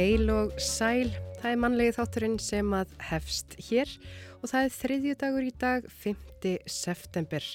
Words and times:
Heil 0.00 0.30
og 0.32 0.54
sæl, 0.56 1.10
það 1.42 1.50
er 1.50 1.58
mannlegi 1.60 1.92
þátturinn 1.92 2.38
sem 2.40 2.70
að 2.72 2.92
hefst 3.10 3.52
hér 3.66 3.90
og 4.38 4.46
það 4.48 4.62
er 4.62 4.70
þriðju 4.72 5.16
dagur 5.20 5.44
í 5.44 5.50
dag, 5.60 5.88
5. 6.00 6.52
september 6.72 7.48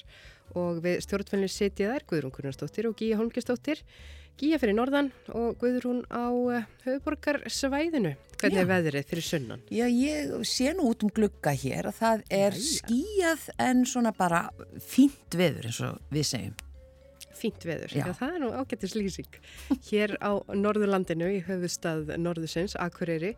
og 0.54 0.78
við 0.84 1.00
stjórnfælinu 1.02 1.48
sitja 1.50 1.88
þær 1.90 2.04
Guðrún 2.12 2.34
Kurnarsdóttir 2.36 2.86
og 2.86 2.94
Gíja 3.00 3.18
Holmgistóttir. 3.18 3.80
Gíja 4.38 4.60
fyrir 4.62 4.76
norðan 4.78 5.08
og 5.34 5.56
Guðrún 5.58 6.04
á 6.06 6.30
eh, 6.54 6.68
höfuborgarsvæðinu. 6.84 8.14
Hvernig 8.38 8.62
er 8.62 8.68
Já. 8.68 8.70
veðrið 8.70 9.10
fyrir 9.10 9.26
sunnan? 9.32 9.66
Já, 9.66 9.88
ég 9.90 10.36
sé 10.46 10.70
nú 10.76 10.92
út 10.92 11.02
um 11.02 11.10
glugga 11.18 11.50
hér 11.50 11.90
að 11.90 11.98
það 11.98 12.24
er 12.30 12.60
Jæja. 12.60 12.76
skíjað 12.76 13.50
en 13.66 13.82
svona 13.90 14.14
bara 14.14 14.44
fínt 14.86 15.34
veður 15.34 15.66
eins 15.72 15.82
og 15.88 15.98
við 16.14 16.30
segjum. 16.30 16.54
Fínt 17.36 17.66
veður, 17.68 17.92
Já. 17.92 18.06
já. 18.08 18.12
það 18.18 18.34
er 18.34 18.42
nú 18.42 18.50
ágættis 18.56 18.96
lýsing. 18.96 19.38
Hér 19.90 20.16
á 20.24 20.32
Norðurlandinu 20.56 21.28
í 21.36 21.42
höfustad 21.46 22.10
Norðusins, 22.20 22.76
Akureyri, 22.80 23.34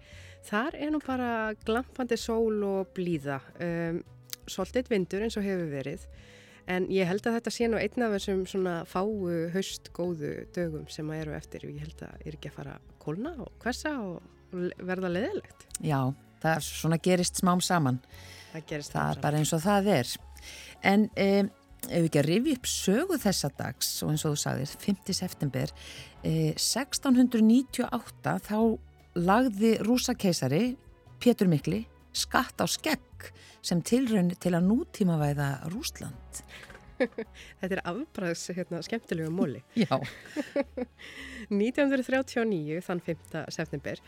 þar 0.49 0.79
er 0.79 0.95
nú 0.95 1.03
bara 1.05 1.53
glampandi 1.67 2.19
sól 2.21 2.63
og 2.69 2.95
blíða. 2.97 3.41
Um, 3.61 4.03
Soltið 4.49 4.89
vindur 4.89 5.27
eins 5.27 5.37
og 5.37 5.45
hefur 5.45 5.69
verið, 5.69 6.07
en 6.73 6.87
ég 6.93 7.05
held 7.11 7.27
að 7.29 7.35
þetta 7.37 7.53
sé 7.53 7.67
nú 7.69 7.77
einn 7.77 8.05
af 8.07 8.15
þessum 8.17 8.47
svona 8.49 8.79
fáu 8.89 9.29
haust 9.53 9.91
góðu 9.93 10.33
dögum 10.57 10.87
sem 10.89 11.11
að 11.13 11.21
eru 11.27 11.37
eftir. 11.37 11.67
Ég 11.69 11.83
held 11.85 12.07
að 12.07 12.25
er 12.25 12.39
ekki 12.39 12.49
að 12.49 12.57
fara 12.63 12.79
að 12.79 12.91
kólna 13.03 13.35
og 13.45 13.53
hvessa 13.61 13.93
og 14.01 14.23
og 14.49 14.73
verða 14.89 15.11
leðilegt. 15.13 15.67
Já, 15.85 16.01
það 16.43 16.55
er 16.55 16.67
svona 16.67 16.99
gerist 17.05 17.41
smám 17.41 17.61
saman. 17.65 18.01
Það 18.53 18.67
gerist 18.71 18.95
Það 18.95 19.11
er 19.13 19.23
bara 19.25 19.41
eins 19.43 19.53
og 19.53 19.63
það 19.65 19.91
er. 19.95 20.13
En 20.89 21.07
um, 21.25 21.51
ef 21.89 22.05
við 22.05 22.09
ekki 22.09 22.21
að 22.23 22.29
rifja 22.29 22.59
upp 22.59 22.71
sögu 22.73 23.19
þessa 23.23 23.51
dags 23.59 23.91
og 24.05 24.13
eins 24.13 24.25
og 24.25 24.35
þú 24.35 24.43
sagðir, 24.45 24.75
5. 24.85 25.17
september, 25.17 25.73
eh, 26.23 26.53
1698 26.55 28.39
þá 28.49 28.59
lagði 29.19 29.73
rúsakeisari 29.83 30.65
Pétur 31.19 31.49
Mikli 31.51 31.87
skatt 32.15 32.61
á 32.63 32.67
skegg 32.71 33.31
sem 33.65 33.83
tilraun 33.83 34.31
til 34.39 34.55
að 34.57 34.67
nútímavæða 34.69 35.49
Rúsland. 35.73 36.43
Þetta 37.61 37.77
er 37.77 37.83
afbræðs 37.87 38.49
hérna, 38.57 38.81
skemmtilegu 38.83 39.31
móli. 39.35 39.63
Já. 39.85 39.99
1939, 41.49 42.81
þann 42.87 43.03
5. 43.07 43.39
september, 43.55 44.03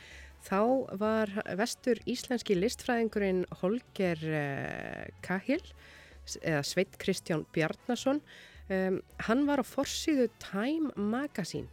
þá 0.47 0.61
var 1.01 1.33
vestur 1.61 2.01
íslenski 2.11 2.57
listfræðingurinn 2.59 3.45
Holger 3.61 4.25
uh, 4.27 5.07
Cahill, 5.27 5.65
eða 6.41 6.63
Sveit 6.67 6.97
Kristján 7.01 7.45
Bjarnason, 7.55 8.21
um, 8.71 9.01
hann 9.27 9.45
var 9.49 9.63
á 9.63 9.65
forsýðu 9.67 10.29
Time 10.43 10.93
Magazine, 10.97 11.69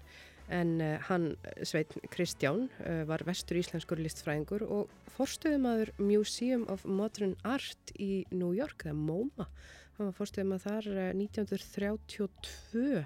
en 0.48 0.78
uh, 0.82 0.94
hann, 1.10 1.34
Sveit 1.68 1.96
Kristján, 2.14 2.68
uh, 2.84 3.02
var 3.10 3.26
vestur 3.28 3.60
íslenskur 3.60 4.00
listfræðingur 4.02 4.64
og 4.68 4.94
forstöðumadur 5.18 5.92
Museum 6.00 6.68
of 6.72 6.86
Modern 6.86 7.36
Art 7.44 7.92
í 8.00 8.26
New 8.32 8.54
York, 8.56 8.88
eða 8.88 8.96
MoMA. 9.00 9.50
Hann 9.98 10.12
var 10.12 10.16
forstöðumað 10.22 10.70
þar 10.70 10.94
uh, 10.94 11.12
1932 11.18 13.04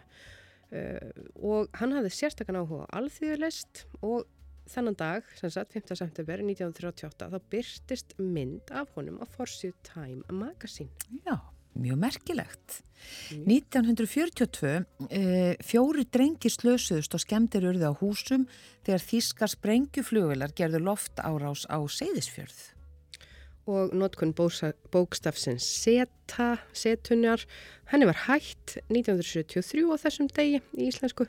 Uh, 0.71 1.11
og 1.43 1.67
hann 1.81 1.91
hafði 1.91 2.13
sérstakann 2.15 2.55
áhuga 2.61 2.85
alþýðulest 2.95 3.81
og 4.07 4.21
þennan 4.69 4.97
dag, 4.99 5.25
sem 5.39 5.51
sagt 5.53 5.73
5. 5.77 5.95
september 5.97 6.43
1938, 6.43 7.29
þá 7.31 7.39
byrtist 7.53 8.13
mynd 8.19 8.71
af 8.75 8.91
honum 8.97 9.21
á 9.21 9.25
forsið 9.29 9.73
Time 9.87 10.21
Magazine. 10.29 10.91
Já, 11.25 11.37
mjög 11.73 12.01
merkilegt. 12.01 12.81
1942 13.47 14.73
eh, 15.09 15.55
fjóri 15.65 16.05
drengir 16.13 16.53
slösuðust 16.53 17.15
og 17.17 17.23
skemmtir 17.23 17.65
urðu 17.71 17.89
á 17.89 17.93
húsum 17.97 18.45
þegar 18.85 19.07
þýskar 19.07 19.53
sprengjuflugular 19.55 20.53
gerðu 20.57 20.83
loft 20.85 21.23
árás 21.23 21.65
á 21.65 21.81
Seyðisfjörð. 21.81 22.59
Og 23.71 23.93
notkun 23.93 24.33
bókstafsins 24.33 25.65
seta, 25.83 26.55
setunjar, 26.73 27.45
henni 27.91 28.07
var 28.09 28.23
hætt 28.25 28.79
1973 28.89 29.85
á 29.85 29.95
þessum 30.01 30.29
degi 30.33 30.61
í 30.77 30.89
íslensku. 30.89 31.27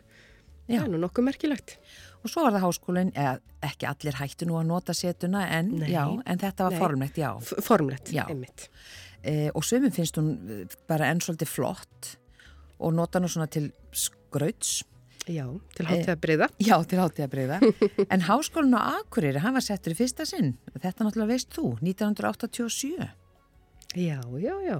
Já. 0.70 0.78
Það 0.78 0.86
er 0.86 0.92
nú 0.94 1.02
nokkuð 1.02 1.26
merkilegt. 1.26 1.76
Og 2.22 2.30
svo 2.30 2.44
var 2.46 2.54
það 2.54 2.64
háskólinn, 2.66 3.12
eða 3.18 3.38
ekki 3.66 3.88
allir 3.90 4.18
hættu 4.20 4.46
nú 4.46 4.58
að 4.60 4.68
nota 4.70 4.94
setuna 4.94 5.42
en, 5.58 5.72
Nei. 5.80 5.88
já, 5.90 6.04
en 6.06 6.38
þetta 6.42 6.68
var 6.68 6.74
Nei. 6.76 6.80
formlegt, 6.82 7.18
já. 7.18 7.30
Formlegt, 7.66 8.12
Já. 8.14 8.24
einmitt. 8.30 8.68
E, 9.22 9.50
og 9.54 9.62
sömum 9.66 9.92
finnst 9.94 10.16
hún 10.18 10.32
eh, 10.50 10.76
bara 10.90 11.10
enn 11.10 11.20
svolítið 11.22 11.50
flott 11.50 12.12
og 12.82 12.94
nota 12.94 13.20
nú 13.22 13.30
svona 13.30 13.48
til 13.50 13.70
skrauts. 13.94 14.82
Já, 15.30 15.44
til 15.78 15.86
háttið 15.86 16.10
að 16.16 16.20
breyða. 16.24 16.48
Já, 16.58 16.74
til 16.90 16.98
hátíð 16.98 17.24
að 17.28 17.32
breyða. 17.34 17.58
En 18.14 18.24
háskólinn 18.26 18.74
á 18.74 18.98
Akureyri, 18.98 19.38
hann 19.42 19.54
var 19.54 19.62
settur 19.62 19.94
í 19.94 19.98
fyrsta 19.98 20.26
sinn. 20.26 20.56
Þetta 20.74 21.06
náttúrulega 21.06 21.30
veist 21.30 21.52
þú, 21.54 21.76
1987. 21.78 23.10
Já, 23.94 24.18
já, 24.40 24.54
já. 24.66 24.78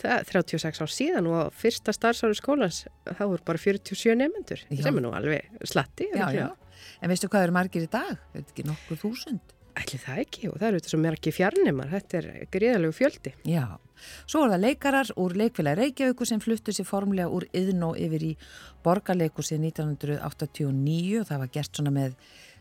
Það 0.00 0.12
er 0.16 0.26
36 0.28 0.82
ár 0.82 0.90
síðan 0.92 1.28
og 1.30 1.54
fyrsta 1.56 1.92
starfsári 1.94 2.36
skólans 2.36 2.82
þá 3.06 3.22
voru 3.22 3.44
bara 3.46 3.60
47 3.60 4.16
nefnendur 4.18 4.60
Já. 4.68 4.82
sem 4.84 4.98
er 4.98 5.04
nú 5.04 5.12
alveg 5.16 5.46
slatti. 5.64 6.08
Já, 6.12 6.26
já. 6.34 6.48
En 7.02 7.12
veistu 7.12 7.28
hvað 7.32 7.48
eru 7.48 7.56
margir 7.56 7.86
í 7.86 7.90
dag? 7.92 8.16
Þetta 8.32 8.42
er 8.42 8.54
ekki 8.54 8.66
nokkuð 8.70 9.02
þúsund. 9.04 9.54
Ætli 9.76 9.98
það 10.00 10.20
ekki 10.22 10.48
og 10.48 10.54
það 10.56 10.68
eru 10.70 10.78
þetta 10.80 10.90
svo 10.92 11.00
merki 11.02 11.32
fjarnemar, 11.36 11.90
þetta 11.92 12.16
er 12.22 12.28
gríðalegu 12.54 12.96
fjöldi. 12.96 13.32
Já. 13.44 13.64
Svo 14.24 14.44
er 14.44 14.54
það 14.54 14.62
leikarar 14.64 15.10
úr 15.20 15.34
leikfélagi 15.36 15.80
Reykjavíku 15.82 16.28
sem 16.28 16.40
fluttu 16.40 16.72
sér 16.72 16.88
formlega 16.88 17.28
úr 17.32 17.44
Yðnó 17.56 17.90
yfir 18.00 18.24
í 18.24 18.32
borgarleikusið 18.84 19.66
1989 19.68 21.20
og 21.20 21.28
það 21.28 21.42
var 21.44 21.52
gert 21.52 21.76
svona 21.76 21.92
með 21.92 22.16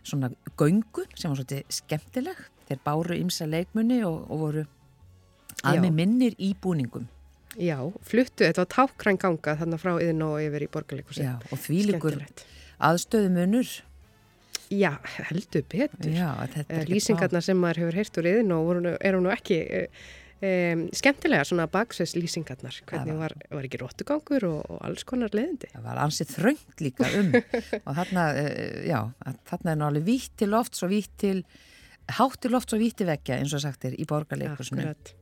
svona 0.05 0.29
göngu 0.59 1.05
sem 1.15 1.31
var 1.31 1.39
svolítið 1.39 1.63
skemmtileg. 1.79 2.43
Þeir 2.67 2.83
báru 2.85 3.17
ymsa 3.19 3.47
leikmunni 3.49 4.01
og, 4.07 4.27
og 4.27 4.43
voru 4.43 4.65
að 5.63 5.79
Já. 5.79 5.81
með 5.85 5.97
minnir 6.01 6.37
í 6.41 6.51
búningum. 6.61 7.07
Já, 7.55 7.77
fluttu, 8.03 8.43
þetta 8.43 8.65
var 8.65 8.71
tákræn 8.73 9.19
ganga 9.21 9.55
þannig 9.61 9.81
frá 9.81 9.93
yðin 9.95 10.23
og 10.25 10.39
yfir 10.43 10.65
í 10.65 10.71
borgarleikursi. 10.71 11.23
Já, 11.23 11.35
og 11.39 11.61
þvílikur 11.63 12.17
Skemmtilegt. 12.17 12.45
aðstöðumunur. 12.83 13.69
Já, 14.73 14.91
heldur 15.29 15.65
betur. 15.69 16.11
Já, 16.11 16.29
þetta 16.41 16.65
Eh, 16.69 16.81
ekki 16.81 16.93
Lýsingarnar 16.95 17.43
sem 17.45 17.57
maður 17.61 17.81
hefur 17.83 17.97
heyrt 17.99 18.19
úr 18.21 18.29
yðin 18.31 18.53
og 18.55 18.71
eru 18.99 19.21
nú 19.21 19.31
ekki 19.33 19.59
um, 20.45 20.85
skemmtilega 20.95 21.45
svona 21.47 21.67
baksveits 21.71 22.15
lýsingarnar. 22.17 22.79
Hvernig 22.89 23.19
var, 23.19 23.35
var 23.51 23.67
ekki 23.67 23.81
róttugangur 23.81 24.47
og, 24.49 24.59
og 24.73 24.81
alls 24.87 25.05
konar 25.07 25.35
leðindi. 25.35 25.69
Það 25.73 25.85
var 25.87 26.01
ansið 26.05 26.33
þröngt 26.35 26.83
líka 26.83 27.11
um 27.19 27.31
og 27.87 27.93
þarna, 28.01 28.25
eh, 28.41 28.81
já, 28.89 28.99
þarna 29.51 29.75
er 29.75 29.81
náttúrulega 29.81 30.09
vítt 30.09 30.35
til 30.41 30.51
loft 30.53 30.79
svo 30.79 30.89
vítt 30.91 31.13
til, 31.21 31.43
hátt 32.17 32.37
til 32.41 32.53
loft 32.53 32.69
svo 32.69 32.77
vítt 32.79 32.99
til 32.99 33.07
vekja 33.09 33.39
eins 33.39 33.53
og 33.57 33.63
sagt 33.63 33.87
er 33.87 33.95
í 33.97 34.05
borgarleikusinu. 34.09 34.83
Akkurat. 34.83 35.13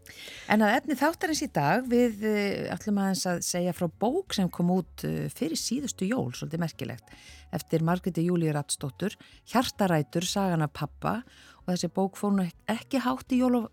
En 0.52 0.66
að 0.66 0.76
efni 0.80 0.98
þáttarins 1.00 1.44
í 1.46 1.50
dag 1.56 1.88
við 1.90 2.26
uh, 2.28 2.74
ætlum 2.76 3.00
aðeins 3.04 3.24
að 3.30 3.40
segja 3.48 3.76
frá 3.78 3.88
bók 3.88 4.36
sem 4.36 4.50
kom 4.52 4.74
út 4.76 5.06
uh, 5.08 5.24
fyrir 5.34 5.60
síðustu 5.60 6.10
jól, 6.10 6.34
svolítið 6.36 6.64
merkilegt, 6.66 7.16
eftir 7.56 7.86
Margreti 7.88 8.26
Júlíu 8.28 8.54
Rattsdóttur, 8.56 9.16
Hjartarætur, 9.54 10.28
Sagan 10.28 10.66
af 10.66 10.74
pappa 10.76 11.20
og 11.64 11.72
þessi 11.74 11.90
bók 11.96 12.18
fór 12.20 12.34
nú 12.36 12.44
ek- 12.44 12.72
ekki 12.78 13.00
hátt 13.04 13.32
í 13.32 13.40
uh, 13.44 13.68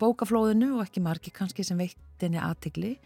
bókaflóðinu 0.00 0.74
og 0.76 0.86
ekki 0.86 1.00
margi 1.00 1.32
kannski 1.32 1.64
sem 1.64 1.78
veitt 1.80 1.96
henni 2.22 2.38
aðtegli. 2.38 2.96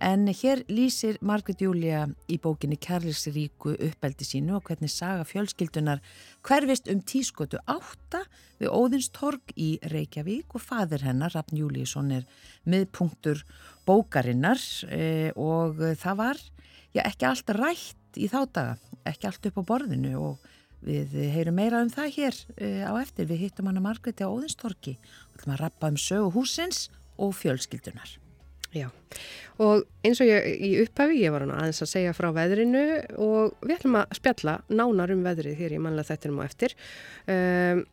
En 0.00 0.26
hér 0.26 0.64
lýsir 0.72 1.18
Margrét 1.22 1.60
Júlía 1.62 2.06
í 2.30 2.38
bókinni 2.42 2.78
Kærlisríku 2.80 3.74
uppeldi 3.76 4.24
sínu 4.26 4.56
og 4.56 4.64
hvernig 4.66 4.90
saga 4.90 5.26
fjölskyldunar 5.28 6.00
hverfist 6.46 6.88
um 6.90 7.02
tískotu 7.04 7.60
átta 7.66 8.24
við 8.60 8.72
Óðinstorg 8.72 9.52
í 9.56 9.76
Reykjavík 9.92 10.54
og 10.56 10.64
fadir 10.64 11.04
hennar, 11.04 11.34
Rafn 11.34 11.58
Júlíusson, 11.60 12.10
er 12.14 12.24
miðpunktur 12.64 13.44
bókarinnar 13.86 14.60
eh, 14.88 15.30
og 15.36 15.78
það 16.00 16.18
var 16.22 16.42
já, 16.94 17.02
ekki 17.04 17.28
allt 17.28 17.54
rætt 17.58 18.18
í 18.18 18.28
þá 18.30 18.40
daga, 18.48 18.76
ekki 19.04 19.28
allt 19.28 19.48
upp 19.50 19.60
á 19.60 19.68
borðinu 19.74 20.14
og 20.20 20.50
við 20.84 21.14
heyrum 21.34 21.56
meira 21.58 21.80
um 21.84 21.90
það 21.92 22.10
hér 22.18 22.40
eh, 22.56 22.82
á 22.84 22.92
eftir. 23.00 23.28
Við 23.30 23.46
hittum 23.46 23.70
hana 23.70 23.82
Margréti 23.84 24.26
á 24.26 24.30
Óðinstorgi 24.30 24.96
og 25.00 25.38
ætlum 25.38 25.56
að 25.56 25.62
rappa 25.64 25.90
um 25.92 25.98
sögu 26.00 26.30
húsins 26.34 26.88
og 27.20 27.34
fjölskyldunar. 27.38 28.18
Já, 28.74 28.88
og 29.62 29.84
eins 30.02 30.18
og 30.18 30.26
ég 30.26 30.48
í 30.66 30.70
upphafi, 30.82 31.20
ég 31.22 31.30
var 31.30 31.44
hann 31.44 31.52
aðeins 31.54 31.84
að 31.84 31.92
segja 31.92 32.14
frá 32.16 32.32
veðrinu 32.34 32.82
og 33.22 33.54
við 33.62 33.76
ætlum 33.76 34.00
að 34.00 34.16
spjalla 34.18 34.56
nánar 34.66 35.12
um 35.14 35.22
veðrið 35.22 35.60
hér 35.60 35.76
í 35.76 35.78
mannlega 35.78 36.08
þettinum 36.08 36.40
og 36.42 36.48
eftir 36.48 36.74
um, 37.30 37.84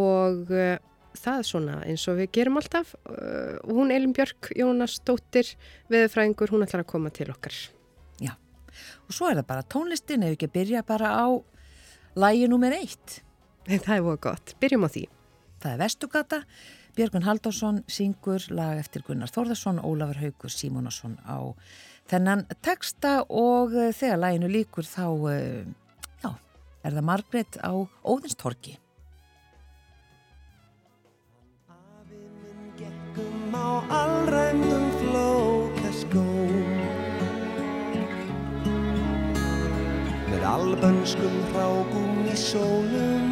og 0.00 0.54
uh, 0.56 0.78
það 1.20 1.42
er 1.42 1.50
svona 1.50 1.76
eins 1.84 2.06
og 2.08 2.16
við 2.22 2.32
gerum 2.38 2.56
alltaf 2.62 2.94
uh, 3.02 3.60
hún 3.68 3.92
Elin 3.92 4.16
Björk 4.16 4.54
Jónas 4.56 4.96
Dóttir 5.04 5.52
veðurfræðingur, 5.92 6.56
hún 6.56 6.64
ætlar 6.64 6.86
að 6.86 6.92
koma 6.94 7.12
til 7.12 7.28
okkar. 7.34 7.60
Og 9.08 9.16
svo 9.16 9.28
er 9.28 9.40
það 9.40 9.48
bara 9.50 9.68
tónlistin, 9.68 10.22
ef 10.24 10.36
ekki 10.36 10.48
að 10.48 10.54
byrja 10.56 10.84
bara 10.88 11.12
á 11.12 11.26
Lægi 12.14 12.48
nummer 12.48 12.74
eitt. 12.76 13.22
Það 13.64 13.96
er 13.96 14.04
búin 14.04 14.20
gott. 14.20 14.54
Byrjum 14.60 14.84
á 14.84 14.90
því. 14.92 15.06
Það 15.62 15.72
er 15.72 15.78
Vestugata. 15.80 16.40
Björgun 16.92 17.24
Haldásson 17.24 17.78
syngur 17.88 18.44
lag 18.52 18.76
eftir 18.76 19.00
Gunnar 19.06 19.30
Þórðarsson, 19.32 19.80
Ólafur 19.80 20.20
Haugur 20.20 20.52
Simónasson 20.52 21.16
á 21.24 21.56
þennan 22.10 22.44
texta 22.60 23.22
og 23.24 23.72
eh, 23.72 23.94
þegar 23.96 24.20
læginu 24.26 24.52
líkur 24.52 24.84
þá 24.84 25.06
eh, 25.32 25.64
já, 26.20 26.30
er 26.84 26.98
það 26.98 27.08
Margret 27.08 27.60
á 27.64 27.72
Óðinstorki. 28.04 28.76
Afinn 31.72 32.72
gekkum 32.76 33.56
á 33.56 33.80
allræmdum 33.88 34.91
albönskum 40.52 41.36
hrágum 41.52 42.26
í 42.28 42.34
sólum 42.36 43.28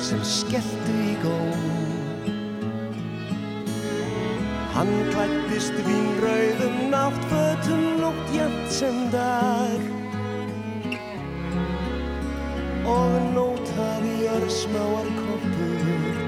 sem 0.00 0.20
skelltu 0.26 0.96
í 1.00 1.14
góm. 1.22 1.62
Hann 4.74 4.92
klættist 5.12 5.76
vínrauðum 5.86 6.76
náttfötum 6.92 7.84
nótt 8.02 8.34
jæmt 8.36 8.68
sem 8.72 8.98
dag. 9.14 9.80
Og 12.90 13.16
nótaði 13.36 14.16
örsmáar 14.36 15.08
kompur 15.20 16.20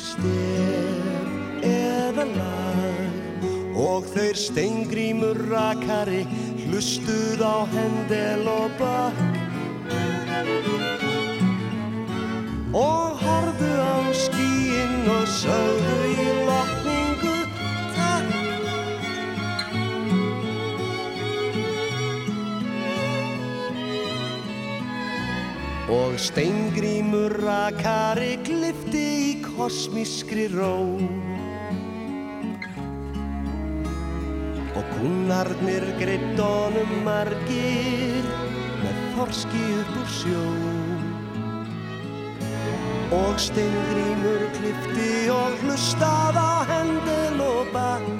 stef 0.00 1.64
eða 1.68 2.28
lag. 2.32 3.18
Og 3.80 4.08
þeir 4.12 4.36
steingrímur 4.36 5.38
rakari 5.50 6.24
hlustuð 6.70 7.40
á 7.42 7.66
hendel 7.66 8.46
og 8.46 8.70
bakk 8.78 9.18
og 12.78 13.18
horðu 13.18 13.70
á 13.74 13.98
skíinn 14.14 15.08
og 15.10 15.24
sögðu 15.26 15.96
í 16.14 16.26
lokningu 16.46 17.34
takk 17.96 18.30
og 25.90 26.14
steingrímur 26.22 27.34
rakari 27.42 28.36
glifti 28.46 29.04
í 29.26 29.34
kosmískri 29.42 30.46
ró 30.54 30.76
og 35.00 35.06
kunnarnir 35.06 35.84
greitt 35.96 36.40
honum 36.40 36.90
margir 37.04 38.26
með 38.82 38.98
þorski 39.14 39.62
upp 39.80 39.94
úr 40.00 40.10
sjó. 40.12 40.42
Og 43.16 43.38
steingrímur 43.40 44.44
klifti 44.58 45.30
og 45.32 45.56
hlustað 45.62 46.36
á 46.36 46.52
hendel 46.68 47.40
og 47.40 47.72
bakk. 47.72 48.10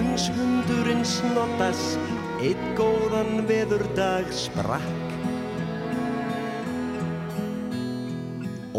Uns 0.00 0.26
hundurinn 0.34 1.04
snottas 1.06 1.94
eitt 2.42 2.66
góðan 2.78 3.46
veðurdag 3.46 4.26
sprakk 4.34 5.09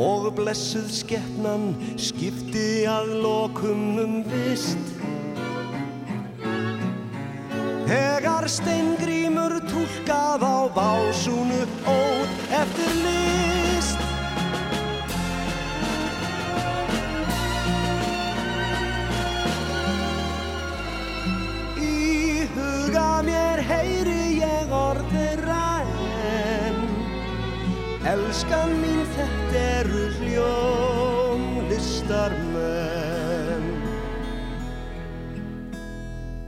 og 0.01 0.31
blessuð 0.33 0.89
skeppnan 0.93 1.75
skipti 1.99 2.83
að 2.89 3.11
lokum 3.21 3.99
um 4.01 4.15
vist. 4.31 4.95
Þegar 7.91 8.47
steingrímur 8.49 9.59
túlkað 9.69 10.45
á 10.47 10.57
básúnu 10.73 11.61
ót 11.85 12.53
eftir 12.61 12.93
list. 13.03 13.99
Í 21.77 22.47
huga 22.55 23.09
mér 23.27 23.61
heyri 23.69 24.39
ég 24.39 24.73
orðira 24.81 25.65
en 26.31 26.81
Elskan 28.15 28.79
mín 28.81 29.00
listarmenn 32.11 33.67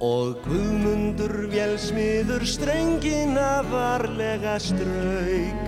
Og 0.03 0.35
Guðmundur 0.43 1.47
vélsmiður 1.47 2.43
strengina 2.43 3.63
varlega 3.71 4.57
strauk. 4.59 5.61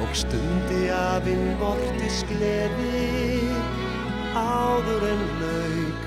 Og 0.00 0.14
stundi 0.16 0.86
afinn 0.94 1.50
vortis 1.60 2.22
gleði 2.30 3.52
áður 4.32 5.04
en 5.10 5.26
lauk. 5.42 6.06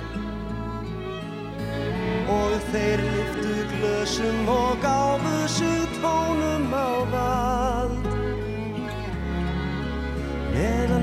Og 2.39 2.57
þeir 2.71 3.05
lyftu 3.11 3.53
glösum 3.75 4.49
og 4.49 4.81
gáfu 4.81 5.37
sig 5.59 5.85
tónum 6.01 6.73
á 6.73 6.89
vald 7.13 7.80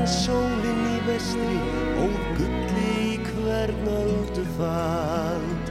sólinn 0.08 0.84
í 0.88 0.98
vestri 1.04 1.56
og 2.00 2.14
gulli 2.38 2.92
í 3.12 3.16
hvern 3.26 3.88
öldu 3.92 4.44
fald 4.56 5.66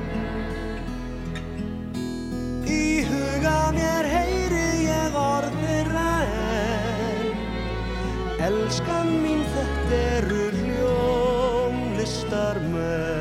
Í 2.70 3.02
huga 3.08 3.72
mér 3.74 4.06
heyri 4.12 4.68
ég 4.86 5.18
orðira 5.22 6.12
en 6.28 7.34
Elskan 8.50 9.10
mín 9.24 9.42
þetta 9.56 10.04
eru 10.20 10.44
hljóm 10.60 11.76
listarmenn 11.98 13.18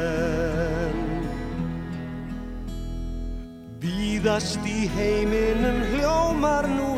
Víðast 3.81 4.63
í 4.69 4.85
heiminum 4.99 5.81
hljómar 5.95 6.69
nú 6.77 6.96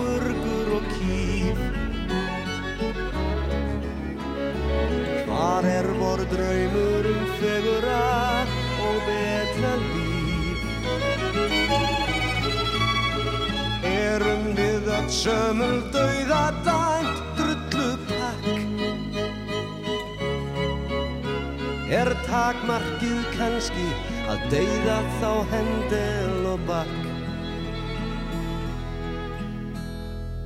Hvar 5.58 5.66
er 5.66 5.86
vor 5.98 6.20
draumur 6.30 7.06
um 7.10 7.22
fegura 7.40 8.02
og 8.86 8.98
betra 9.06 9.72
líf. 9.80 10.60
Erum 13.90 14.44
við 14.54 14.86
öll 14.98 15.10
sömul 15.10 15.82
dauða 15.96 16.44
dæmt 16.68 17.18
drullu 17.40 17.90
pakk 18.06 18.46
Er 21.90 22.14
takmarkið 22.30 23.20
kannski 23.34 23.90
að 24.30 24.46
deyða 24.54 25.02
þá 25.18 25.32
hendel 25.56 26.52
og 26.54 26.66
bakk 26.70 27.17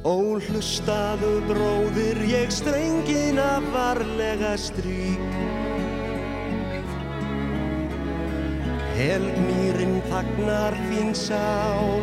Ó 0.02 0.34
hlustaðu 0.34 1.36
bróðir 1.46 2.18
ég 2.26 2.50
strengina 2.50 3.60
varlega 3.70 4.56
strík. 4.58 5.36
Helgmýrin 8.98 10.00
þagnar 10.10 10.74
þín 10.88 11.14
sál 11.14 12.02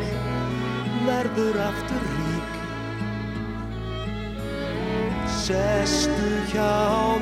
verður 1.03 1.59
aftur 1.67 2.07
rík. 2.15 2.55
Sestu 5.43 6.33
hjá 6.55 6.71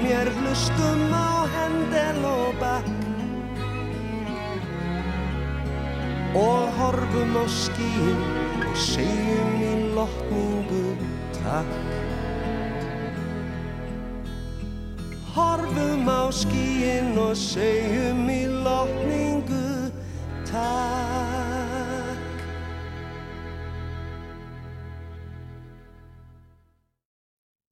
mér 0.05 0.29
hlustum 0.38 1.05
á 1.10 1.50
hendel 1.57 2.22
og 2.22 2.50
bakk. 2.62 2.98
Og 6.38 6.69
horfum 6.77 7.34
á 7.41 7.46
skín. 7.50 8.27
og 8.27 8.37
segjum 8.77 9.62
í 9.65 9.72
lotningu 9.96 10.84
takk 11.39 11.72
Horfum 15.34 16.05
á 16.05 16.29
skíin 16.34 17.17
og 17.17 17.34
segjum 17.38 18.22
í 18.29 18.43
lotningu 18.46 19.89
takk 20.50 21.17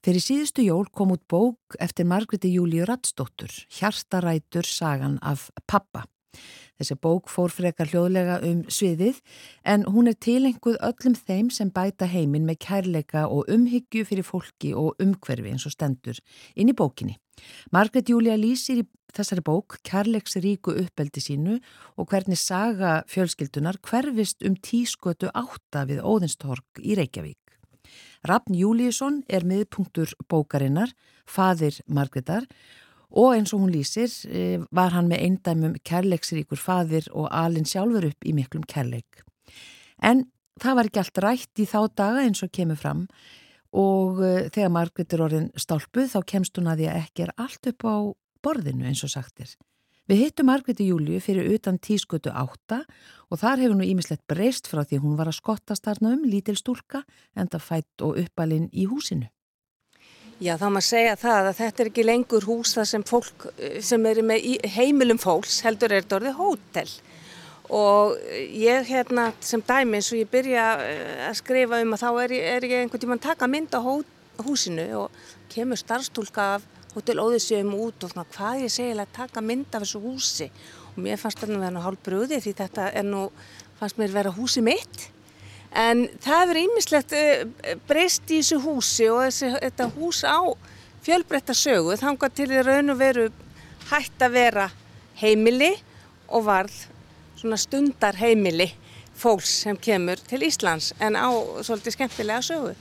Fyrir 0.05 0.21
síðustu 0.21 0.61
jól 0.61 0.89
kom 0.93 1.15
út 1.15 1.23
bók 1.25 1.77
eftir 1.81 2.05
Margreti 2.05 2.51
Júliu 2.53 2.85
Rattsdóttur, 2.85 3.49
Hjartarætur 3.73 4.67
sagan 4.69 5.17
af 5.21 5.47
pappa. 5.65 6.05
Þessi 6.75 6.97
bók 6.99 7.29
fór 7.31 7.53
frekar 7.55 7.87
hljóðlega 7.87 8.41
um 8.43 8.65
sviðið 8.67 9.21
en 9.63 9.85
hún 9.87 10.09
er 10.11 10.17
tilenguð 10.19 10.75
öllum 10.83 11.15
þeim 11.15 11.51
sem 11.53 11.71
bæta 11.71 12.09
heiminn 12.11 12.47
með 12.47 12.59
kærleika 12.65 13.27
og 13.31 13.47
umhyggju 13.51 14.03
fyrir 14.09 14.27
fólki 14.27 14.73
og 14.75 14.99
umhverfi 14.99 15.53
eins 15.53 15.67
og 15.69 15.75
stendur 15.75 16.19
inn 16.55 16.71
í 16.71 16.75
bókinni. 16.75 17.15
Margret 17.71 18.11
Júlia 18.11 18.35
lýsir 18.39 18.83
í 18.83 18.85
þessari 19.15 19.43
bók 19.45 19.79
kærleiksríku 19.87 20.75
uppeldi 20.81 21.23
sínu 21.23 21.57
og 21.95 22.11
hvernig 22.11 22.39
saga 22.39 22.97
fjölskyldunar 23.11 23.79
hverfist 23.79 24.43
um 24.43 24.59
tískötu 24.59 25.31
átta 25.31 25.85
við 25.87 26.03
Óðinstorg 26.03 26.83
í 26.83 26.99
Reykjavík. 26.99 27.39
Rafn 28.25 28.57
Júliusson 28.57 29.21
er 29.29 29.45
miðpunktur 29.45 30.11
bókarinnar, 30.27 30.91
fadir 31.25 31.77
Margretar 31.87 32.47
og 33.11 33.35
eins 33.35 33.53
og 33.53 33.63
hún 33.63 33.73
lýsir 33.73 34.11
var 34.71 34.95
hann 34.95 35.09
með 35.11 35.23
eindæmum 35.27 35.75
kærleiksríkur 35.85 36.59
fadir 36.59 37.09
og 37.13 37.29
alin 37.31 37.67
sjálfur 37.67 38.09
upp 38.09 38.25
í 38.25 38.33
miklum 38.35 38.65
kærleik. 38.67 39.23
En 40.01 40.25
það 40.61 40.77
var 40.77 40.89
ekki 40.89 41.01
allt 41.01 41.23
rætt 41.23 41.61
í 41.61 41.67
þá 41.67 41.79
daga 41.95 42.23
eins 42.25 42.43
og 42.45 42.53
kemur 42.55 42.79
fram 42.79 43.05
og 43.75 44.21
uh, 44.23 44.47
þegar 44.53 44.71
Margrit 44.71 45.13
er 45.13 45.23
orðin 45.25 45.47
stálpuð 45.59 46.11
þá 46.13 46.19
kemst 46.31 46.57
hún 46.59 46.71
að 46.71 46.83
því 46.83 46.89
að 46.91 46.99
ekki 47.03 47.25
er 47.25 47.33
allt 47.41 47.71
upp 47.71 47.87
á 47.87 47.95
borðinu 48.45 48.87
eins 48.87 49.03
og 49.03 49.11
sagtir. 49.11 49.55
Við 50.05 50.21
hittum 50.21 50.51
Margreti 50.51 50.85
Júliu 50.85 51.17
fyrir 51.23 51.47
utan 51.55 51.79
tískötu 51.81 52.29
átta 52.29 52.83
og 53.33 53.39
þar 53.41 53.63
hefur 53.63 53.79
nú 53.79 53.87
ímislegt 53.87 54.21
breyst 54.29 54.69
frá 54.69 54.83
því 54.85 54.99
hún 55.01 55.15
var 55.17 55.31
að 55.31 55.39
skottast 55.39 55.87
þarna 55.87 56.13
um 56.13 56.27
lítil 56.29 56.53
stúlka 56.59 57.01
enda 57.33 57.57
fætt 57.57 58.05
og 58.05 58.19
uppalinn 58.21 58.69
í 58.69 58.85
húsinu. 58.85 59.31
Já 60.43 60.57
þá 60.59 60.65
maður 60.67 60.83
segja 60.89 61.15
það 61.15 61.45
að 61.47 61.57
þetta 61.61 61.81
er 61.81 61.89
ekki 61.89 62.03
lengur 62.03 62.45
hús 62.49 62.73
það 62.75 62.87
sem 62.89 63.03
fólk 63.07 63.45
sem 63.87 64.07
eru 64.09 64.23
með 64.27 64.47
heimilum 64.73 65.19
fólks 65.21 65.61
heldur 65.63 65.93
er 65.95 66.03
þetta 66.03 66.17
orðið 66.17 66.41
hótel. 66.41 66.91
Og 67.75 68.17
ég 68.51 68.89
hérna 68.91 69.29
sem 69.39 69.63
dæmi 69.63 70.01
eins 70.01 70.11
og 70.11 70.19
ég 70.19 70.29
byrja 70.29 70.65
eh, 70.83 71.23
að 71.29 71.39
skrifa 71.39 71.79
um 71.81 71.95
að 71.95 72.03
þá 72.03 72.09
er 72.25 72.35
er 72.41 72.67
ég 72.67 72.83
einhvern 72.83 73.05
tíma 73.05 73.17
að 73.17 73.23
taka 73.29 73.49
mynd 73.49 73.79
á 73.79 73.81
húsinu 74.43 74.85
og 75.05 75.23
kemur 75.55 75.79
starfstúlka 75.79 76.51
af 76.57 76.67
Hotel 76.95 77.23
Óðisjöfum 77.23 77.71
út 77.87 78.03
og 78.03 78.11
svona 78.11 78.27
hvað 78.35 78.67
ég 78.67 78.75
segilega 78.75 79.07
að 79.07 79.17
taka 79.21 79.41
mynd 79.43 79.71
af 79.71 79.87
þessu 79.87 80.03
húsi? 80.03 80.51
Og 80.93 81.01
mér 81.07 81.19
fannst 81.19 81.39
þetta 81.39 81.55
að 81.55 81.63
vera 81.69 81.87
hálf 81.87 82.03
bröði 82.03 82.43
því 82.43 82.57
þetta 82.59 82.91
er 82.91 83.07
nú, 83.07 83.29
fannst 83.79 84.03
mér 84.03 84.13
vera 84.19 84.35
húsi 84.35 84.63
mitt 84.63 85.09
en 85.75 86.05
það 86.23 86.53
er 86.53 86.61
ímislegt 86.63 87.15
eh, 87.15 87.75
breyst 87.87 88.31
í 88.31 88.39
þessu 88.39 88.61
húsi 88.63 89.09
og 89.11 89.25
þessi, 89.27 89.51
þetta 89.59 89.89
hús 89.97 90.23
á 90.23 90.39
fjölbreytta 91.05 91.55
sögu 91.57 91.97
þángar 91.99 92.33
til 92.33 92.49
því 92.49 92.63
raun 92.65 92.93
og 92.95 93.01
veru 93.01 93.27
hægt 93.91 94.23
að 94.25 94.37
vera 94.39 94.69
heimili 95.19 95.75
og 96.27 96.47
varð 96.47 96.79
svona 97.37 97.59
stundar 97.61 98.17
heimili 98.17 98.71
fólks 99.15 99.51
sem 99.63 99.77
kemur 99.79 100.19
til 100.27 100.43
Íslands 100.43 100.91
en 100.99 101.15
á 101.15 101.31
svolítið 101.63 101.95
skemmtilega 101.95 102.41
sögu. 102.43 102.73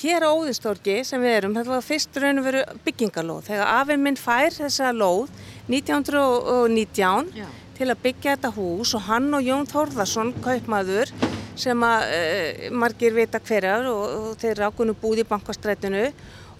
Hér 0.00 0.22
á 0.22 0.30
Óðinstorgi 0.30 1.00
sem 1.06 1.22
við 1.22 1.36
erum, 1.40 1.56
þetta 1.56 1.72
var 1.72 1.86
fyrst 1.86 2.20
raun 2.22 2.38
og 2.38 2.46
veru 2.46 2.60
byggingalóð. 2.84 3.48
Þegar 3.48 3.72
afinn 3.80 4.04
minn 4.04 4.18
fær 4.20 4.54
þessa 4.54 4.92
lóð 4.94 5.32
1919 5.66 7.32
Já. 7.34 7.48
Til 7.80 7.88
að 7.88 8.02
byggja 8.04 8.34
þetta 8.34 8.50
hús 8.58 8.92
og 8.98 9.06
hann 9.06 9.30
og 9.32 9.46
Jón 9.46 9.68
Þórðarsson, 9.70 10.34
kaupmaður, 10.44 11.12
sem 11.60 11.84
að 11.84 12.10
e, 12.12 12.68
margir 12.76 13.14
vita 13.16 13.40
hverjar 13.40 13.88
og, 13.88 14.02
og 14.18 14.34
þeir 14.40 14.60
rákunum 14.66 14.98
búið 15.00 15.24
í 15.24 15.28
bankastrætinu. 15.30 16.10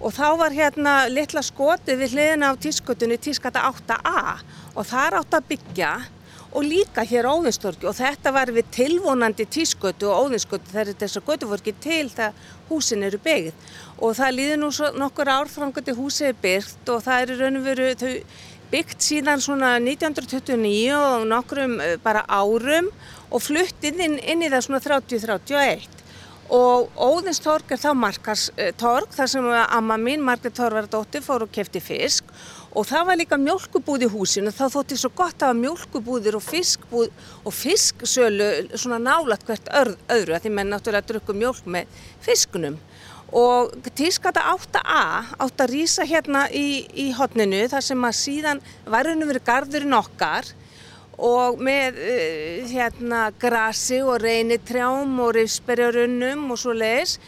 Og 0.01 0.15
þá 0.17 0.29
var 0.41 0.55
hérna 0.57 0.95
litla 1.13 1.43
skotið 1.45 2.01
við 2.01 2.15
hliðina 2.17 2.55
á 2.57 2.61
tískutunni 2.65 3.19
tískata 3.21 3.67
8a 3.69 4.39
og 4.73 4.87
þar 4.89 5.19
átt 5.19 5.37
að 5.37 5.51
byggja 5.51 5.91
og 6.57 6.65
líka 6.65 7.05
hér 7.05 7.29
á 7.29 7.37
Óðinstorgi. 7.37 7.85
Og 7.91 7.99
þetta 7.99 8.33
var 8.33 8.51
við 8.57 8.71
tilvonandi 8.75 9.45
tískötu 9.45 10.09
og 10.09 10.25
Óðinskötu 10.25 10.73
þegar 10.73 10.97
þessar 11.03 11.27
götu 11.29 11.51
voru 11.51 11.61
ekki 11.61 11.77
til 11.85 12.07
þegar 12.09 12.49
húsin 12.71 13.05
eru 13.07 13.21
byggð. 13.21 13.69
Og 14.01 14.17
það 14.17 14.37
líði 14.39 14.57
nú 14.63 14.73
nokkur 14.99 15.31
ár 15.31 15.53
framgöti 15.53 15.95
húsið 15.95 16.33
er 16.33 16.41
byggt 16.47 16.95
og 16.95 17.05
það 17.05 17.27
eru 17.27 17.39
raun 17.43 17.61
og 17.61 17.69
veru 17.69 17.93
þau 18.01 18.15
byggt 18.71 19.03
síðan 19.05 19.43
svona 19.43 19.77
1929 19.83 20.93
og 20.97 21.27
nokkrum 21.31 21.79
eh, 21.83 21.97
bara 22.03 22.27
árum 22.29 22.91
og 23.31 23.43
fluttið 23.43 24.05
inn, 24.07 24.19
inn 24.21 24.45
í 24.47 24.51
það 24.53 24.67
svona 24.67 24.85
30-31 24.85 26.01
og 26.51 26.89
Óðinstorg 26.99 27.71
er 27.71 27.79
þá 27.79 27.93
markastorg 27.95 29.13
þar 29.15 29.29
sem 29.31 29.45
amma 29.63 29.95
mín, 30.01 30.25
Margret 30.27 30.57
Torvardóttir, 30.59 31.23
fór 31.23 31.45
og 31.47 31.53
kefti 31.55 31.79
fisk. 31.79 32.27
Og 32.75 32.87
það 32.87 33.07
var 33.07 33.19
líka 33.19 33.39
mjölkubúð 33.39 34.07
í 34.07 34.11
húsinu. 34.11 34.51
Þá 34.55 34.65
þótti 34.75 34.99
svo 34.99 35.13
gott 35.15 35.43
að 35.47 35.61
mjölkubúðir 35.63 36.39
og 36.39 36.43
fiskbúð 36.43 37.09
og 37.47 37.55
fisksölu 37.55 38.51
svona 38.75 38.99
nálat 39.03 39.47
hvert 39.47 39.71
öðru 39.79 40.37
að 40.37 40.45
því 40.45 40.55
menn 40.57 40.75
náttúrulega 40.75 41.07
drukku 41.13 41.39
mjölk 41.39 41.71
með 41.71 42.03
fiskunum 42.27 42.79
og 43.37 43.75
tískata 43.95 44.43
8a 44.55 45.03
átt 45.39 45.63
að 45.63 45.75
rýsa 45.75 46.07
hérna 46.09 46.47
í, 46.51 46.87
í 46.95 47.11
hotninu 47.15 47.67
þar 47.71 47.85
sem 47.87 48.09
að 48.09 48.19
síðan 48.19 48.65
varunum 48.91 49.31
verið 49.31 49.47
gardurinn 49.47 50.01
okkar. 50.01 50.49
Og 51.21 51.61
með 51.61 51.99
uh, 52.01 52.69
hérna 52.71 53.27
grasi 53.37 53.99
og 54.01 54.23
reynitrjám 54.23 55.19
og 55.21 55.35
rifsberjarunnum 55.37 56.47
og 56.55 56.61
svo 56.63 56.73
leiðis 56.73 57.19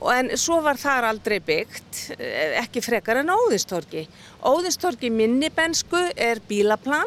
En 0.00 0.30
svo 0.40 0.62
var 0.64 0.78
þar 0.80 1.10
aldrei 1.10 1.40
byggt, 1.44 1.98
eh, 2.16 2.56
ekki 2.62 2.80
frekar 2.80 3.20
en 3.20 3.32
Óðistorgi. 3.34 4.06
Óðistorgi 4.40 5.10
minnibensku 5.12 6.00
er 6.16 6.40
bílaplan, 6.48 7.04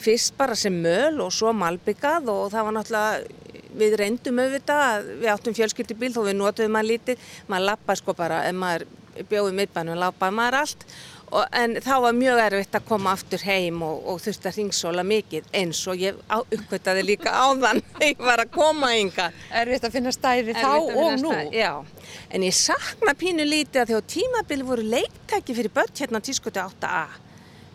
fyrst 0.00 0.36
bara 0.38 0.56
sem 0.58 0.74
möl 0.82 1.20
og 1.24 1.32
svo 1.34 1.52
malbyggað 1.56 2.30
og 2.32 2.48
það 2.54 2.66
var 2.66 2.76
náttúrulega, 2.78 3.38
við 3.80 3.96
reyndum 4.00 4.40
auðvitað, 4.42 5.12
við 5.20 5.30
áttum 5.34 5.56
fjölskyldibíl 5.56 6.12
þó 6.14 6.24
við 6.26 6.36
notuðum 6.40 6.74
maður 6.76 6.90
lítið, 6.94 7.30
maður 7.48 7.68
lappa 7.70 7.96
sko 8.00 8.16
bara, 8.18 8.42
ef 8.48 8.58
maður 8.58 8.86
bjóði 9.30 9.56
miðbænum, 9.58 10.00
lappaði 10.00 10.38
maður 10.38 10.62
allt 10.64 10.86
Og, 11.30 11.44
en 11.54 11.76
þá 11.78 11.92
var 12.02 12.14
mjög 12.18 12.40
erfitt 12.42 12.74
að 12.74 12.86
koma 12.88 13.12
aftur 13.14 13.42
heim 13.46 13.84
og, 13.86 14.00
og 14.10 14.18
þurfti 14.22 14.48
að 14.50 14.56
ringsóla 14.58 15.04
mikið 15.06 15.52
eins 15.60 15.82
og 15.90 16.02
ég 16.02 16.18
uppkvitaði 16.34 17.04
líka 17.06 17.30
á 17.30 17.46
þann 17.60 17.82
ég 18.08 18.24
var 18.26 18.42
að 18.42 18.50
koma 18.56 18.90
ynga. 18.98 19.28
Erfitt 19.62 19.86
að 19.86 19.94
finna 19.94 20.14
stæði 20.14 20.56
þá 20.58 20.72
og 20.74 21.14
nú. 21.22 21.30
Stæði, 21.30 21.62
já, 21.62 22.16
en 22.34 22.46
ég 22.48 22.56
sakna 22.58 23.14
pínu 23.18 23.46
lítið 23.46 23.84
að 23.84 23.92
því 23.92 24.00
á 24.02 24.10
tímabili 24.16 24.66
voru 24.72 24.86
leiktæki 24.96 25.54
fyrir 25.54 25.74
börn 25.76 25.94
hérna 26.02 26.22
tískutu 26.26 26.64
8a. 26.64 27.29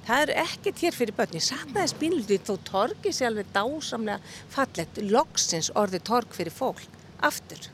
Það 0.05 0.25
eru 0.25 0.35
ekkert 0.45 0.81
hér 0.85 0.97
fyrir 0.97 1.17
börn. 1.17 1.38
Ég 1.39 1.45
saknaði 1.45 1.91
spínlutið 1.93 2.43
þó 2.45 2.57
torgi 2.67 3.13
sér 3.15 3.31
alveg 3.31 3.47
dásamlega 3.55 4.19
fallet, 4.53 5.00
loksins 5.09 5.71
orði 5.74 6.01
torg 6.05 6.35
fyrir 6.35 6.53
fólk 6.53 7.00
aftur. 7.25 7.71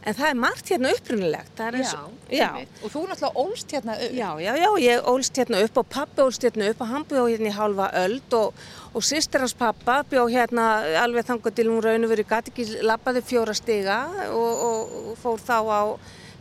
En 0.00 0.16
það 0.16 0.30
er 0.30 0.38
margt 0.40 0.70
hérna 0.72 0.90
upprunilegt. 0.96 1.58
Já, 1.60 1.90
já. 2.32 2.46
og 2.80 2.86
þú 2.88 3.02
er 3.02 3.10
náttúrulega 3.10 3.42
ólst 3.42 3.74
hérna 3.74 3.96
upp. 3.98 4.14
Já, 4.16 4.28
já, 4.40 4.52
já, 4.56 4.68
ég 4.80 5.08
ólst 5.12 5.40
hérna 5.42 5.60
upp 5.66 5.80
og 5.82 5.90
pappi 5.92 6.24
ólst 6.24 6.46
hérna 6.46 6.70
upp 6.72 6.80
og 6.80 6.88
hann 6.88 7.04
bjóð 7.10 7.28
hérna 7.34 7.50
í 7.50 7.58
halva 7.58 7.90
öld 8.00 8.36
og, 8.38 8.62
og 8.94 9.04
sýstir 9.04 9.44
hans 9.44 9.56
pappa 9.58 9.98
bjóð 10.08 10.32
hérna 10.38 10.70
alveg 11.02 11.28
þangar 11.28 11.56
til 11.58 11.68
hún 11.68 11.84
raun 11.84 12.08
og 12.08 12.14
verið 12.14 12.30
gæti 12.32 12.54
ekki 12.54 12.80
lappaði 12.88 13.24
fjóra 13.28 13.56
stiga 13.58 14.00
og, 14.30 14.64
og, 14.70 14.96
og 15.10 15.20
fór 15.20 15.44
þá 15.44 15.58
á 15.68 15.82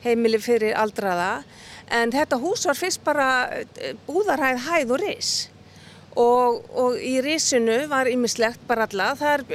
heimili 0.03 0.39
fyrir 0.41 0.75
aldraða. 0.77 1.44
En 1.89 2.13
þetta 2.13 2.38
hús 2.41 2.68
var 2.70 2.77
fyrst 2.77 3.01
bara 3.06 3.29
eh, 3.60 3.96
búðarhæð, 4.08 4.62
hæð 4.68 4.94
og 4.94 5.01
ris. 5.03 5.32
Og 6.20 6.98
í 7.06 7.20
risinu 7.24 7.86
var 7.88 8.10
ymmislegt 8.12 8.62
bara 8.68 8.88
alla, 8.89 9.13
það, 9.15 9.46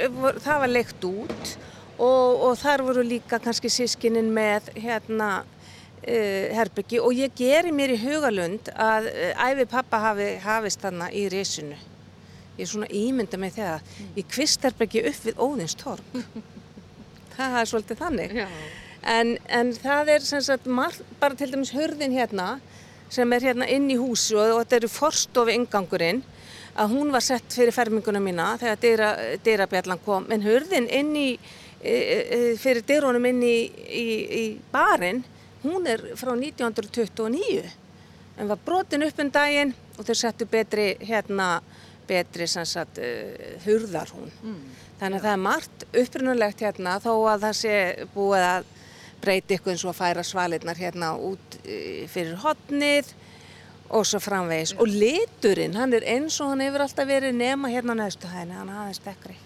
það 0.42 0.60
var 0.62 0.70
leikt 0.70 1.04
út 1.04 1.50
og, 1.98 2.44
og 2.48 2.54
þar 2.58 2.84
voru 2.86 3.02
líka 3.06 3.40
kannski 3.42 3.70
sískinin 3.72 4.30
með 4.34 4.70
hérna 4.78 5.30
uh, 5.42 6.46
herbyggi 6.54 7.00
og 7.02 7.14
ég 7.16 7.34
geri 7.36 7.72
mér 7.74 7.94
í 7.94 8.00
hugalund 8.02 8.70
að 8.74 9.10
uh, 9.10 9.50
æfi 9.50 9.66
pappa 9.70 10.00
hafi 10.08 10.30
hafist 10.44 10.82
þarna 10.84 11.10
í 11.12 11.26
resinu. 11.32 11.76
Ég 12.54 12.66
er 12.66 12.70
svona 12.70 12.90
ímynda 12.94 13.38
með 13.40 13.58
það 13.58 13.76
mm. 13.82 14.14
í 14.14 14.26
kvistherbyggi 14.30 15.04
upp 15.10 15.28
við 15.28 15.42
Óðinstorg. 15.42 16.18
það 17.36 17.60
er 17.60 17.70
svolítið 17.70 18.02
þannig. 18.02 18.36
En, 19.04 19.34
en 19.52 19.72
það 19.76 20.14
er 20.14 20.24
sem 20.24 20.40
sagt 20.44 20.68
bara 21.20 21.34
til 21.36 21.50
dæmis 21.52 21.74
hörðin 21.76 22.14
hérna 22.16 22.58
sem 23.12 23.32
er 23.36 23.50
hérna 23.50 23.68
inn 23.68 23.90
í 23.92 23.98
húsu 24.00 24.38
og 24.40 24.62
þetta 24.62 24.78
eru 24.80 24.88
forstofi 24.88 25.58
ingangurinn 25.58 26.22
að 26.74 26.94
hún 26.96 27.12
var 27.14 27.22
sett 27.22 27.52
fyrir 27.54 27.74
ferminguna 27.74 28.22
mína 28.22 28.54
þegar 28.58 29.20
dyrabjallan 29.44 30.00
kom 30.06 30.24
en 30.32 30.42
hörðin 30.42 30.88
inn 30.88 31.12
í 31.14 31.28
E, 31.84 31.92
e, 31.92 32.18
e, 32.34 32.56
fyrir 32.56 32.80
dyrunum 32.88 33.26
inn 33.28 33.42
í, 33.44 33.56
í, 33.68 34.04
í 34.24 34.44
barinn, 34.72 35.18
hún 35.60 35.84
er 35.84 36.00
frá 36.16 36.30
1929 36.32 37.66
en 38.40 38.48
var 38.48 38.62
brotin 38.64 39.04
upp 39.04 39.20
um 39.20 39.28
daginn 39.34 39.74
og 39.98 40.06
þeir 40.06 40.16
settu 40.16 40.46
betri 40.48 40.86
hérna, 41.04 41.58
betri 42.08 42.48
sem 42.48 42.64
sagt 42.64 43.02
uh, 43.04 43.58
hurðar 43.66 44.14
hún. 44.16 44.32
Mm. 44.40 44.62
Þannig 45.02 45.18
að 45.18 45.26
það 45.26 45.34
er 45.34 45.42
margt 45.44 45.84
upprunulegt 45.92 46.64
hérna 46.64 46.96
þó 47.04 47.12
að 47.34 47.44
það 47.44 47.60
sé 47.60 47.76
búið 48.16 48.46
að 48.48 48.72
breyti 49.24 49.58
ykkur 49.58 49.74
eins 49.74 49.84
og 49.86 49.94
að 49.94 50.00
færa 50.02 50.24
svalirnar 50.26 50.80
hérna 50.80 51.14
út 51.16 51.58
uh, 51.64 52.04
fyrir 52.12 52.36
hotnið 52.44 53.14
og 53.94 54.04
svo 54.08 54.20
framvegis. 54.22 54.74
Og 54.80 54.90
liturinn, 54.90 55.76
hann 55.78 55.94
er 55.96 56.06
eins 56.14 56.38
og 56.42 56.52
hann 56.52 56.64
hefur 56.64 56.84
alltaf 56.84 57.08
verið 57.08 57.36
nema 57.36 57.70
hérna 57.72 57.96
næstu 57.98 58.30
hægni, 58.30 58.56
hann 58.56 58.72
aðeins 58.72 59.02
dekkri. 59.04 59.36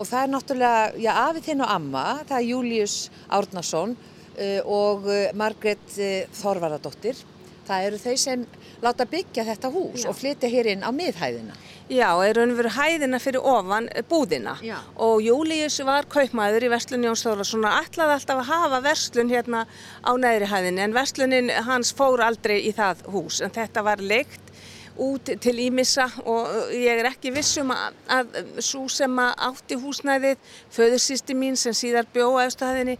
Og 0.00 0.08
það 0.08 0.22
er 0.22 0.30
náttúrulega, 0.32 0.84
já, 0.96 1.10
afið 1.26 1.42
þinn 1.44 1.60
og 1.60 1.72
amma, 1.74 2.04
það 2.24 2.38
er 2.38 2.46
Július 2.48 2.94
Árnason 3.36 3.90
uh, 3.92 4.60
og 4.64 5.04
uh, 5.04 5.26
Margret 5.36 5.98
uh, 5.98 6.22
Þorvaradóttir. 6.38 7.20
Það 7.68 7.88
eru 7.90 7.98
þau 8.00 8.14
sem 8.22 8.46
láta 8.80 9.04
byggja 9.04 9.44
þetta 9.50 9.70
hús 9.74 10.06
já. 10.06 10.08
og 10.08 10.16
flytja 10.16 10.48
hér 10.48 10.70
inn 10.72 10.86
á 10.86 10.90
miðhæðina. 10.96 11.58
Já, 11.90 12.10
er 12.22 12.36
raun 12.38 12.52
og 12.52 12.58
veru 12.60 12.70
hæðina 12.70 13.18
fyrir 13.18 13.46
ofan 13.50 13.88
búðina 14.06 14.52
já. 14.62 14.76
og 14.94 15.24
Július 15.24 15.80
var 15.82 16.06
kaupmæður 16.10 16.68
í 16.68 16.70
Vestlun 16.70 17.06
Jóns 17.08 17.24
Þorvarsson 17.26 17.66
og 17.66 17.80
ætlaði 17.80 18.14
alltaf 18.14 18.42
að 18.44 18.50
hafa 18.52 18.78
Vestlun 18.84 19.32
hérna 19.32 19.64
á 20.06 20.12
neðri 20.14 20.46
hæðinni 20.52 20.84
en 20.84 20.94
Vestlunin 20.94 21.50
hans 21.66 21.90
fór 21.98 22.22
aldrei 22.22 22.60
í 22.62 22.70
það 22.76 23.02
hús 23.10 23.40
en 23.42 23.50
þetta 23.56 23.82
var 23.82 24.04
leikt 24.04 24.52
út 25.00 25.32
til 25.40 25.56
Ímissa 25.64 26.06
og 26.28 26.70
ég 26.76 27.00
er 27.00 27.10
ekki 27.10 27.32
vissum 27.34 27.72
að, 27.74 27.98
að 28.06 28.40
svo 28.62 28.86
sem 28.92 29.18
að 29.22 29.44
átti 29.48 29.78
húsnæðið, 29.80 30.48
föðursýsti 30.76 31.36
mín 31.36 31.56
sem 31.58 31.74
síðar 31.76 32.08
bjóða 32.12 32.46
eftirhæðinni, 32.50 32.98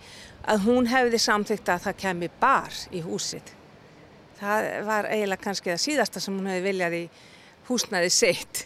að 0.50 0.62
hún 0.66 0.88
hefði 0.90 1.20
samþygt 1.20 1.75
að 1.75 1.82
það 1.87 1.99
kemi 2.04 2.30
bar 2.40 2.78
í 2.97 3.02
húsið. 3.04 3.52
Það 4.40 4.70
var 4.88 5.11
eiginlega 5.12 5.44
kannski 5.44 5.75
það 5.75 5.82
síðasta 5.85 6.23
sem 6.25 6.38
hún 6.38 6.49
hefði 6.49 6.64
viljað 6.70 6.97
í 6.97 7.04
húsnaði 7.71 8.11
sitt. 8.12 8.65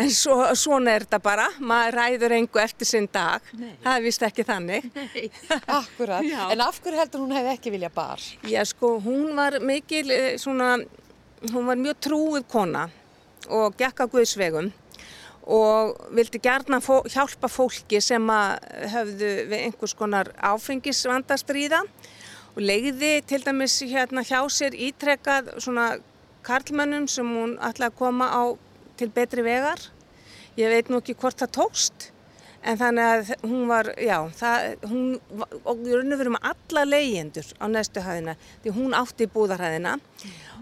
En 0.00 0.10
svo, 0.14 0.38
svona 0.56 0.94
er 0.96 1.06
þetta 1.06 1.20
bara, 1.22 1.46
maður 1.60 1.98
ræður 2.00 2.36
engu 2.38 2.62
eftir 2.62 2.88
sinn 2.88 3.08
dag. 3.12 3.44
Nei. 3.58 3.74
Það 3.84 3.98
er 3.98 4.04
vist 4.06 4.26
ekki 4.26 4.46
þannig. 4.48 4.88
Nei, 4.96 5.26
akkurat. 5.80 6.30
en 6.50 6.64
af 6.64 6.80
hverju 6.80 7.02
heldur 7.02 7.24
hún 7.26 7.36
hefði 7.36 7.52
ekki 7.54 7.74
viljað 7.74 7.94
bar? 7.96 8.24
Já, 8.48 8.62
sko, 8.68 8.96
hún 9.04 9.36
var 9.38 9.60
mikil, 9.60 10.06
eh, 10.14 10.32
svona, 10.40 10.76
hún 11.52 11.68
var 11.68 11.80
mjög 11.80 12.02
trúið 12.08 12.48
kona 12.50 12.88
og 13.52 13.76
gekk 13.78 14.02
á 14.02 14.06
Guðsvegum 14.10 14.72
og 15.46 15.94
vildi 16.14 16.40
gerna 16.42 16.80
fó, 16.82 17.04
hjálpa 17.06 17.48
fólki 17.50 18.00
sem 18.02 18.24
að 18.32 18.56
höfðu 18.90 19.32
við 19.52 19.60
einhvers 19.60 19.94
konar 19.94 20.32
áfengisvandastríða 20.42 21.84
og 22.56 22.58
leiði 22.64 23.20
til 23.28 23.42
dæmis 23.44 23.78
hérna 23.86 24.24
hjá 24.26 24.40
sér 24.50 24.74
ítrekkað 24.88 25.52
svona 25.62 25.92
karlmönnum 26.46 27.08
sem 27.10 27.28
hún 27.38 27.56
ætlaði 27.58 27.92
að 27.92 27.98
koma 28.00 28.28
á 28.30 28.42
til 28.96 29.10
betri 29.12 29.44
vegar. 29.46 29.80
Ég 30.56 30.72
veit 30.72 30.90
nú 30.90 31.02
ekki 31.02 31.16
hvort 31.18 31.42
það 31.42 31.56
tókst 31.58 32.10
en 32.66 32.78
þannig 32.80 33.06
að 33.06 33.28
hún 33.46 33.66
var, 33.70 33.92
já, 34.00 34.16
það, 34.34 34.64
hún, 34.90 35.02
og 35.62 35.82
við 35.84 35.92
erum 35.94 36.14
verið 36.16 36.34
með 36.34 36.48
alla 36.50 36.84
leyendur 36.88 37.50
á 37.62 37.64
næstu 37.70 38.02
hæðina 38.02 38.34
því 38.64 38.74
hún 38.74 38.96
átti 38.98 39.26
í 39.26 39.30
búðarhæðina. 39.30 39.96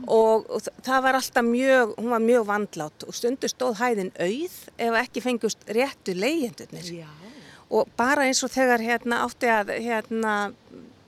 Og, 0.04 0.44
og 0.50 0.68
það 0.84 1.04
var 1.06 1.18
alltaf 1.20 1.46
mjög, 1.48 1.94
hún 2.00 2.10
var 2.12 2.24
mjög 2.24 2.48
vandlátt 2.50 3.06
og 3.06 3.16
stundu 3.16 3.48
stóð 3.48 3.78
hæðin 3.80 4.12
auð 4.18 4.58
ef 4.88 4.98
ekki 5.04 5.24
fengust 5.24 5.64
réttu 5.70 6.16
leyendurnir 6.18 6.90
og 7.74 7.88
bara 7.96 8.26
eins 8.28 8.42
og 8.44 8.52
þegar 8.52 8.82
hérna 8.84 9.22
átti 9.24 9.48
að 9.50 9.72
hérna 9.82 10.34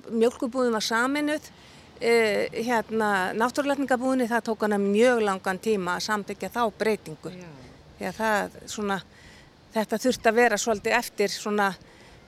mjölkubúðin 0.06 0.76
var 0.76 0.84
saminuð 0.84 1.50
Uh, 1.96 2.42
hérna, 2.52 3.10
náttúruleitningabúðinni 3.40 4.26
það 4.28 4.42
tók 4.50 4.66
hana 4.66 4.76
mjög 4.80 5.22
langan 5.24 5.60
tíma 5.62 5.94
að 5.96 6.08
sambyggja 6.10 6.52
þá 6.52 6.62
breytingu. 6.76 7.32
Það, 7.96 8.58
svona, 8.68 8.98
þetta 9.72 10.00
þurfti 10.02 10.28
að 10.28 10.36
vera 10.36 10.58
svolítið 10.60 10.98
eftir 10.98 11.32
svona 11.32 11.70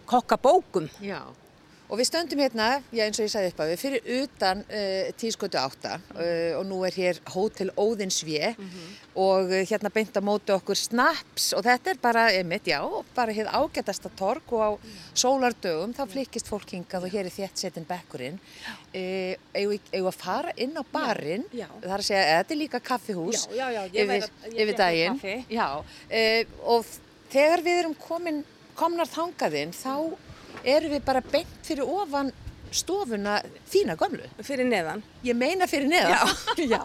kokkabókum 0.09 0.89
Já 1.05 1.21
Og 1.89 1.97
við 1.97 2.11
stöndum 2.11 2.41
hérna, 2.43 2.83
já 2.93 3.01
eins 3.07 3.17
og 3.17 3.25
ég 3.25 3.31
sagði 3.33 3.49
upp 3.49 3.61
að 3.65 3.71
við, 3.71 3.79
fyrir 3.81 4.09
utan 4.19 4.59
uh, 4.67 5.07
tískötu 5.17 5.57
átta 5.57 5.95
uh, 5.97 6.59
og 6.59 6.67
nú 6.69 6.83
er 6.85 6.93
hér 6.93 7.21
Hótel 7.33 7.71
Óðinsvið 7.81 8.59
mm 8.59 8.67
-hmm. 8.69 8.91
og 9.25 9.49
uh, 9.49 9.63
hérna 9.71 9.91
beint 9.95 10.13
á 10.13 10.21
móti 10.21 10.53
okkur 10.53 10.77
snaps. 10.77 11.55
Og 11.57 11.65
þetta 11.65 11.91
er 11.91 11.99
bara, 12.03 12.27
einmitt, 12.29 12.69
já, 12.69 12.85
bara 13.15 13.33
hér 13.33 13.49
ágætasta 13.49 14.11
tork 14.17 14.53
og 14.53 14.61
á 14.61 14.71
sólardögum 15.15 15.97
þá 15.97 16.05
flikist 16.07 16.47
fólk 16.49 16.69
hingað 16.77 17.05
og 17.05 17.11
hér 17.11 17.25
er 17.25 17.33
þétt 17.33 17.57
setin 17.57 17.89
bekkurinn. 17.89 18.39
Eða 18.93 20.09
að 20.09 20.15
fara 20.15 20.53
inn 20.57 20.77
á 20.77 20.85
barinn, 20.93 21.45
það 21.53 21.93
er 21.93 21.99
að 21.99 22.05
segja, 22.05 22.39
þetta 22.39 22.55
er 22.55 22.59
líka 22.59 22.81
kaffihús 22.81 23.49
já, 23.49 23.73
já, 23.73 23.89
yfir, 23.93 24.31
yfir 24.53 24.77
daginn. 24.77 25.21
Já, 25.49 25.83
og 26.65 26.85
þegar 27.31 27.63
við 27.63 27.79
erum 27.79 27.95
komin, 27.95 28.45
komnar 28.75 29.09
þangaðinn 29.09 29.73
þá 29.73 30.17
eru 30.77 30.93
við 30.93 31.05
bara 31.07 31.25
beint 31.33 31.67
fyrir 31.67 31.89
ofan 31.89 32.33
stofuna 32.75 33.39
þína 33.69 33.97
gömlu. 33.99 34.27
Fyrir 34.45 34.69
neðan. 34.69 35.03
Ég 35.25 35.37
meina 35.37 35.69
fyrir 35.71 35.89
neðan. 35.91 36.33
Já, 36.59 36.67
já. 36.75 36.83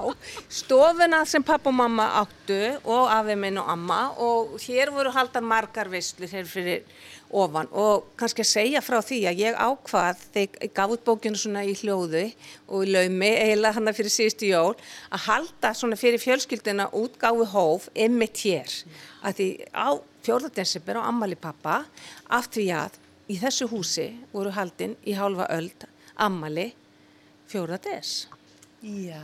Stofuna 0.51 1.23
sem 1.29 1.43
pappa 1.43 1.71
og 1.71 1.77
mamma 1.77 2.09
áttu 2.21 2.59
og 2.83 3.09
afi 3.11 3.35
minn 3.39 3.59
og 3.61 3.71
amma 3.73 4.03
og 4.23 4.55
hér 4.63 4.93
voru 4.95 5.11
haldar 5.13 5.43
margar 5.43 5.91
visslur 5.91 6.31
hér 6.31 6.47
fyrir 6.49 6.85
ofan 7.33 7.69
og 7.73 8.11
kannski 8.19 8.43
að 8.43 8.49
segja 8.51 8.81
frá 8.85 8.99
því 9.01 9.19
að 9.29 9.39
ég 9.41 9.55
ákvað 9.57 10.19
þegar 10.35 10.65
ég 10.67 10.73
gaf 10.77 10.91
út 10.93 11.05
bókinu 11.07 11.39
svona 11.39 11.63
í 11.65 11.73
hljóðu 11.79 12.27
og 12.67 12.85
í 12.85 12.93
laumi 12.93 13.31
eiginlega 13.31 13.79
hann 13.79 13.95
fyrir 13.97 14.13
síðustu 14.13 14.51
jól 14.51 14.75
að 15.09 15.25
halda 15.27 15.73
svona 15.77 15.97
fyrir 15.99 16.21
fjölskyldina 16.21 16.91
útgáfi 16.93 17.49
hóf 17.55 17.89
emmitt 17.95 18.43
hér. 18.45 18.69
Mm. 18.69 18.99
Að 19.23 19.39
því 19.39 19.47
á 19.73 19.89
fjórðardensibur 20.23 21.01
á 21.01 21.09
ammali 21.09 21.39
pappa 21.39 21.81
af 22.29 22.51
því 22.53 22.67
að 22.83 23.01
í 23.33 23.39
þessu 23.41 23.67
húsi 23.71 24.07
voru 24.33 24.53
haldinn 24.53 24.95
í 25.09 25.15
hálfa 25.17 25.49
öld 25.55 25.87
ammali 26.21 26.69
fjóra 27.49 27.79
des. 27.81 28.27
Já. 28.83 29.21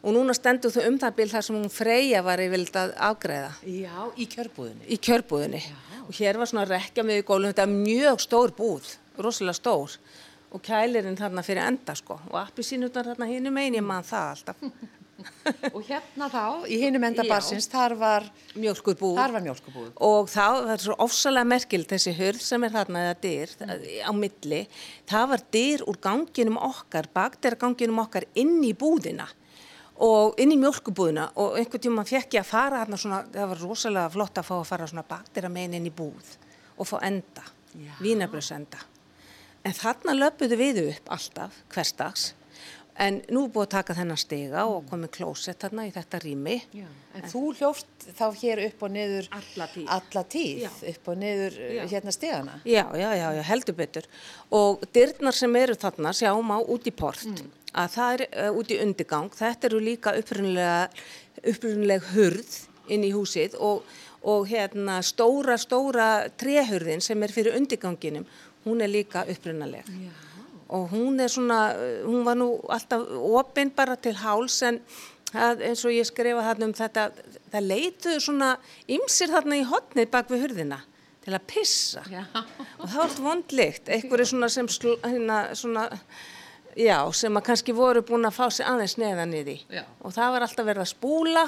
Og 0.00 0.14
núna 0.16 0.32
stendur 0.36 0.72
þau 0.72 0.86
um 0.88 0.96
það 1.00 1.16
bíl 1.18 1.28
þar 1.30 1.44
sem 1.46 1.56
hún 1.58 1.72
Freyja 1.72 2.22
var 2.24 2.40
yfirleitt 2.40 2.78
að 2.80 2.94
afgræða. 3.10 3.50
Já, 3.68 3.96
í 4.16 4.26
kjörbúðinni. 4.32 4.86
Í 4.88 4.96
kjörbúðinni. 4.96 5.60
Já. 5.60 5.76
Og 6.06 6.16
hér 6.16 6.40
var 6.40 6.48
svona 6.50 6.64
rekja 6.66 7.04
með 7.06 7.20
í 7.20 7.26
gólum, 7.28 7.52
þetta 7.52 7.66
er 7.66 7.74
mjög 7.74 8.22
stór 8.24 8.54
búð, 8.56 8.88
rosalega 9.20 9.58
stór. 9.60 9.98
Og 10.50 10.62
kælirinn 10.66 11.18
þarna 11.20 11.44
fyrir 11.46 11.62
enda 11.62 11.94
sko. 11.94 12.16
Og 12.32 12.40
appi 12.40 12.64
sínutnar 12.66 13.12
þarna 13.12 13.28
hinn 13.28 13.46
um 13.46 13.60
eini, 13.60 13.78
ég 13.78 13.86
man 13.86 14.06
það 14.06 14.32
alltaf. 14.32 14.64
og 15.74 15.80
hérna 15.86 16.28
þá, 16.32 16.44
í 16.70 16.78
hinum 16.82 17.04
enda 17.08 17.24
barsins, 17.28 17.68
þar 17.70 17.94
var 18.00 18.28
mjölkurbúð. 18.54 19.16
Og 20.06 20.30
þá, 20.30 20.46
það 20.62 20.72
er 20.74 20.84
svo 20.84 20.96
ofsalega 21.06 21.50
merkild 21.52 21.88
þessi 21.90 22.14
hörð 22.16 22.44
sem 22.44 22.64
er 22.66 22.74
þarna 22.74 23.04
eða 23.08 23.18
dyr 23.24 23.54
mm. 23.58 23.74
á 24.06 24.12
milli, 24.16 24.62
það 25.10 25.28
var 25.34 25.44
dyr 25.56 25.84
úr 25.90 26.00
ganginum 26.08 26.58
okkar, 26.70 27.10
bakdera 27.14 27.60
ganginum 27.60 28.02
okkar 28.04 28.28
inn 28.40 28.58
í 28.66 28.72
búðina 28.76 29.28
og 30.00 30.38
inn 30.40 30.54
í 30.54 30.58
mjölkubúðina 30.60 31.28
og 31.40 31.58
einhvern 31.60 31.84
tíma 31.84 32.06
fekk 32.08 32.38
ég 32.38 32.44
að 32.44 32.52
fara 32.54 32.82
þarna 32.82 33.00
svona, 33.00 33.22
það 33.34 33.50
var 33.52 33.64
rosalega 33.66 34.12
flott 34.14 34.40
að 34.40 34.48
fá 34.48 34.54
að 34.56 34.68
fara 34.70 34.88
svona 34.88 35.08
bakdera 35.08 35.52
megin 35.52 35.76
inn 35.76 35.90
í 35.90 35.94
búð 35.94 36.36
og 36.80 36.88
fá 36.88 36.96
enda, 37.04 37.44
vínabröðsenda. 38.00 38.80
En 39.60 39.76
þarna 39.76 40.14
löpuðu 40.16 40.56
við 40.56 40.78
upp 40.86 41.10
alltaf, 41.12 41.58
hverstags 41.74 42.30
En 43.00 43.22
nú 43.32 43.46
er 43.46 43.52
búið 43.54 43.64
að 43.64 43.72
taka 43.72 43.94
þennan 43.96 44.18
stiga 44.20 44.62
og 44.68 44.82
komið 44.90 45.12
klósett 45.14 45.62
þarna 45.62 45.86
í 45.88 45.92
þetta 45.94 46.18
rými. 46.20 46.56
Já. 46.76 46.84
En, 46.84 47.22
en 47.22 47.30
þú 47.32 47.40
hljóft 47.56 48.04
þá 48.18 48.26
hér 48.42 48.60
upp 48.66 48.84
og 48.84 48.92
niður 48.92 49.30
alla 49.38 49.68
tíð, 49.72 49.86
alla 49.96 50.24
tíð 50.34 50.66
upp 50.92 51.08
og 51.08 51.16
niður 51.22 51.56
já. 51.78 51.80
hérna 51.94 52.14
stigana? 52.14 52.58
Já, 52.68 52.84
já, 53.00 53.08
já, 53.16 53.24
já, 53.38 53.42
heldur 53.48 53.78
betur. 53.80 54.10
Og 54.60 54.84
dyrnar 54.92 55.38
sem 55.38 55.56
eru 55.62 55.78
þarna, 55.80 56.12
sjáum 56.20 56.52
á 56.52 56.58
út 56.60 56.92
í 56.92 56.94
port, 57.00 57.24
mm. 57.24 57.50
að 57.72 57.96
það 57.96 58.12
er 58.18 58.26
uh, 58.28 58.60
út 58.60 58.76
í 58.76 58.80
undirgang. 58.84 59.32
Þetta 59.40 59.70
eru 59.70 59.82
líka 59.88 60.16
upprunnileg 60.20 62.12
hurð 62.12 62.56
inn 62.92 63.08
í 63.08 63.14
húsið 63.16 63.56
og, 63.64 63.86
og 64.28 64.44
hérna 64.50 65.00
stóra, 65.06 65.56
stóra 65.56 66.28
trehurðin 66.36 67.00
sem 67.00 67.22
er 67.24 67.32
fyrir 67.32 67.56
undirganginum, 67.56 68.28
hún 68.66 68.84
er 68.84 68.92
líka 68.92 69.24
upprunnileg. 69.24 69.88
Já 69.88 70.12
og 70.70 70.90
hún 70.92 71.18
er 71.20 71.30
svona, 71.30 71.60
hún 72.06 72.24
var 72.26 72.38
nú 72.38 72.52
alltaf 72.70 73.02
opinn 73.10 73.72
bara 73.74 73.96
til 73.98 74.14
háls 74.20 74.60
en 74.66 74.78
það, 75.32 75.64
eins 75.66 75.84
og 75.86 75.94
ég 75.94 76.06
skrifa 76.06 76.44
þarna 76.46 76.68
um 76.68 76.74
þetta, 76.78 77.06
það 77.52 77.68
leituðu 77.72 78.20
svona 78.22 78.50
ymsir 78.90 79.32
þarna 79.34 79.58
í 79.58 79.66
hotnið 79.66 80.10
bak 80.12 80.30
við 80.30 80.46
hurðina 80.46 80.80
til 81.24 81.34
að 81.36 81.46
pissa. 81.50 82.04
Já. 82.10 82.22
og 82.78 82.84
það 82.86 82.96
var 82.96 83.06
allt 83.06 83.24
vondlikt, 83.24 83.90
einhverju 83.90 84.30
svona 84.30 84.50
sem 84.52 84.70
hérna 85.04 85.40
svona, 85.58 85.88
já, 86.78 86.96
sem 87.18 87.36
að 87.36 87.46
kannski 87.50 87.76
voru 87.76 88.04
búin 88.06 88.28
að 88.28 88.38
fá 88.38 88.46
sig 88.48 88.68
aðeins 88.68 88.96
neðan 89.00 89.36
í 89.36 89.42
því. 89.48 89.58
Og 90.06 90.14
það 90.16 90.36
var 90.36 90.46
alltaf 90.46 90.70
verið 90.70 90.86
að 90.86 90.94
spúla. 90.94 91.44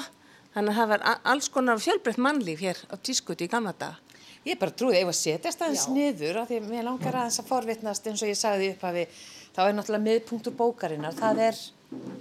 Þannig 0.53 0.69
að 0.69 0.77
það 0.77 0.89
var 0.91 1.05
alls 1.31 1.47
konar 1.49 1.79
fjölbreytt 1.81 2.19
mannlíf 2.21 2.59
hér 2.61 2.81
á 2.93 2.95
tískuti 3.01 3.47
í 3.47 3.49
gamla 3.49 3.71
daga 3.73 4.02
Ég 4.43 4.59
bara 4.59 4.75
trúði 4.75 4.97
að 4.97 5.01
ég 5.01 5.09
var 5.09 5.17
setjast 5.17 5.61
aðeins 5.63 5.85
niður 5.93 6.41
af 6.41 6.49
því 6.49 6.59
að 6.59 6.71
mér 6.71 6.87
langar 6.89 7.19
aðeins 7.19 7.39
að 7.39 7.49
forvitnast 7.51 8.07
eins 8.09 8.23
og 8.23 8.31
ég 8.31 8.39
sagði 8.39 8.71
upp 8.73 8.85
að 8.89 8.97
við, 8.99 9.19
þá 9.55 9.61
er 9.63 9.75
náttúrulega 9.77 10.05
miðpunktur 10.07 10.57
bókarinnar, 10.59 11.15
það 11.15 11.43
er 11.47 11.61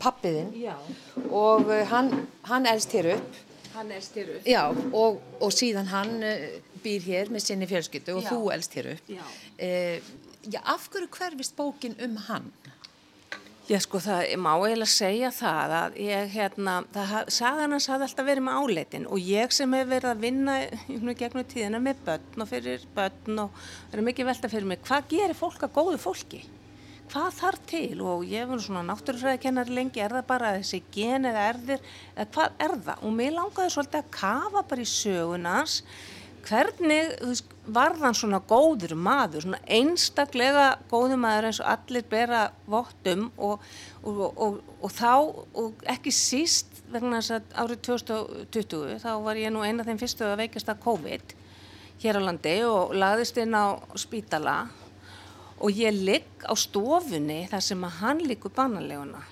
pappiðinn 0.03 0.53
og 1.33 1.71
uh, 1.73 1.81
hann, 1.91 2.13
hann 2.47 2.69
elst 2.71 2.95
hér 2.95 3.15
upp. 3.17 3.41
Hann 3.73 3.95
elst 3.97 4.19
hér 4.21 4.35
upp. 4.37 4.47
Já, 4.47 4.63
og, 4.71 5.23
og 5.43 5.55
síðan 5.57 5.89
hann 5.91 6.19
uh, 6.29 6.49
býr 6.85 7.07
hér 7.09 7.33
með 7.33 7.47
sinni 7.49 7.71
fjölskyttu 7.71 8.15
og 8.19 8.27
já. 8.27 8.31
þú 8.31 8.53
elst 8.55 8.77
hér 8.79 8.93
upp. 8.95 9.15
Já. 9.17 9.25
Já, 10.43 10.59
af 10.67 10.89
hverju 10.91 11.07
hverfist 11.15 11.55
bókin 11.55 11.95
um 12.03 12.17
hann? 12.27 12.49
Já 13.71 13.77
sko 13.79 14.01
það, 14.03 14.25
ég 14.27 14.41
má 14.43 14.49
eiginlega 14.57 14.91
segja 14.91 15.29
það 15.31 15.73
að 15.77 15.99
ég 16.03 16.33
hérna, 16.33 16.73
það, 16.91 17.29
sagan 17.31 17.75
hans 17.77 17.85
hafði 17.93 18.07
alltaf 18.09 18.27
verið 18.27 18.45
með 18.49 18.57
áleitin 18.59 19.05
og 19.07 19.21
ég 19.23 19.55
sem 19.55 19.77
hef 19.79 19.87
verið 19.87 20.11
að 20.11 20.25
vinna 20.25 20.57
í 20.91 21.15
gegnum 21.21 21.47
tíðina 21.47 21.79
með 21.85 22.01
börn 22.09 22.43
og 22.43 22.51
fyrir 22.51 22.89
börn 22.97 23.39
og 23.45 23.61
verið 23.93 24.09
mikið 24.09 24.29
velta 24.33 24.51
fyrir 24.51 24.67
mig, 24.73 24.83
hvað 24.83 25.07
gerir 25.15 25.39
fólk 25.39 25.63
að 25.63 25.75
góðu 25.79 26.01
fólki? 26.03 26.43
Hvað 27.13 27.39
þarf 27.39 27.63
til? 27.71 28.03
Og 28.03 28.27
ég 28.27 28.43
hef 28.43 28.51
verið 28.51 28.67
svona 28.67 28.83
náttúrufræðikennar 28.89 29.71
lengi, 29.79 30.03
er 30.03 30.17
það 30.17 30.29
bara 30.35 30.53
þessi 30.59 30.83
gen 30.99 31.31
eða 31.31 31.47
erðir, 31.53 31.87
eða 32.17 32.29
hvað 32.35 32.61
er 32.67 32.77
það? 32.89 33.07
Og 33.07 33.17
mér 33.21 33.37
langaði 33.39 33.77
svolítið 33.77 34.03
að 34.03 34.13
kafa 34.19 34.67
bara 34.73 34.83
í 34.83 34.91
sögunans 34.91 35.79
hvernig 36.47 37.13
veist, 37.23 37.51
var 37.67 37.95
þann 38.01 38.17
svona 38.19 38.41
góður 38.51 38.95
maður, 38.99 39.45
svona 39.45 39.61
einstaklega 39.71 40.67
góður 40.91 41.21
maður 41.23 41.49
eins 41.51 41.61
og 41.63 41.71
allir 41.73 42.07
bera 42.11 42.43
vottum 42.71 43.29
og, 43.37 43.63
og, 44.03 44.23
og, 44.33 44.59
og 44.83 44.95
þá, 44.95 45.13
ekki 45.95 46.15
síst 46.15 46.83
vegna 46.93 47.21
þess 47.21 47.37
að 47.39 47.55
árið 47.63 47.83
2020 47.89 48.99
þá 49.05 49.13
var 49.25 49.41
ég 49.41 49.55
nú 49.55 49.63
eina 49.65 49.85
af 49.85 49.89
þeim 49.89 50.01
fyrstu 50.03 50.27
að 50.27 50.43
veikast 50.43 50.73
að 50.73 50.83
COVID 50.85 51.37
hér 52.03 52.19
á 52.19 52.23
landi 52.27 52.57
og 52.67 52.95
laðist 52.99 53.39
inn 53.39 53.55
á 53.55 53.79
spítala 54.01 54.57
og 55.63 55.79
ég 55.79 55.95
ligg 55.95 56.45
á 56.45 56.53
stofunni 56.59 57.45
þar 57.51 57.65
sem 57.65 57.87
að 57.87 57.99
hann 58.03 58.23
liggur 58.27 58.53
bannaleguna 58.57 59.23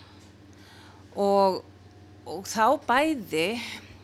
og, 1.18 1.60
og 2.24 2.46
þá 2.46 2.78
bæði 2.86 3.48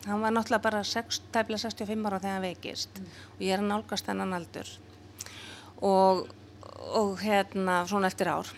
hann 0.07 0.23
var 0.23 0.35
náttúrulega 0.35 0.65
bara 0.65 0.83
6, 0.87 1.21
tæplega 1.35 1.63
65 1.67 2.07
ára 2.09 2.21
þegar 2.23 2.37
hann 2.37 2.47
veikist. 2.47 3.01
Mm. 3.01 3.15
og 3.35 3.43
ég 3.45 3.55
er 3.55 3.63
að 3.63 3.71
nálgast 3.73 4.09
þennan 4.09 4.37
aldur. 4.37 4.71
Og, 5.85 6.23
og 7.01 7.19
hérna 7.21 7.81
svona 7.91 8.11
eftir 8.13 8.31
ár. 8.33 8.53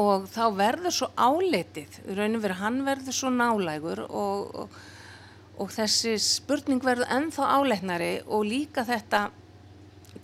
Og 0.00 0.26
þá 0.30 0.44
verður 0.58 0.94
svo 0.94 1.10
áleitið, 1.14 2.00
raunum 2.18 2.42
verður 2.42 2.60
hann 2.60 2.80
verður 2.86 3.14
svo 3.14 3.30
nálægur 3.30 4.04
og, 4.08 4.54
og, 4.64 4.78
og 5.62 5.74
þessi 5.74 6.16
spurning 6.18 6.82
verður 6.82 7.12
ennþá 7.14 7.50
áleitnari 7.58 8.14
og 8.26 8.48
líka 8.48 8.82
þetta 8.88 9.28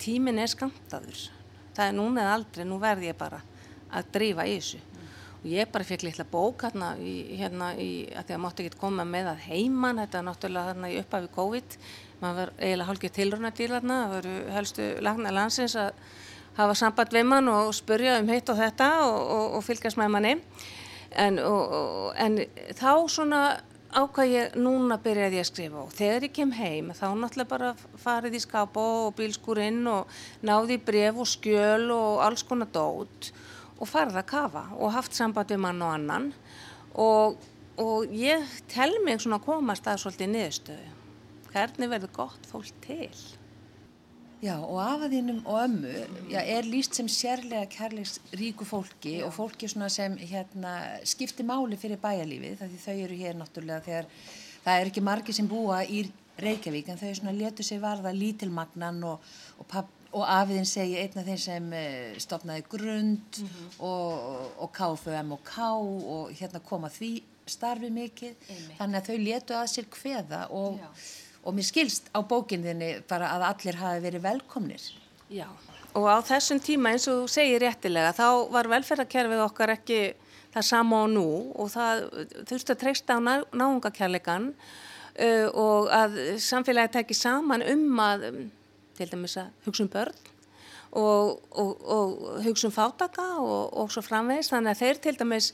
tímin 0.01 0.41
er 0.43 0.51
skamtaður 0.51 1.29
það 1.75 1.87
er 1.87 1.97
núna 1.97 2.25
eða 2.25 2.37
aldrei, 2.37 2.65
nú 2.67 2.79
verð 2.81 3.07
ég 3.07 3.17
bara 3.17 3.41
að 3.91 4.11
drífa 4.15 4.47
í 4.47 4.57
þessu 4.57 4.81
og 5.41 5.49
ég 5.49 5.69
bara 5.73 5.87
fekk 5.87 6.05
litla 6.05 6.25
bók 6.29 6.67
hérna, 6.67 6.91
í, 7.01 7.15
hérna 7.39 7.71
í, 7.73 7.89
að 8.13 8.27
því 8.27 8.35
að 8.35 8.41
mátti 8.43 8.65
ekki 8.67 8.81
koma 8.81 9.05
með 9.09 9.31
að 9.31 9.47
heiman, 9.47 10.01
þetta 10.03 10.19
er 10.19 10.27
náttúrulega 10.27 10.69
hérna 10.69 10.91
í 10.91 10.99
upphafi 11.01 11.31
COVID, 11.37 11.77
maður 12.21 12.41
var 12.41 12.51
eiginlega 12.59 12.89
hálfgeð 12.91 13.15
tilruna 13.15 13.51
til 13.57 13.71
hérna, 13.71 13.97
það 14.03 14.13
voru 14.17 14.35
helstu 14.57 14.91
lagna 15.01 15.33
landsins 15.33 15.77
að 15.81 16.05
hafa 16.59 16.77
samband 16.77 17.15
við 17.15 17.27
mann 17.31 17.49
og 17.49 17.73
spurja 17.73 18.19
um 18.21 18.29
hitt 18.29 18.53
og 18.53 18.59
þetta 18.59 18.91
og, 19.07 19.17
og, 19.17 19.57
og 19.57 19.65
fylgjast 19.65 19.97
með 19.97 20.13
manni. 20.15 20.37
En, 21.11 21.41
og, 21.43 22.13
en 22.15 22.37
þá 22.77 22.91
svona 23.11 23.41
ákvað 23.91 24.31
ég 24.31 24.57
núna 24.59 24.95
byrjaði 25.03 25.39
ég 25.39 25.45
að 25.45 25.49
skrifa. 25.49 25.83
Og 25.83 25.95
þegar 25.95 26.27
ég 26.27 26.35
kem 26.35 26.51
heim 26.55 26.91
þá 26.95 27.07
náttúrulega 27.19 27.51
bara 27.51 27.71
farið 27.99 28.37
í 28.37 28.43
skapa 28.45 28.83
og 29.07 29.15
bílskurinn 29.17 29.81
og 29.91 30.21
náði 30.47 30.77
bref 30.85 31.19
og 31.19 31.27
skjöl 31.27 31.89
og 31.95 32.21
alls 32.27 32.45
konar 32.47 32.71
dót 32.71 33.31
og 33.81 33.89
farið 33.89 34.21
að 34.21 34.29
kafa 34.29 34.63
og 34.77 34.93
haft 34.93 35.17
samband 35.17 35.51
við 35.51 35.63
mann 35.65 35.81
og 35.81 35.95
annan. 35.97 36.31
Og 37.81 38.13
ég 38.13 38.45
tel 38.69 38.93
mig 39.05 39.21
svona 39.23 39.39
að 39.41 39.47
komast 39.47 39.87
að 39.89 40.03
svolítið 40.03 40.33
niðurstöðu. 40.35 40.89
Hvernig 41.51 41.91
verður 41.91 42.11
gott 42.15 42.49
fólk 42.51 42.75
til? 42.83 43.11
Já 44.41 44.55
og 44.57 44.79
afaðinum 44.81 45.43
og 45.45 45.57
ömmu 45.67 45.89
já, 46.31 46.39
er 46.41 46.65
líst 46.65 46.97
sem 46.97 47.05
sérlega 47.11 47.67
kærleiks 47.69 48.15
ríku 48.33 48.65
fólki 48.65 49.19
já. 49.19 49.25
og 49.27 49.35
fólki 49.35 49.69
sem 49.69 50.17
hérna, 50.17 50.97
skiptir 51.05 51.45
máli 51.45 51.77
fyrir 51.77 52.01
bæjarlífið 52.01 52.63
því 52.63 52.79
þau 52.81 52.95
eru 53.03 53.19
hér 53.19 53.37
náttúrulega 53.37 53.85
þegar 53.85 54.07
það 54.63 54.79
er 54.79 54.89
ekki 54.89 55.03
margi 55.05 55.33
sem 55.33 55.47
búa 55.47 55.83
í 55.85 56.07
Reykjavík 56.41 56.89
en 56.89 56.97
þau 56.97 57.31
letur 57.37 57.63
sig 57.63 57.81
varða 57.81 58.15
lítilmagnan 58.17 59.03
og, 59.03 59.21
og, 59.59 59.85
og 60.11 60.25
afiðin 60.27 60.67
segi 60.67 60.99
einn 60.99 61.17
af 61.21 61.25
þeim 61.25 61.41
sem 61.45 61.73
uh, 61.73 62.19
stopnaði 62.19 62.65
grund 62.69 63.41
mm 63.41 63.47
-hmm. 63.47 63.73
og, 63.79 64.61
og 64.65 64.71
KFM 64.75 65.31
og 65.31 65.43
K 65.43 65.57
og 66.15 66.31
hérna 66.39 66.59
koma 66.59 66.89
því 66.89 67.21
starfi 67.45 67.89
mikið 67.89 68.33
Einmitt. 68.49 68.77
þannig 68.77 68.97
að 68.99 69.07
þau 69.07 69.17
letu 69.17 69.53
að 69.53 69.67
sér 69.71 69.85
hveða 69.89 70.47
og 70.49 70.79
og 71.43 71.55
mér 71.57 71.65
skilst 71.65 72.09
á 72.13 72.21
bókinðinni 72.21 73.01
bara 73.09 73.31
að 73.35 73.47
allir 73.47 73.75
hafi 73.81 74.01
verið 74.03 74.21
velkomnir. 74.21 74.83
Já, 75.31 75.47
og 75.97 76.05
á 76.07 76.17
þessum 76.23 76.59
tíma 76.63 76.93
eins 76.93 77.07
og 77.09 77.23
þú 77.23 77.31
segir 77.33 77.63
réttilega 77.63 78.13
þá 78.15 78.27
var 78.53 78.69
velferðarkerfið 78.71 79.43
okkar 79.45 79.73
ekki 79.75 79.99
það 80.53 80.67
sama 80.67 81.03
og 81.05 81.11
nú 81.11 81.27
og 81.55 81.71
það 81.71 82.03
þurfti 82.49 82.75
að 82.75 82.81
treysta 82.83 83.17
á 83.17 83.19
náungakærleikan 83.55 84.51
uh, 84.51 85.47
og 85.49 85.91
að 85.95 86.17
samfélagi 86.43 86.95
tekki 86.97 87.17
saman 87.17 87.65
um 87.73 88.03
að, 88.03 88.27
til 89.01 89.11
dæmis 89.11 89.37
að 89.41 89.51
hugsa 89.65 89.87
um 89.87 89.91
börn 89.91 90.25
og, 90.91 91.39
og, 91.51 91.85
og 91.97 92.41
hugsa 92.45 92.69
um 92.69 92.75
fátaka 92.75 93.27
og, 93.41 93.71
og 93.81 93.93
svo 93.93 94.03
framvegist, 94.05 94.53
þannig 94.53 94.75
að 94.75 94.83
þeir 94.85 95.01
til 95.05 95.19
dæmis 95.19 95.53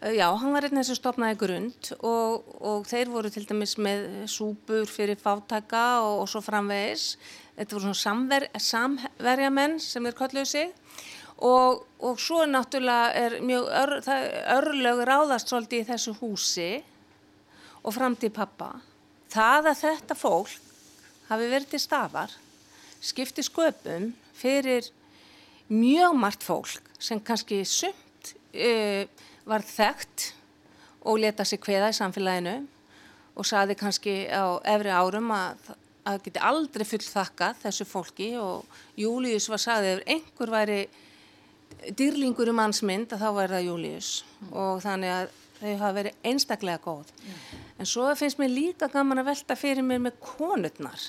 Eh, 0.00 0.12
já, 0.12 0.28
hann 0.36 0.52
var 0.52 0.66
einn 0.66 0.84
sem 0.84 0.96
stopnaði 0.96 1.38
grund 1.40 1.88
og, 2.04 2.44
og 2.60 2.84
þeir 2.84 3.08
voru 3.08 3.30
til 3.32 3.46
dæmis 3.48 3.78
með 3.80 4.26
súpur 4.28 4.84
fyrir 4.92 5.16
fátaka 5.16 6.02
og, 6.04 6.24
og 6.24 6.28
svo 6.28 6.42
framvegis. 6.44 7.14
Þetta 7.56 7.76
voru 7.76 7.86
svona 7.86 8.00
samver, 8.02 8.48
samverjamenn 8.60 9.78
sem 9.80 10.04
þeir 10.04 10.18
kolluðu 10.18 10.50
sig 10.50 10.74
og, 11.36 11.86
og 12.04 12.20
svo 12.20 12.42
náttúrulega 12.48 13.08
er 13.16 13.38
mjög 13.40 13.70
ör, 13.80 13.94
örlög 14.58 15.02
ráðast 15.08 15.48
svolítið 15.48 15.86
í 15.86 15.88
þessu 15.88 16.16
húsi 16.20 16.70
og 17.80 17.96
fram 17.96 18.16
til 18.20 18.34
pappa. 18.36 18.74
Það 19.32 19.70
að 19.72 19.80
þetta 19.80 20.18
fólk 20.20 20.60
hafi 21.30 21.48
verið 21.48 21.72
til 21.72 21.80
stafar 21.80 22.36
skipti 23.06 23.44
sköpum 23.46 24.10
fyrir 24.36 24.90
mjög 25.72 26.18
margt 26.18 26.46
fólk 26.46 26.90
sem 26.98 27.20
kannski 27.22 27.62
sumt 27.68 28.34
uh, 28.54 29.04
var 29.46 29.64
þekkt 29.66 30.32
og 31.06 31.20
leta 31.22 31.46
sig 31.46 31.62
hveða 31.62 31.92
í 31.92 31.96
samfélaginu 31.96 32.56
og 33.36 33.46
saði 33.46 33.76
kannski 33.78 34.14
á 34.32 34.58
efri 34.66 34.90
árum 34.90 35.30
að 35.34 35.74
það 36.06 36.22
geti 36.24 36.42
aldrei 36.48 36.86
full 36.86 37.02
þakkað 37.04 37.58
þessu 37.64 37.86
fólki 37.88 38.30
og 38.40 38.78
Július 38.98 39.48
var 39.50 39.62
saðið 39.62 39.98
ef 39.98 40.14
einhver 40.14 40.52
væri 40.54 40.80
dýrlingur 41.98 42.50
um 42.50 42.58
mannsmynd 42.60 43.12
að 43.12 43.24
þá 43.24 43.28
væri 43.36 43.56
það 43.56 43.66
Július 43.66 44.10
mm. 44.22 44.52
og 44.62 44.82
þannig 44.84 45.14
að 45.16 45.34
þau 45.56 45.72
hafa 45.72 45.92
verið 45.96 46.28
einstaklega 46.30 46.82
góð. 46.84 47.10
Mm. 47.22 47.64
En 47.76 47.88
svo 47.88 48.06
finnst 48.18 48.40
mér 48.40 48.52
líka 48.52 48.88
gaman 48.92 49.20
að 49.22 49.30
velta 49.30 49.56
fyrir 49.58 49.84
mér 49.84 50.02
með 50.06 50.18
konurnar 50.22 51.08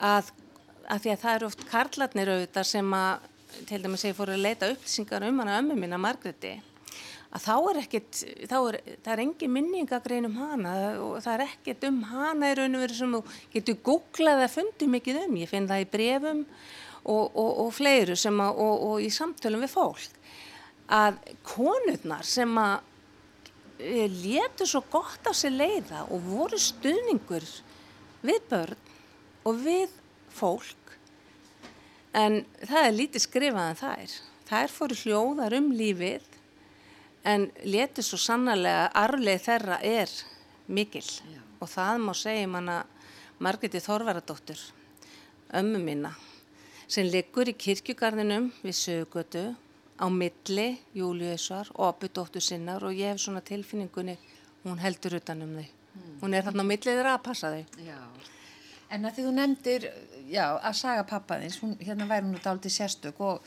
að, 0.00 0.32
að 0.90 1.04
því 1.04 1.14
að 1.14 1.22
það 1.24 1.38
eru 1.38 1.48
oft 1.50 1.66
karlarnir 1.70 2.32
auðvitað 2.34 2.70
sem 2.70 2.94
að 2.98 3.30
til 3.68 3.80
dæmis 3.84 4.04
ég 4.06 4.16
fór 4.16 4.32
að 4.34 4.44
leita 4.44 4.70
upplýsingar 4.72 5.26
um 5.28 5.42
hana 5.42 5.58
ömmu 5.60 5.76
mín 5.78 5.94
að 5.94 6.02
Margreti 6.04 6.54
að 7.34 7.42
þá 7.42 7.54
er 7.56 7.80
ekkert, 7.80 8.20
þá 8.50 8.56
er, 8.60 8.78
það 9.02 9.12
er 9.12 9.22
engin 9.24 9.52
minningagrein 9.54 10.28
um 10.28 10.38
hana 10.38 10.74
og 11.02 11.16
það 11.24 11.34
er 11.34 11.44
ekkert 11.48 11.86
um 11.88 12.00
hana 12.12 12.50
í 12.50 12.56
raun 12.58 12.78
og 12.78 12.84
veru 12.84 12.98
sem 12.98 13.14
þú 13.16 13.22
getur 13.54 13.78
googlað 13.88 14.44
að 14.44 14.54
fundi 14.54 14.88
mikið 14.90 15.20
um, 15.24 15.38
ég 15.42 15.50
finn 15.50 15.68
það 15.70 15.82
í 15.82 15.88
brefum 15.90 16.44
og, 17.04 17.24
og, 17.26 17.50
og 17.64 17.72
fleiru 17.74 18.16
sem 18.18 18.38
að, 18.40 18.60
og, 18.64 18.84
og 18.88 19.02
í 19.02 19.10
samtölum 19.12 19.64
við 19.64 19.74
fólk, 19.74 20.20
að 20.94 21.18
konurnar 21.46 22.26
sem 22.28 22.54
að 22.60 22.76
e, 23.82 24.06
letu 24.06 24.68
svo 24.68 24.84
gott 24.92 25.26
á 25.26 25.32
sig 25.34 25.54
leiða 25.54 26.04
og 26.06 26.22
voru 26.28 26.60
stuðningur 26.60 27.48
við 28.24 28.48
börn 28.52 28.90
og 29.44 29.60
við 29.64 30.00
fólk, 30.34 30.94
en 32.14 32.42
það 32.62 32.86
er 32.86 32.96
lítið 32.98 33.26
skrifað 33.26 33.70
en 33.72 33.82
það 33.82 34.04
er. 34.04 34.14
Það 34.44 34.64
er 34.64 34.74
fóru 34.74 35.00
hljóðar 35.00 35.56
um 35.58 35.70
lífið 35.74 36.30
en 37.24 37.48
letur 37.64 38.04
svo 38.04 38.18
sannarlega 38.20 38.90
arfleð 39.00 39.44
þeirra 39.46 39.78
er 39.80 40.12
mikil 40.68 41.04
Já. 41.04 41.40
og 41.60 41.70
það 41.72 42.00
má 42.04 42.12
segja 42.16 42.50
manna 42.50 42.82
Margreti 43.42 43.80
Þorvaradóttur 43.82 44.60
ömmu 45.56 45.80
mína 45.82 46.12
sem 46.86 47.08
liggur 47.08 47.48
í 47.48 47.56
kirkjugarðinum 47.56 48.50
við 48.62 48.76
sögötu 48.78 49.44
á 49.96 50.06
milli 50.10 50.68
Júliusar 50.94 51.70
og 51.74 51.94
Abudóttur 51.94 52.44
sinnar 52.44 52.84
og 52.84 52.92
ég 52.92 53.14
hef 53.14 53.24
svona 53.24 53.40
tilfinningunni 53.40 54.18
hún 54.64 54.80
heldur 54.82 55.16
utanum 55.20 55.56
þau 55.56 55.64
mm. 55.64 56.14
hún 56.20 56.36
er 56.36 56.44
þarna 56.44 56.64
á 56.66 56.70
millið 56.70 56.90
þeirra 56.92 57.16
að 57.16 57.24
passa 57.24 57.52
þau 57.54 57.84
Já. 57.88 58.00
En 58.92 59.04
að 59.04 59.16
því 59.16 59.26
þú 59.26 59.34
nefndir 59.38 59.86
já, 60.30 60.46
að 60.58 60.74
saga 60.80 61.04
pappaðins, 61.08 61.60
hérna 61.80 62.08
væri 62.08 62.26
hún 62.26 62.36
út 62.38 62.48
áldi 62.48 62.72
sérstök 62.72 63.20
og 63.24 63.40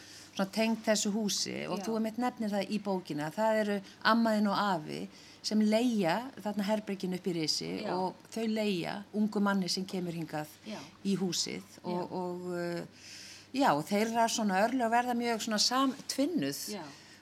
tengt 0.45 0.86
þessu 0.86 1.12
húsi 1.13 1.56
og 1.65 1.80
Já. 1.80 1.86
þú 1.88 1.95
er 1.97 2.04
mitt 2.06 2.19
nefnir 2.21 2.52
það 2.52 2.69
í 2.69 2.78
bókina 2.84 3.32
það 3.34 3.62
eru 3.62 3.78
ammaðin 4.12 4.50
og 4.52 4.60
afi 4.62 5.00
sem 5.47 5.62
leia 5.62 6.17
þarna 6.43 6.67
herbergin 6.67 7.15
upp 7.17 7.28
í 7.28 7.34
risi 7.34 7.71
Já. 7.82 7.95
og 7.95 8.28
þau 8.34 8.45
leia 8.52 8.97
ungu 9.17 9.41
manni 9.41 9.69
sem 9.69 9.86
kemur 9.86 10.13
hingað 10.13 10.52
Já. 10.67 10.78
í 11.04 11.15
húsið 11.17 11.63
og, 11.84 12.13
og 12.13 12.45
uh, 12.54 13.10
já, 13.56 13.71
þeirra 13.89 14.28
svona 14.30 14.62
örlega 14.67 14.91
verða 14.93 15.17
mjög 15.17 15.41
svona 15.47 15.62
samtvinnuð 15.63 16.62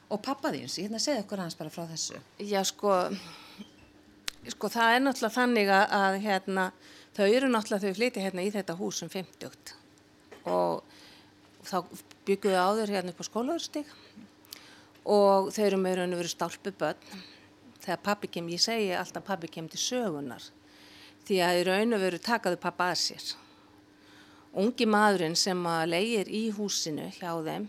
og 0.09 0.21
pappaðins, 0.21 0.77
ég 0.79 0.89
hérna 0.89 0.99
segði 0.99 1.23
okkur 1.23 1.45
hans 1.45 1.55
bara 1.55 1.71
frá 1.71 1.85
þessu 1.87 2.19
Já, 2.43 2.63
sko 2.67 2.99
sko 4.51 4.69
það 4.69 4.95
er 4.97 5.05
náttúrulega 5.05 5.37
þannig 5.39 5.71
að, 5.73 5.95
að 5.97 6.19
hérna, 6.25 6.65
þau 7.15 7.27
eru 7.29 7.49
náttúrulega 7.51 7.87
þau 7.87 7.97
flyti 7.99 8.23
hérna 8.23 8.45
í 8.45 8.51
þetta 8.53 8.77
hús 8.79 9.01
um 9.05 9.11
50 9.11 9.75
og 10.51 10.83
þá 11.65 11.77
byggjuðu 12.27 12.59
áður 12.59 12.93
hérna 12.95 13.13
upp 13.13 13.23
á 13.23 13.29
skólarstík 13.29 13.95
og 15.05 15.49
þau 15.55 15.63
eru 15.65 15.79
með 15.81 15.97
raun 15.99 16.17
og 16.17 16.21
veru 16.21 16.33
stálpu 16.33 16.73
börn 16.75 17.23
þegar 17.85 18.03
pappi 18.05 18.29
kem, 18.33 18.49
ég 18.49 18.61
segi 18.61 18.91
alltaf 18.97 19.25
pappi 19.25 19.49
kem 19.51 19.69
til 19.69 19.81
sögunar 19.81 20.45
því 21.25 21.41
að 21.41 21.59
í 21.59 21.65
raun 21.69 21.97
og 21.97 22.03
veru 22.03 22.21
takaðu 22.21 22.59
pappa 22.61 22.91
að 22.91 23.01
sér. 23.01 23.25
Ungi 24.55 24.85
maðurinn 24.87 25.35
sem 25.37 25.61
að 25.67 25.89
leigir 25.91 26.29
í 26.29 26.43
húsinu 26.55 27.09
hjá 27.17 27.31
þeim 27.45 27.67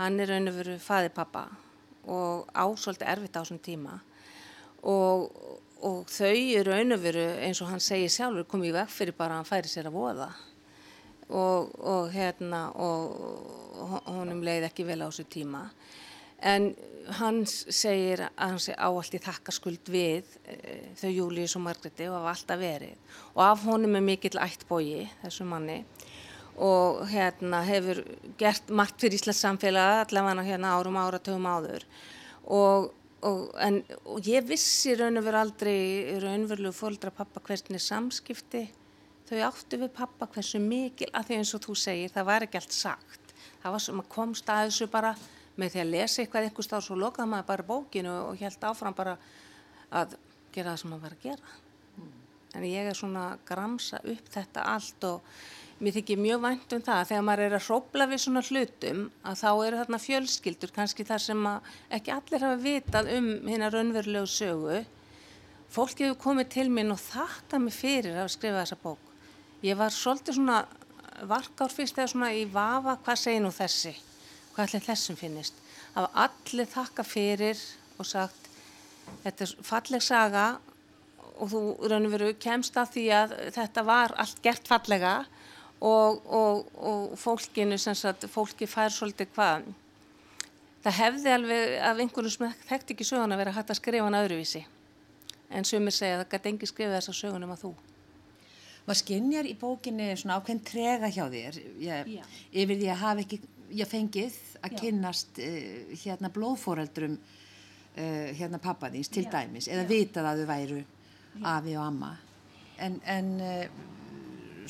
hann 0.00 0.20
er 0.20 0.32
raun 0.32 0.50
og 0.50 0.58
veru 0.58 0.76
faði 0.82 1.12
pappa 1.16 1.46
og 2.06 2.48
ásvöldi 2.54 3.06
erfitt 3.08 3.36
á 3.36 3.42
þessum 3.42 3.60
tíma. 3.62 3.98
Og, 4.86 5.30
og 5.86 6.10
þau 6.10 6.34
er 6.58 6.66
raun 6.66 6.96
og 6.96 7.02
veru 7.02 7.24
eins 7.46 7.60
og 7.62 7.70
hann 7.70 7.82
segir 7.82 8.12
sjálfur 8.12 8.48
komið 8.50 8.72
í 8.72 8.76
veg 8.80 8.92
fyrir 8.92 9.16
bara 9.16 9.36
að 9.36 9.42
hann 9.42 9.50
færi 9.50 9.70
sér 9.70 9.90
að 9.90 9.98
voða. 9.98 10.28
Og, 11.26 11.72
og 11.82 12.10
hérna 12.14 12.68
og 12.78 13.96
honum 14.06 14.44
leið 14.46 14.68
ekki 14.68 14.86
vel 14.86 15.00
á 15.02 15.08
þessu 15.08 15.26
tíma. 15.30 15.64
En 16.42 16.74
hann 17.18 17.44
segir 17.46 18.24
að 18.26 18.42
hann 18.42 18.60
sé 18.62 18.74
áallt 18.74 19.14
í 19.14 19.22
þakkaskuld 19.22 19.90
við 19.92 20.36
e, 20.46 20.56
þau 20.98 21.10
Július 21.10 21.56
og 21.58 21.64
Margreti 21.66 22.08
og 22.10 22.18
hafa 22.18 22.32
alltaf 22.34 22.60
verið. 22.60 23.16
Og 23.34 23.42
af 23.46 23.64
honum 23.66 23.96
er 23.98 24.04
mikill 24.04 24.40
ættbógi 24.42 25.06
þessu 25.22 25.46
manni. 25.48 25.80
Og 26.56 27.02
hérna 27.10 27.60
hefur 27.66 28.02
gert 28.40 28.70
margt 28.72 29.02
fyrir 29.02 29.20
Íslands 29.20 29.42
samfélag 29.44 30.06
allavega 30.06 30.46
hérna 30.46 30.76
árum 30.76 30.98
áratöfum 31.00 31.48
áður. 31.50 31.84
Og, 32.46 32.90
og, 33.24 33.54
en, 33.62 33.80
og 34.04 34.26
ég 34.28 34.44
vissi 34.44 34.94
raun 34.98 35.20
og 35.20 35.24
veru 35.24 35.40
aldrei 35.40 36.18
raunverulegu 36.22 36.76
fólkdra 36.76 37.14
pappa 37.14 37.40
hvernig 37.40 37.80
samskipti 37.82 38.66
þau 39.26 39.38
áttu 39.48 39.80
við 39.80 39.94
pappa 39.96 40.28
hversu 40.34 40.60
mikil 40.62 41.08
að 41.12 41.30
því 41.30 41.40
eins 41.40 41.54
og 41.56 41.64
þú 41.64 41.78
segir 41.80 42.12
það 42.12 42.28
var 42.28 42.46
ekki 42.46 42.60
allt 42.60 42.76
sagt 42.76 43.34
það 43.62 43.74
var 43.74 43.82
sem 43.82 44.02
að 44.02 44.12
komst 44.12 44.52
að 44.52 44.68
þessu 44.68 44.90
bara 44.92 45.14
með 45.56 45.72
því 45.72 45.82
að 45.82 45.92
lesa 45.92 46.22
eitthvað 46.22 46.46
einhvers 46.46 46.70
þá 46.70 46.76
svo 46.84 46.96
lokaði 47.00 47.32
maður 47.32 47.48
bara 47.50 47.68
bókinu 47.70 48.14
og 48.28 48.40
held 48.40 48.66
áfram 48.68 48.96
bara 48.96 49.16
að 49.90 50.16
gera 50.54 50.72
það 50.72 50.80
sem 50.82 50.92
maður 50.92 51.04
var 51.06 51.14
að 51.16 51.24
gera. 51.24 51.54
Mm. 51.96 52.10
En 52.56 52.66
ég 52.68 52.90
er 52.90 52.98
svona 52.98 53.24
að 53.32 53.44
gramsa 53.48 54.00
upp 54.12 54.32
þetta 54.34 54.66
allt 54.74 55.06
og 55.08 55.38
mér 55.76 55.96
þykir 55.98 56.20
mjög 56.20 56.42
vænt 56.44 56.72
um 56.72 56.82
það 56.86 57.00
að 57.00 57.08
þegar 57.10 57.24
maður 57.28 57.44
er 57.46 57.56
að 57.58 57.66
hrópla 57.66 58.06
við 58.08 58.22
svona 58.22 58.42
hlutum 58.46 59.02
að 59.28 59.40
þá 59.42 59.50
eru 59.66 59.80
þarna 59.82 60.00
fjölskyldur 60.06 60.72
kannski 60.76 61.04
þar 61.04 61.24
sem 61.26 61.48
ekki 61.98 62.14
allir 62.14 62.46
hafa 62.46 62.62
vitað 62.62 63.10
um 63.16 63.28
hérna 63.44 63.70
raunverulegu 63.74 64.30
sögu. 64.32 64.80
Fólk 65.76 66.00
hefur 66.00 66.18
komið 66.22 66.50
til 66.54 66.66
minn 66.72 66.94
og 66.94 67.02
þakka 67.02 67.60
mig 67.60 67.76
fyrir 67.76 68.16
að 68.22 68.32
skrifa 68.32 68.62
þessa 68.62 68.80
bók. 68.80 69.12
Ég 69.66 69.76
var 69.76 69.92
svolítið 69.92 70.38
svona 70.38 70.62
varkár 71.28 71.72
fyrst 71.72 71.98
eða 71.98 72.12
svona 72.12 72.32
í 72.36 72.44
vafa 72.48 72.96
hvað 73.04 73.20
segir 73.20 73.44
nú 73.44 73.52
þessi 73.52 73.94
hvað 74.56 74.70
allir 74.70 74.86
þessum 74.86 75.20
finnist. 75.20 75.58
Það 75.92 76.06
var 76.06 76.24
allir 76.24 76.72
þakka 76.72 77.04
fyrir 77.04 77.62
og 78.00 78.08
sagt 78.08 78.48
þetta 79.24 79.44
er 79.44 79.54
falleg 79.68 80.04
saga 80.04 80.46
og 81.36 81.50
þú 81.52 81.60
raun 81.90 82.08
og 82.08 82.14
veru 82.14 82.30
kemst 82.40 82.76
að 82.80 82.94
því 82.94 83.06
að 83.18 83.34
þetta 83.58 83.84
var 83.84 84.14
allt 84.16 84.40
gert 84.44 84.68
fallega 84.70 85.16
og, 85.86 86.22
og, 86.26 86.70
og 86.76 87.18
fólkinu 87.20 87.78
sem 87.78 87.96
sagt, 87.98 88.26
fólki 88.32 88.68
fær 88.70 88.92
svolítið 88.94 89.32
hvað. 89.34 89.66
Það 90.86 90.98
hefði 91.00 91.34
alveg 91.34 91.74
af 91.82 92.00
einhvern 92.02 92.30
sem 92.30 92.54
þekkt 92.68 92.94
ekki 92.94 93.06
söguna 93.06 93.38
að 93.38 93.52
hægt 93.56 93.72
að 93.74 93.80
skrifa 93.80 94.06
hann 94.06 94.18
öðruvísi. 94.20 94.62
En 95.50 95.66
sumir 95.66 95.94
segja 95.94 96.18
að 96.18 96.24
það 96.24 96.32
gæti 96.34 96.52
engi 96.52 96.70
skrifa 96.70 96.96
þessa 96.96 97.14
sögunum 97.14 97.54
að 97.54 97.62
þú. 97.64 97.72
Var 98.86 98.98
skinnjar 99.00 99.48
í 99.50 99.56
bókinni 99.58 100.12
svona 100.14 100.38
ákveðin 100.38 100.62
trega 100.66 101.10
hjá 101.10 101.24
þér? 101.30 101.58
Ég, 101.82 102.10
yfir 102.54 102.78
því 102.78 102.90
að 102.92 103.00
hafa 103.02 103.24
ekki 103.24 103.40
ég 103.74 103.90
fengið 103.90 104.36
að 104.60 104.76
Já. 104.76 104.78
kynnast 104.82 105.40
uh, 105.42 105.96
hérna 106.04 106.30
blóðfóreldrum 106.34 107.16
uh, 107.16 108.28
hérna 108.38 108.60
pappaðins 108.62 109.10
til 109.10 109.26
Já. 109.26 109.32
dæmis 109.40 109.66
eða 109.66 109.82
Já. 109.86 109.90
vitað 109.90 110.30
að 110.30 110.42
þau 110.42 110.50
væru 110.52 110.78
afi 111.50 111.74
og 111.76 111.82
amma. 111.82 112.12
En, 112.78 113.00
en 113.10 113.32
uh, 113.42 113.95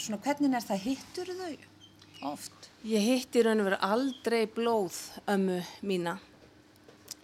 svona 0.02 0.20
hvernig 0.24 0.54
er 0.56 0.64
það? 0.66 0.84
Hittur 0.86 1.32
þau 1.38 2.30
oft? 2.32 2.70
Ég 2.86 3.04
hitti 3.04 3.42
raun 3.44 3.62
og 3.62 3.70
veru 3.70 3.78
aldrei 3.84 4.46
blóð 4.50 4.98
ömmu 5.30 5.60
mína. 5.86 6.16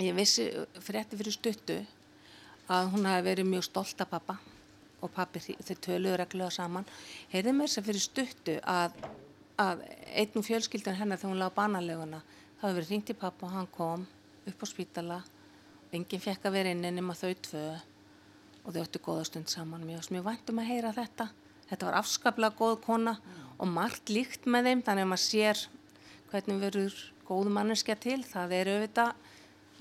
Ég 0.02 0.14
vissi 0.16 0.48
frétti 0.82 1.18
fyrir 1.18 1.34
stuttu 1.34 1.78
að 2.72 2.92
hún 2.94 3.06
hafi 3.06 3.26
verið 3.28 3.50
mjög 3.50 3.66
stolt 3.68 4.04
af 4.04 4.10
pappa 4.10 4.38
og 5.02 5.10
pappi 5.14 5.42
þeir 5.42 5.82
töluður 5.82 6.22
regluða 6.22 6.52
saman. 6.54 6.86
Heyrði 7.32 7.54
mér 7.56 7.70
sem 7.70 7.84
fyrir 7.86 8.02
stuttu 8.02 8.58
að 8.62 8.96
að 9.60 9.82
einn 10.16 10.38
og 10.40 10.46
fjölskyldan 10.46 10.96
hennar 10.96 11.20
þegar 11.20 11.32
hún 11.34 11.42
lág 11.42 11.54
banaleguna 11.54 12.22
það 12.62 12.62
hefði 12.62 12.78
verið 12.78 12.90
ringt 12.92 13.10
í 13.12 13.18
pappa 13.18 13.46
og 13.46 13.54
hann 13.56 13.68
kom 13.74 14.06
upp 14.48 14.62
á 14.62 14.66
spítala. 14.70 15.18
Og 15.88 15.96
enginn 15.98 16.22
fekk 16.22 16.46
að 16.48 16.56
vera 16.56 16.72
inn 16.72 16.84
ennum 16.88 17.10
að 17.12 17.22
þau 17.22 17.32
tvö 17.48 17.64
og 18.62 18.74
þau 18.74 18.82
ættu 18.84 19.02
góða 19.02 19.24
stund 19.28 19.50
saman. 19.50 19.84
Mjög, 19.86 20.08
mjög 20.14 20.26
vantum 20.28 20.60
að 20.62 20.70
heyra 20.70 20.92
þetta 20.94 21.28
þetta 21.72 21.88
var 21.88 21.98
afskaplega 22.02 22.58
góð 22.58 22.78
kona 22.84 23.16
mm. 23.16 23.42
og 23.58 23.72
margt 23.72 24.12
líkt 24.12 24.46
með 24.46 24.70
þeim 24.70 24.84
þannig 24.86 25.06
að 25.06 25.12
maður 25.14 25.24
sér 25.24 25.64
hvernig 26.30 26.62
verður 26.62 27.02
góð 27.28 27.52
manneskja 27.56 27.98
til 28.00 28.20
það 28.28 28.56
er 28.60 28.72
auðvitað 28.76 29.28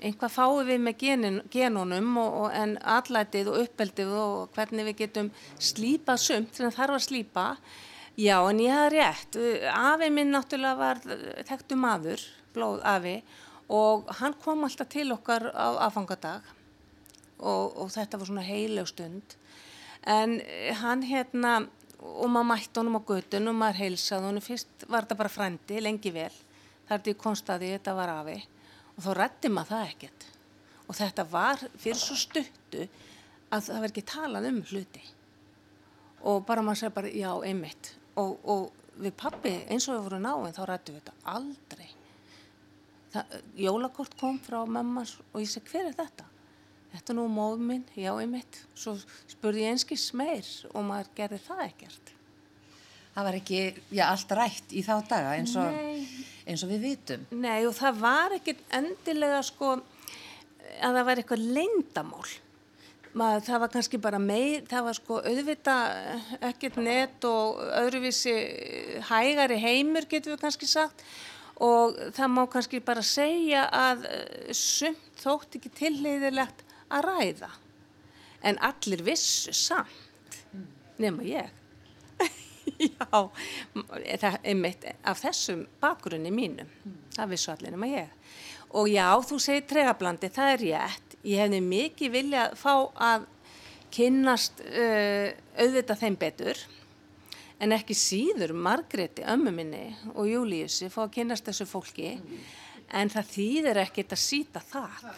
einhvað 0.02 0.34
fáið 0.34 0.68
við 0.72 0.82
með 0.82 0.98
genin, 0.98 1.38
genunum 1.52 2.16
og, 2.18 2.34
og 2.42 2.58
en 2.58 2.74
allætið 2.82 3.52
og 3.52 3.62
uppeldið 3.62 4.12
og 4.18 4.56
hvernig 4.56 4.88
við 4.90 5.00
getum 5.04 5.30
slípað 5.62 6.22
sumt 6.24 6.58
að 6.58 6.74
þarf 6.74 6.98
að 6.98 7.04
slípa 7.06 7.46
Já, 8.20 8.42
en 8.44 8.58
ég 8.60 8.68
hafði 8.76 8.98
rétt. 8.98 9.36
Afi 9.72 10.10
minn 10.12 10.34
náttúrulega 10.34 10.76
var 10.76 10.98
þekktu 11.48 11.78
maður, 11.80 12.20
blóð 12.52 12.82
afi, 12.84 13.14
og 13.72 14.10
hann 14.18 14.34
kom 14.42 14.66
alltaf 14.66 14.90
til 14.92 15.06
okkar 15.14 15.46
á 15.48 15.80
afangadag 15.86 16.44
og, 17.40 17.72
og 17.72 17.88
þetta 17.94 18.20
var 18.20 18.28
svona 18.28 18.44
heileg 18.44 18.90
stund. 18.90 19.36
En 20.04 20.42
hann 20.82 21.06
hérna, 21.08 21.62
og 22.02 22.28
maður 22.30 22.48
mætti 22.50 22.80
honum 22.80 22.98
á 22.98 23.02
göttun 23.08 23.50
og 23.50 23.56
maður 23.58 23.80
heilsaði 23.82 24.28
honum, 24.28 24.44
fyrst 24.44 24.86
var 24.88 25.06
þetta 25.06 25.20
bara 25.22 25.32
frendi, 25.32 25.80
lengi 25.82 26.12
vel. 26.14 26.32
Er 26.90 27.00
því 27.00 27.16
konstaði 27.20 27.72
þetta 27.76 27.94
var 27.96 28.12
afi 28.18 28.36
og 28.92 29.00
þá 29.06 29.10
rætti 29.16 29.50
maður 29.52 29.72
það 29.72 29.88
ekkert. 29.94 30.28
Og 30.88 30.98
þetta 30.98 31.24
var 31.30 31.62
fyrir 31.80 32.00
svo 32.02 32.18
stuttu 32.18 32.86
að 33.52 33.66
það 33.68 33.82
verði 33.84 33.92
ekki 33.92 34.06
talað 34.12 34.48
um 34.50 34.62
hluti. 34.68 35.04
Og 36.28 36.44
bara 36.46 36.64
maður 36.64 36.82
segði 36.82 36.96
bara, 36.98 37.12
já, 37.22 37.30
einmitt 37.48 37.94
og, 38.20 38.38
og 38.44 39.00
við 39.00 39.14
pappi 39.16 39.52
eins 39.70 39.88
og 39.88 39.96
við 39.96 40.06
vorum 40.06 40.24
náinn 40.26 40.56
þá 40.56 40.62
rættum 40.68 40.96
við 40.96 41.04
þetta 41.04 41.32
aldrei 41.32 41.88
það, 43.12 43.38
jólakort 43.64 44.16
kom 44.20 44.38
frá 44.42 44.60
mammas 44.68 45.16
og 45.32 45.40
ég 45.42 45.50
segi 45.50 45.72
hver 45.72 45.90
er 45.90 45.96
þetta 45.98 46.28
þetta 46.92 47.12
er 47.12 47.18
nú 47.18 47.26
móð 47.32 47.62
minn, 47.70 47.84
já 47.96 48.10
ég 48.12 48.30
mitt 48.30 48.60
svo 48.74 48.96
spurði 49.30 49.66
ég 49.66 49.74
einski 49.74 49.98
smeir 50.00 50.48
og 50.72 50.84
maður 50.88 51.12
gerði 51.16 51.40
það 51.46 51.64
ekkert. 51.68 52.12
Það 53.12 53.26
var 53.28 53.36
ekki, 53.36 53.58
já, 53.92 54.04
allt 54.08 54.30
rætt 54.38 54.72
í 54.72 54.84
þá 54.84 54.94
daga 55.08 55.34
eins 55.36 55.56
og, 55.60 55.74
eins 56.48 56.62
og 56.64 56.70
við 56.72 56.86
vitum. 56.86 57.26
Nei 57.36 57.66
og 57.68 57.74
það 57.76 57.98
var 58.00 58.36
ekki 58.38 58.56
endilega 58.72 59.42
sko 59.44 59.74
að 59.76 60.96
það 60.96 61.04
var 61.08 61.20
eitthvað 61.20 61.44
leindamál 61.58 62.30
maður, 63.18 63.44
það 63.46 63.62
var 63.62 63.72
kannski 63.74 64.00
bara 64.02 64.20
meir, 64.22 64.64
það 64.68 64.86
var 64.88 64.98
sko 64.98 65.18
auðvita 65.20 65.76
ekkert 66.48 66.78
net 66.82 67.26
og 67.28 67.60
öðruvísi 67.82 68.34
hægari 69.10 69.58
heimur 69.60 70.08
getur 70.10 70.34
við 70.34 70.42
kannski 70.46 70.68
sagt. 70.70 71.04
Og 71.62 71.94
það 72.16 72.32
má 72.32 72.42
kannski 72.50 72.80
bara 72.82 73.04
segja 73.06 73.66
að 73.76 74.06
eh, 74.08 74.52
sumt 74.56 75.20
þótt 75.20 75.58
ekki 75.58 75.70
tilleiðilegt 75.76 76.64
að 76.92 77.08
ræða. 77.08 77.50
En 78.42 78.58
allir 78.62 79.04
vissu 79.06 79.54
samt 79.54 80.40
nema 81.02 81.24
ég. 81.26 81.50
Já, 82.82 83.06
það 84.22 84.36
er 84.42 84.58
mitt 84.58 84.84
af 85.02 85.22
þessum 85.22 85.64
bakgrunni 85.82 86.30
mínum 86.34 86.68
það 87.16 87.32
vissu 87.32 87.52
allir 87.52 87.74
nema 87.74 87.88
ég. 87.90 88.12
Og 88.72 88.88
já, 88.88 89.08
þú 89.28 89.38
segir 89.42 89.66
tregablandi, 89.68 90.30
það 90.32 90.52
er 90.52 90.62
rétt. 90.62 91.16
Ég 91.28 91.42
hefði 91.44 91.60
mikið 91.66 92.14
vilja 92.14 92.44
fá 92.58 92.72
að 92.96 93.26
kynnast 93.92 94.62
uh, 94.64 95.28
auðvita 95.60 95.96
þeim 96.00 96.16
betur 96.18 96.58
en 97.62 97.74
ekki 97.76 97.94
síður 97.94 98.54
Margreti, 98.58 99.22
ömmu 99.28 99.52
minni 99.54 99.84
og 100.16 100.26
Júliussi 100.26 100.88
fá 100.90 101.04
að 101.04 101.12
kynnast 101.18 101.46
þessu 101.46 101.68
fólki. 101.68 102.14
En 102.92 103.12
það 103.12 103.28
þýðir 103.36 103.82
ekkert 103.84 104.16
að 104.16 104.22
síta 104.24 104.64
það. 104.72 105.12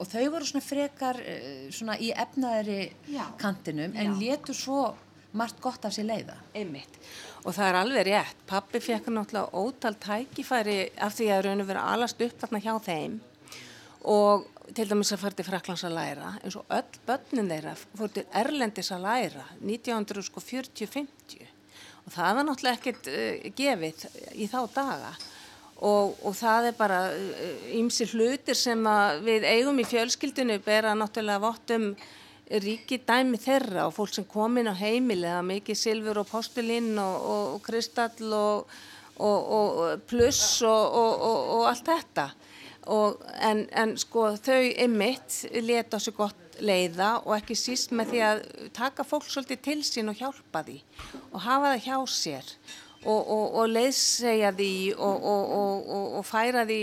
Og 0.00 0.08
þau 0.08 0.26
voru 0.32 0.48
svona 0.48 0.64
frekar 0.64 1.20
uh, 1.20 1.68
svona 1.74 1.98
í 2.00 2.10
efnaðari 2.16 2.82
Já. 3.12 3.24
kantinum 3.40 3.96
en 4.00 4.18
letur 4.20 4.56
svo 4.56 4.82
margt 5.36 5.60
gott 5.62 5.84
af 5.86 5.94
sér 5.94 6.08
leiða. 6.08 6.36
Einmitt. 6.56 6.96
Og 7.44 7.54
það 7.54 7.68
er 7.68 7.80
alveg 7.80 8.08
rétt. 8.08 8.40
Pappi 8.50 8.80
fekk 8.82 9.12
náttúrulega 9.12 9.60
ótal 9.60 9.96
tækifæri 10.02 10.78
af 10.98 11.14
því 11.16 11.28
að 11.34 11.44
raun 11.46 11.64
og 11.64 11.68
vera 11.70 11.84
alast 11.92 12.24
upp 12.24 12.40
þarna 12.42 12.64
hjá 12.64 12.74
þeim 12.88 13.20
og 14.08 14.46
til 14.74 14.88
dæmis 14.88 15.12
að 15.12 15.22
fara 15.24 15.36
til 15.36 15.46
Fraklands 15.46 15.84
að 15.84 15.96
læra 15.96 16.34
eins 16.40 16.56
og 16.56 16.68
öll 16.72 17.00
börnin 17.06 17.50
þeirra 17.50 17.74
fór 17.76 18.12
til 18.14 18.24
Erlendis 18.40 18.92
að 18.94 19.04
læra 19.04 19.44
1940-50 19.60 21.42
og 22.06 22.14
það 22.14 22.38
var 22.38 22.46
náttúrulega 22.48 22.78
ekkert 22.78 23.10
uh, 23.10 23.50
gefið 23.58 24.06
í 24.40 24.48
þá 24.50 24.60
daga 24.72 25.12
og, 25.80 26.16
og 26.26 26.34
það 26.36 26.70
er 26.70 26.78
bara 26.78 27.00
ymsi 27.72 28.06
uh, 28.06 28.14
hlutir 28.14 28.58
sem 28.58 28.88
við 29.24 29.46
eigum 29.48 29.80
í 29.80 29.86
fjölskyldinu 29.88 30.58
bera 30.64 30.96
náttúrulega 30.98 31.42
vottum 31.42 31.94
ríki 32.50 32.98
dæmi 33.06 33.38
þeirra 33.38 33.86
og 33.86 33.94
fólk 33.94 34.14
sem 34.16 34.26
kom 34.28 34.58
inn 34.58 34.68
á 34.68 34.74
heimilega 34.74 35.40
mikið 35.46 35.78
silfur 35.78 36.22
og 36.24 36.30
postulinn 36.30 36.96
og, 36.98 37.16
og, 37.16 37.44
og 37.54 37.62
kristall 37.64 38.34
og 38.34 40.00
pluss 40.08 40.62
og 40.66 41.66
allt 41.68 41.86
þetta. 41.86 42.30
En, 43.44 43.66
en 43.76 43.92
sko 44.00 44.30
þau 44.40 44.62
ymmit 44.82 45.42
leta 45.60 45.98
þessu 45.98 46.14
gott 46.16 46.60
leiða 46.64 47.10
og 47.24 47.34
ekki 47.38 47.56
síst 47.56 47.92
með 47.96 48.12
því 48.12 48.22
að 48.26 48.40
taka 48.76 49.04
fólk 49.06 49.28
svolítið 49.28 49.62
til 49.64 49.80
sín 49.86 50.12
og 50.12 50.18
hjálpa 50.18 50.62
því 50.66 50.78
og 51.30 51.42
hafa 51.44 51.74
það 51.74 51.84
hjá 51.86 51.98
sér 52.14 52.54
og, 53.04 53.20
og, 53.20 53.44
og 53.60 53.68
leiðsegja 53.70 54.50
því 54.56 54.72
og, 55.00 55.28
og 56.18 56.24
færa 56.28 56.66
því 56.68 56.80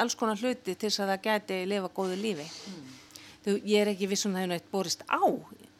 alls 0.00 0.16
konar 0.18 0.40
hluti 0.40 0.74
til 0.74 0.90
þess 0.90 1.04
að 1.04 1.12
það 1.14 1.22
gæti 1.28 1.60
lifa 1.70 1.90
góðu 1.96 2.18
lífi. 2.20 2.48
Mm. 2.68 2.90
Þú, 3.44 3.54
ég 3.68 3.80
er 3.80 3.92
ekki 3.92 4.08
vissum 4.08 4.32
að 4.32 4.36
það 4.36 4.44
hefur 4.44 4.52
náttúrulega 4.54 4.74
borist 4.74 5.04
á, 5.08 5.24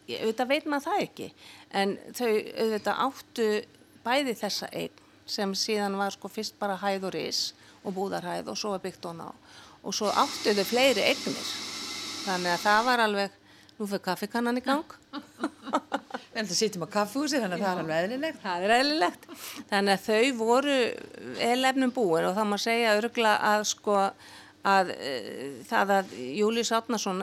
ég, 0.09 0.23
auðvitað 0.23 0.51
veit 0.53 0.67
maður 0.69 0.87
það 0.89 1.05
ekki, 1.05 1.29
en 1.81 1.95
þau 2.13 2.31
auðvitað 2.31 3.03
áttu 3.07 3.49
bæði 4.05 4.35
þessa 4.41 4.71
einn 4.73 5.03
sem 5.35 5.55
síðan 5.57 5.97
var 5.97 6.13
sko 6.13 6.29
fyrst 6.29 6.59
bara 6.61 6.77
hæð 6.81 7.09
og 7.09 7.15
ris 7.15 7.45
og 7.85 7.97
búðarhæð 7.97 8.51
og 8.53 8.61
svo 8.61 8.75
var 8.75 8.85
byggt 8.85 9.09
hún 9.09 9.25
á 9.25 9.33
og 9.85 9.97
svo 9.97 10.13
áttu 10.13 10.53
þau 10.57 10.65
fleiri 10.69 11.05
eignir, 11.05 11.49
þannig 12.25 12.53
að 12.55 12.65
það 12.65 12.87
var 12.89 13.05
alveg, 13.05 13.37
nú 13.77 13.89
fyrir 13.89 14.05
kaffikannan 14.05 14.61
í 14.61 14.65
gang. 14.65 14.97
En 16.35 16.49
það 16.49 16.59
sýtum 16.59 16.85
á 16.87 16.89
kaffúsi 16.91 17.39
þannig 17.39 17.61
að 17.61 17.65
það 17.65 17.75
er 17.75 17.83
alveg 17.83 18.05
eðlilegt. 18.05 18.39
Það 18.43 18.65
er 18.67 18.75
eðlilegt. 18.77 19.27
Þannig 19.71 19.93
að 19.95 20.07
þau 20.07 20.39
voru 20.41 20.79
elefnum 21.49 21.93
búin 21.95 22.29
og 22.29 22.35
það 22.39 22.49
má 22.51 22.57
segja 22.63 22.97
örgla 22.99 23.35
að 23.53 23.67
sko 23.71 23.99
að 24.65 24.95
uh, 24.95 25.51
það 25.69 25.95
að 25.99 26.15
Július 26.41 26.73
Átnarsson, 26.75 27.23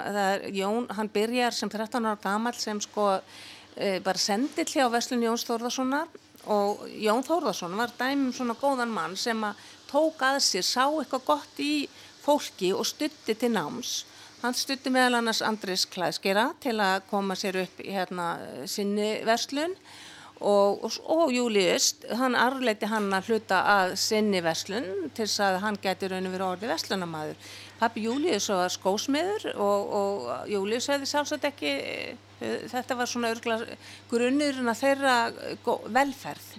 Jón, 0.56 0.88
hann 0.96 1.12
byrjar 1.12 1.58
sem 1.58 1.72
13 1.72 2.06
ára 2.06 2.20
gamal 2.22 2.54
sem 2.58 2.80
sko 2.84 3.08
uh, 3.18 3.98
bara 4.06 4.22
sendill 4.22 4.70
hjá 4.70 4.86
Veslun 4.94 5.26
Jóns 5.26 5.48
Þórðarssonar 5.50 6.12
og 6.54 6.86
Jón 7.02 7.26
Þórðarsson 7.26 7.76
var 7.78 7.94
dæmum 7.98 8.32
svona 8.34 8.56
góðan 8.58 8.94
mann 8.94 9.18
sem 9.18 9.42
að 9.46 9.60
tók 9.92 10.24
að 10.24 10.40
sér, 10.46 10.66
sá 10.66 10.86
eitthvað 10.86 11.28
gott 11.28 11.62
í 11.62 11.74
fólki 12.22 12.72
og 12.78 12.86
stutti 12.88 13.36
til 13.36 13.52
náms 13.54 14.02
Hann 14.42 14.56
stutti 14.58 14.90
meðal 14.90 15.20
annars 15.20 15.44
Andris 15.46 15.84
Klæskera 15.86 16.48
til 16.64 16.80
að 16.82 17.04
koma 17.12 17.36
sér 17.38 17.60
upp 17.62 17.82
í 17.84 17.92
hérna 17.94 18.32
sinni 18.66 19.20
verslun 19.28 19.76
og, 20.42 20.82
og, 20.82 20.96
og 21.14 21.34
Július, 21.36 21.92
hann 22.18 22.34
arleiti 22.34 22.90
hann 22.90 23.12
að 23.14 23.30
hluta 23.30 23.60
að 23.70 23.94
sinni 24.02 24.42
verslun 24.42 24.90
til 25.14 25.28
þess 25.28 25.44
að 25.46 25.60
hann 25.62 25.78
geti 25.84 26.10
raun 26.10 26.26
og 26.26 26.34
verið 26.34 26.48
orðið 26.48 26.74
verslunamadur. 26.74 27.54
Pappi 27.78 28.08
Július 28.08 28.50
var 28.50 28.74
skósmiður 28.74 29.48
og, 29.54 29.96
og 30.02 30.50
Július 30.50 30.90
hefði 30.90 31.14
sjálfsagt 31.14 31.50
ekki, 31.52 31.78
þetta 32.74 32.98
var 32.98 33.14
svona 33.14 33.36
grunnurinn 34.10 34.74
að 34.74 34.82
þeirra 34.82 35.18
velferð. 36.02 36.54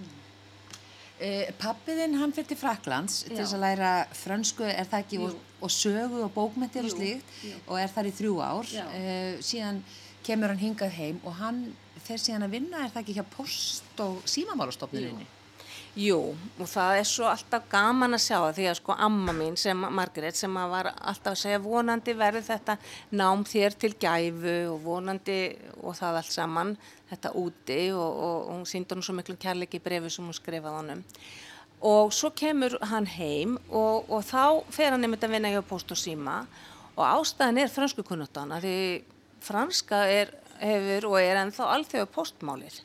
Eh, 1.23 1.51
Pappiðinn 1.61 2.17
hann 2.19 2.33
fyrir 2.35 2.49
til 2.51 2.59
Fraklands 2.59 3.21
til 3.29 3.37
þess 3.37 3.55
að 3.55 3.63
læra 3.63 3.91
frönsku 4.17 4.65
er 4.67 4.89
það 4.91 5.05
ekki 5.05 5.21
og, 5.23 5.37
og 5.63 5.71
sögu 5.71 6.25
og 6.27 6.33
bókmyndir 6.35 6.89
og 6.89 6.95
slíkt 6.97 7.37
Jú. 7.47 7.61
og 7.69 7.77
er 7.79 7.93
þar 7.95 8.09
í 8.11 8.15
þrjú 8.19 8.33
ár. 8.43 8.73
Eh, 8.97 9.37
síðan 9.45 9.83
kemur 10.27 10.51
hann 10.51 10.63
hingað 10.63 10.97
heim 10.99 11.21
og 11.23 11.39
hann 11.39 11.63
fer 12.03 12.19
síðan 12.19 12.49
að 12.49 12.57
vinna 12.57 12.83
er 12.83 12.91
það 12.91 13.05
ekki 13.05 13.17
hjá 13.21 13.25
post 13.37 14.03
og 14.03 14.19
símamálastofnuninni 14.27 15.29
Jú, 15.93 16.33
og 16.57 16.69
það 16.73 16.99
er 17.03 17.05
svo 17.05 17.27
alltaf 17.29 17.67
gaman 17.69 18.17
að 18.17 18.23
sjá 18.25 18.37
það 18.39 18.55
því 18.57 18.67
að 18.71 18.77
sko 18.79 18.95
amma 19.05 19.33
mín 19.37 19.59
sem 19.61 19.77
Margaret 19.77 20.39
sem 20.39 20.55
var 20.57 20.87
alltaf 20.89 21.35
að 21.35 21.41
segja 21.43 21.59
vonandi 21.61 22.15
verður 22.17 22.47
þetta 22.47 22.77
nám 23.21 23.43
þér 23.45 23.75
til 23.77 23.91
gæfu 24.01 24.55
og 24.71 24.79
vonandi 24.87 25.35
og 25.83 25.93
það 25.99 26.17
allt 26.23 26.33
saman 26.33 26.71
þetta 27.11 27.33
úti 27.37 27.77
og, 27.93 28.09
og, 28.09 28.39
og 28.39 28.55
hún 28.55 28.65
síndi 28.71 28.97
hann 28.97 29.05
svo 29.05 29.19
miklu 29.19 29.37
kærleiki 29.37 29.83
brefi 29.85 30.09
sem 30.15 30.25
hún 30.25 30.39
skrifaði 30.39 30.79
honum. 30.79 31.03
Og 31.85 32.15
svo 32.17 32.31
kemur 32.41 32.79
hann 32.89 33.11
heim 33.13 33.59
og, 33.69 34.09
og 34.09 34.25
þá 34.25 34.73
fer 34.73 34.95
hann 34.95 35.05
nefndið 35.05 35.27
að 35.29 35.35
vinna 35.37 35.51
hjá 35.53 35.61
post 35.75 35.93
og 35.93 36.01
síma 36.01 36.39
og 36.95 37.05
ástæðan 37.05 37.61
er 37.67 37.75
fransku 37.75 38.07
kunnáttan 38.09 38.57
því 38.65 38.79
franska 39.45 40.07
er, 40.09 40.33
hefur 40.57 41.11
og 41.11 41.19
er 41.21 41.43
ennþá 41.43 41.69
alþjóða 41.75 42.09
postmálir 42.17 42.81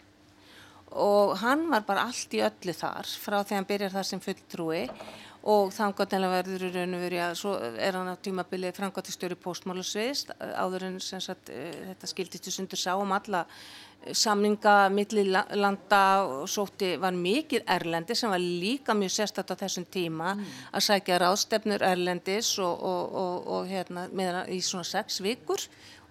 og 0.91 1.37
hann 1.41 1.67
var 1.71 1.85
bara 1.87 2.07
allt 2.07 2.33
í 2.33 2.43
öllu 2.45 2.75
þar 2.75 3.07
frá 3.19 3.41
því 3.43 3.57
hann 3.57 3.69
byrjar 3.69 3.95
þar 3.97 4.07
sem 4.11 4.23
fulltrúi 4.23 4.83
og 5.47 5.71
þangatenlega 5.71 6.41
verður 6.41 6.65
í 6.67 6.71
raun 6.75 6.95
og 6.97 7.03
verið 7.05 7.23
að 7.23 7.35
svo 7.39 7.51
er 7.61 7.95
hann 7.95 8.11
á 8.11 8.15
tímabilið 8.19 8.75
frangatistjóri 8.75 9.37
postmálusviðist 9.39 10.33
áður 10.39 10.87
en 10.89 10.97
sagt, 10.99 11.51
eh, 11.53 11.91
þetta 11.91 12.09
skildistu 12.11 12.51
sundur 12.51 12.79
sá 12.81 12.95
um 12.97 13.13
alla 13.15 13.45
samninga 14.13 14.89
millilanda 14.93 16.01
og 16.23 16.47
sótti 16.51 16.93
var 17.01 17.15
mikið 17.15 17.65
erlendi 17.67 18.15
sem 18.15 18.31
var 18.31 18.39
líka 18.39 18.93
mjög 18.95 19.11
sérstatt 19.15 19.51
á 19.51 19.55
þessum 19.59 19.87
tíma 19.91 20.35
mm. 20.35 20.45
að 20.71 20.85
sækja 20.87 21.19
ráðstefnur 21.23 21.83
erlendis 21.83 22.53
og, 22.59 22.83
og, 22.83 23.15
og, 23.23 23.47
og 23.47 23.67
hérna, 23.67 24.07
í 24.47 24.61
svona 24.61 24.87
sex 24.87 25.21
vikur 25.23 25.63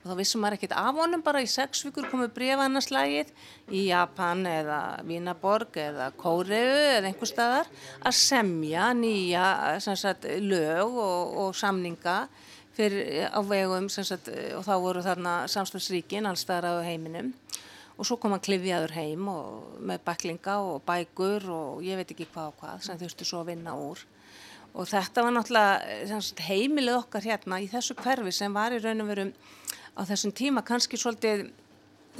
og 0.07 0.13
þá 0.13 0.21
vissum 0.21 0.45
maður 0.45 0.61
ekkert 0.61 0.75
af 0.79 0.99
honum 1.01 1.23
bara 1.27 1.43
í 1.43 1.49
sex 1.51 1.83
vikur 1.83 2.07
komið 2.07 2.31
brefannarslægið 2.37 3.33
í 3.75 3.89
Japan 3.89 4.45
eða 4.47 4.81
Vínaborg 5.07 5.75
eða 5.83 6.13
Kóreu 6.15 6.61
eða 6.95 7.11
einhver 7.11 7.31
staðar 7.31 7.71
að 7.99 8.19
semja 8.21 8.93
nýja 8.95 9.47
sagt, 9.83 10.29
lög 10.39 10.95
og, 10.95 11.35
og 11.43 11.57
samninga 11.59 12.21
fyrir 12.77 13.27
á 13.35 13.41
vegum 13.43 13.89
sagt, 13.91 14.31
og 14.55 14.63
þá 14.63 14.75
voru 14.85 15.03
þarna 15.03 15.39
samstagsríkin 15.51 16.29
allstaðar 16.31 16.79
á 16.79 16.87
heiminum. 16.87 17.33
Og 17.97 18.05
svo 18.05 18.19
kom 18.21 18.35
hann 18.37 18.45
klifjaður 18.45 18.93
heim 18.93 19.27
með 19.89 20.05
baklinga 20.05 20.59
og 20.63 20.85
bækur 20.87 21.49
og 21.51 21.83
ég 21.83 21.99
veit 21.99 22.13
ekki 22.13 22.29
hvað 22.29 22.53
og 22.53 22.61
hvað 22.61 22.85
sem 22.85 23.01
þurftu 23.01 23.27
svo 23.27 23.41
að 23.41 23.55
vinna 23.55 23.75
úr. 23.81 24.05
Og 24.77 24.85
þetta 24.91 25.25
var 25.25 25.33
náttúrulega 25.33 26.21
heimilið 26.45 26.99
okkar 26.99 27.25
hérna 27.25 27.63
í 27.65 27.71
þessu 27.73 27.97
hverfi 27.97 28.35
sem 28.37 28.53
var 28.53 28.77
í 28.77 28.83
raun 28.85 29.01
og 29.07 29.09
veru 29.09 29.31
á 29.97 30.01
þessum 30.05 30.35
tíma 30.37 30.63
kannski 30.67 30.99
svolítið 31.01 31.49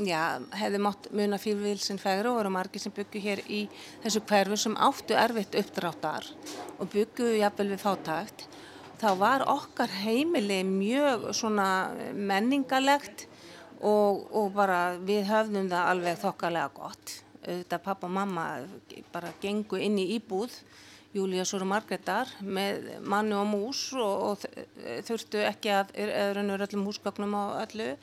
já, 0.05 0.41
hefði 0.57 0.81
mótt 0.83 1.09
muna 1.17 1.39
fyrrvilsinn 1.41 2.01
færi 2.01 2.29
og 2.29 2.39
voru 2.41 2.53
margi 2.53 2.81
sem 2.83 2.95
byggju 2.95 3.23
hér 3.23 3.43
í 3.49 3.63
þessu 4.05 4.23
hverfi 4.29 4.59
sem 4.61 4.77
áttu 4.77 5.17
erfitt 5.17 5.57
uppdráttar 5.61 6.29
og 6.79 6.91
byggju 6.93 7.37
jafnvel 7.41 7.73
við 7.75 7.85
fátækt. 7.85 8.47
Þá 8.97 9.09
var 9.21 9.45
okkar 9.53 9.93
heimili 9.93 10.63
mjög 10.65 11.29
svona 11.37 11.69
menningalegt 12.17 13.27
og, 13.81 14.25
og 14.33 14.55
bara 14.57 14.97
við 14.97 15.27
höfðum 15.29 15.69
það 15.73 15.91
alveg 15.93 16.21
þokkalega 16.23 16.73
gott. 16.77 17.17
Auðvitað 17.47 17.85
pappa 17.85 18.09
og 18.09 18.15
mamma 18.17 18.47
bara 19.13 19.35
gengu 19.43 19.79
inn 19.79 20.01
í 20.01 20.09
íbúð 20.17 20.57
Júlías 21.17 21.53
og 21.57 21.65
Margreðar 21.69 22.31
með 22.45 22.91
manni 23.09 23.37
og 23.37 23.49
mús 23.49 23.89
og, 23.97 24.37
og 24.37 25.03
þurftu 25.07 25.43
ekki 25.49 25.73
að 25.73 25.95
raunur 26.37 26.65
öllum 26.67 26.87
húsgögnum 26.91 27.37
á 27.37 27.45
öllu 27.65 27.95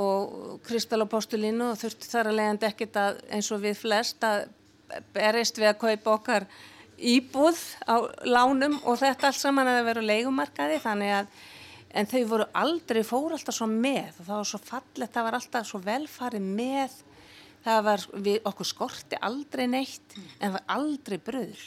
og 0.00 0.60
kristalapostulínu 0.66 1.72
og 1.72 1.78
þurftu 1.80 2.10
þar 2.10 2.30
að 2.30 2.38
leiðandi 2.38 2.68
ekkit 2.68 2.98
að 3.00 3.22
eins 3.34 3.50
og 3.50 3.62
við 3.64 3.78
flest 3.80 4.26
að 4.26 4.44
berist 5.14 5.58
við 5.58 5.72
að 5.72 5.80
kaupa 5.84 6.14
okkar 6.16 6.46
íbúð 7.00 7.58
á 7.88 7.96
lánum 8.28 8.78
og 8.84 9.00
þetta 9.00 9.30
allt 9.30 9.40
saman 9.40 9.68
að 9.70 9.80
það 9.80 9.88
veru 9.90 10.06
leikumarkaði 10.06 10.78
þannig 10.84 11.16
að 11.20 11.32
en 11.90 12.06
þau 12.06 12.20
voru 12.30 12.46
aldrei, 12.54 13.02
fóru 13.06 13.34
alltaf 13.34 13.56
svo 13.56 13.66
með 13.70 14.20
og 14.20 14.26
það 14.26 14.36
var 14.36 14.48
svo 14.50 14.60
fallet, 14.62 15.10
það 15.10 15.26
var 15.26 15.38
alltaf 15.40 15.68
svo 15.68 15.80
velfarið 15.82 16.50
með. 16.60 16.98
Það 17.60 17.80
var, 17.84 18.02
við, 18.24 18.36
okkur 18.48 18.68
skorti 18.68 19.18
aldrei 19.20 19.66
neitt 19.68 20.14
en 20.16 20.46
það 20.46 20.54
var 20.54 20.62
aldrei 20.78 21.18
bröðl 21.20 21.64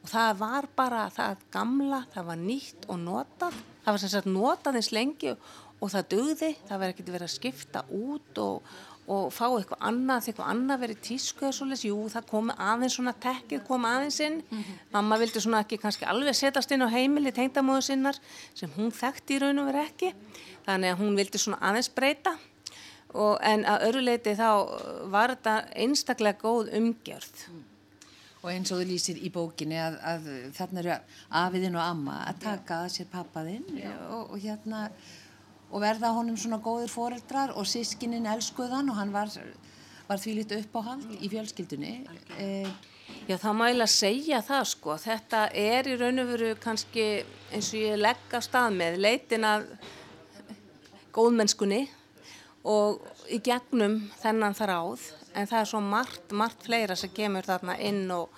og 0.00 0.08
það 0.08 0.36
var 0.40 0.68
bara 0.76 1.08
það 1.12 1.42
gamla, 1.52 2.04
það 2.14 2.28
var 2.30 2.38
nýtt 2.40 2.86
og 2.88 3.02
notað. 3.02 3.58
Það 3.84 3.94
var 3.94 4.02
sem 4.02 4.12
sagt 4.12 4.30
notað 4.30 4.78
eins 4.80 4.92
lengi 4.94 5.34
og 5.80 5.90
það 5.92 6.08
döði, 6.14 6.54
það 6.68 6.80
verði 6.82 6.94
ekkert 6.94 7.12
verið 7.14 7.26
að 7.26 7.34
skipta 7.34 7.82
út 7.96 8.40
og, 8.40 8.72
og 9.10 9.30
fá 9.32 9.46
eitthvað 9.48 9.86
annað, 9.90 10.28
eitthvað 10.28 10.50
annað 10.52 10.82
verið 10.84 11.00
tísku 11.08 11.46
eða 11.46 11.56
svolítið, 11.56 11.86
jú 11.88 12.10
það 12.12 12.28
komi 12.32 12.56
aðeins 12.66 12.96
svona 12.98 13.14
tekkið 13.24 13.64
komi 13.68 13.88
aðeins 13.90 14.20
inn. 14.26 14.38
Mm 14.42 14.58
-hmm. 14.58 14.82
mamma 14.92 15.18
vildi 15.18 15.40
svona 15.40 15.62
ekki 15.64 15.80
kannski 15.80 16.04
alveg 16.04 16.36
setjast 16.36 16.70
inn 16.70 16.84
á 16.84 16.88
heimili 16.88 17.32
tengdamóðu 17.32 17.80
sinnar 17.80 18.20
sem 18.54 18.70
hún 18.76 18.92
þekkti 18.92 19.36
í 19.36 19.40
raun 19.40 19.58
og 19.58 19.66
verið 19.72 19.88
ekki. 19.88 20.14
Þannig 20.66 20.92
að 20.92 21.00
hún 21.00 21.16
vildi 21.16 21.38
svona 21.38 21.58
aðeins 21.60 21.88
breyta. 21.88 22.36
Og, 23.10 23.38
en 23.42 23.64
að 23.64 23.88
öruleiti 23.88 24.36
þá 24.38 24.50
var 25.10 25.28
þetta 25.34 25.66
einstaklega 25.74 26.38
góð 26.38 26.70
umgjörð. 26.78 27.48
Mm. 27.48 27.69
Og 28.40 28.52
eins 28.52 28.70
og 28.72 28.80
þú 28.80 28.86
lýsir 28.88 29.18
í 29.20 29.28
bókinni 29.32 29.76
að, 29.76 29.98
að 30.00 30.28
þarna 30.56 30.82
eru 30.82 30.94
afiðinn 31.42 31.76
og 31.76 31.82
amma 31.84 32.20
að 32.30 32.38
taka 32.46 32.84
að 32.86 32.94
sér 32.94 33.10
pappaðinn 33.12 33.66
og, 34.08 34.30
og 34.32 34.38
hérna 34.40 34.86
og 35.70 35.82
verða 35.84 36.14
honum 36.16 36.38
svona 36.40 36.58
góður 36.64 36.90
foreldrar 36.90 37.52
og 37.54 37.68
sískininn 37.68 38.26
elskuðan 38.30 38.88
og 38.90 38.96
hann 38.98 39.12
var, 39.14 39.28
var 40.08 40.22
því 40.22 40.38
lítið 40.40 40.64
uppáhald 40.64 41.12
í 41.20 41.30
fjölskyldunni. 41.30 41.92
Eh, 42.40 42.72
Já 43.28 43.36
það 43.38 43.56
mæla 43.60 43.86
að 43.86 43.92
segja 43.92 44.38
það 44.42 44.64
sko, 44.72 44.94
þetta 44.98 45.40
er 45.54 45.86
í 45.86 45.96
raun 46.00 46.22
og 46.22 46.30
veru 46.32 46.50
kannski 46.58 47.04
eins 47.54 47.70
og 47.70 47.78
ég 47.78 48.00
legg 48.00 48.34
á 48.34 48.40
stað 48.42 48.74
með 48.74 48.98
leitin 49.04 49.46
að 49.46 49.68
góðmennskunni 51.14 51.80
og 52.66 53.04
í 53.30 53.38
gegnum 53.46 54.00
þennan 54.22 54.56
þráð 54.58 55.04
en 55.34 55.50
það 55.50 55.60
er 55.60 55.68
svo 55.72 55.82
margt, 55.84 56.32
margt 56.32 56.64
fleira 56.66 56.96
sem 56.98 57.12
kemur 57.14 57.46
þarna 57.46 57.76
inn 57.86 58.06
og, 58.14 58.30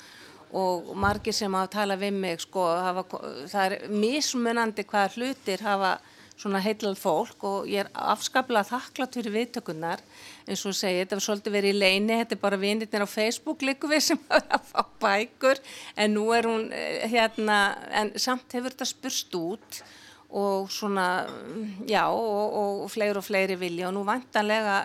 og 0.52 0.92
margir 0.98 1.36
sem 1.36 1.54
hafa 1.54 1.72
talað 1.78 2.04
við 2.06 2.18
mig 2.24 2.42
sko, 2.44 2.66
hafa, 2.86 3.06
það 3.52 3.62
er 3.66 3.78
mismunandi 3.92 4.86
hvaða 4.88 5.14
hlutir 5.16 5.64
hafa 5.66 5.96
svona 6.42 6.62
heilal 6.62 6.94
fólk 6.98 7.44
og 7.46 7.68
ég 7.70 7.84
er 7.84 7.90
afskaplega 7.92 8.66
þakklátt 8.66 9.18
fyrir 9.18 9.34
viðtökunar 9.36 10.02
eins 10.48 10.64
og 10.66 10.74
segi, 10.76 11.02
þetta 11.02 11.18
var 11.18 11.24
svolítið 11.26 11.56
verið 11.56 11.74
í 11.74 11.78
leini 11.78 12.18
þetta 12.20 12.36
er 12.36 12.42
bara 12.42 12.60
vinirnir 12.60 13.04
á 13.06 13.08
Facebook 13.10 13.64
líku 13.66 13.90
við 13.90 14.04
sem 14.10 14.22
hafa 14.28 14.58
að 14.58 14.70
fá 14.70 14.82
bækur. 15.02 15.60
En 15.96 16.16
nú 16.16 16.28
er 16.36 16.48
hún 16.48 16.68
eh, 16.74 17.06
hérna 17.10 17.58
en 17.92 18.14
samt 18.20 18.56
hefur 18.56 18.74
þetta 18.74 18.88
spurst 18.88 19.38
út 19.38 19.82
og 20.32 20.70
svona, 20.72 21.26
já 21.84 22.06
og, 22.08 22.84
og 22.84 22.90
fleiri 22.90 23.20
og 23.20 23.26
fleiri 23.26 23.58
vilja. 23.60 23.90
Og 23.90 23.98
nú 23.98 24.06
vantanlega 24.08 24.78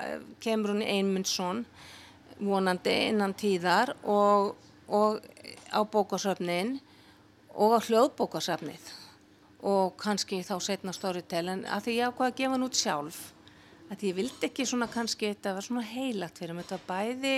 kemur 0.44 0.76
hún 0.76 0.84
einmundsson 0.84 1.64
vonandi 2.40 2.96
innan 3.10 3.34
tíðar 3.38 3.94
og, 4.04 4.56
og 4.88 5.22
á 5.74 5.82
bókasöfnin 5.84 6.78
og 7.58 7.78
á 7.78 7.80
hljóðbókasöfnið 7.88 8.94
og 9.68 9.98
kannski 9.98 10.44
þá 10.46 10.56
setna 10.62 10.94
storytel 10.94 11.48
en 11.50 11.66
að 11.66 11.88
því 11.88 11.98
ég 11.98 12.12
ákvaði 12.14 12.32
að 12.32 12.38
gefa 12.42 12.54
hann 12.54 12.68
út 12.68 12.78
sjálf. 12.78 13.20
Að 13.88 14.04
ég 14.10 14.18
vildi 14.18 14.50
ekki 14.50 14.66
svona 14.68 14.90
kannski 14.92 15.32
þetta 15.32 15.56
var 15.56 15.66
svona 15.66 15.86
heilagt 15.88 16.40
fyrir 16.42 16.54
mig. 16.54 16.68
Þetta 16.68 16.78
var 16.78 16.90
bæði 16.92 17.36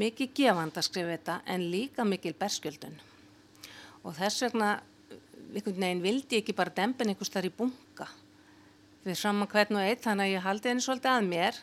mikið 0.00 0.32
gefand 0.34 0.78
að 0.78 0.86
skrifa 0.88 1.12
þetta 1.12 1.36
en 1.54 1.68
líka 1.70 2.06
mikil 2.06 2.34
berskjöldun 2.38 2.96
og 4.04 4.16
þess 4.16 4.42
vegna 4.44 4.70
einhvern 5.54 5.78
veginn 5.84 6.02
vildi 6.02 6.38
ég 6.38 6.42
ekki 6.42 6.56
bara 6.56 6.74
dempin 6.74 7.12
einhvers 7.12 7.30
þar 7.30 7.46
í 7.46 7.52
bunga 7.54 8.08
við 9.04 9.18
saman 9.20 9.50
hvern 9.50 9.78
og 9.78 9.86
eitt 9.86 10.02
þannig 10.04 10.26
að 10.26 10.34
ég 10.34 10.46
haldi 10.48 10.70
henni 10.72 10.84
svolítið 10.84 11.12
að 11.12 11.28
mér 11.28 11.60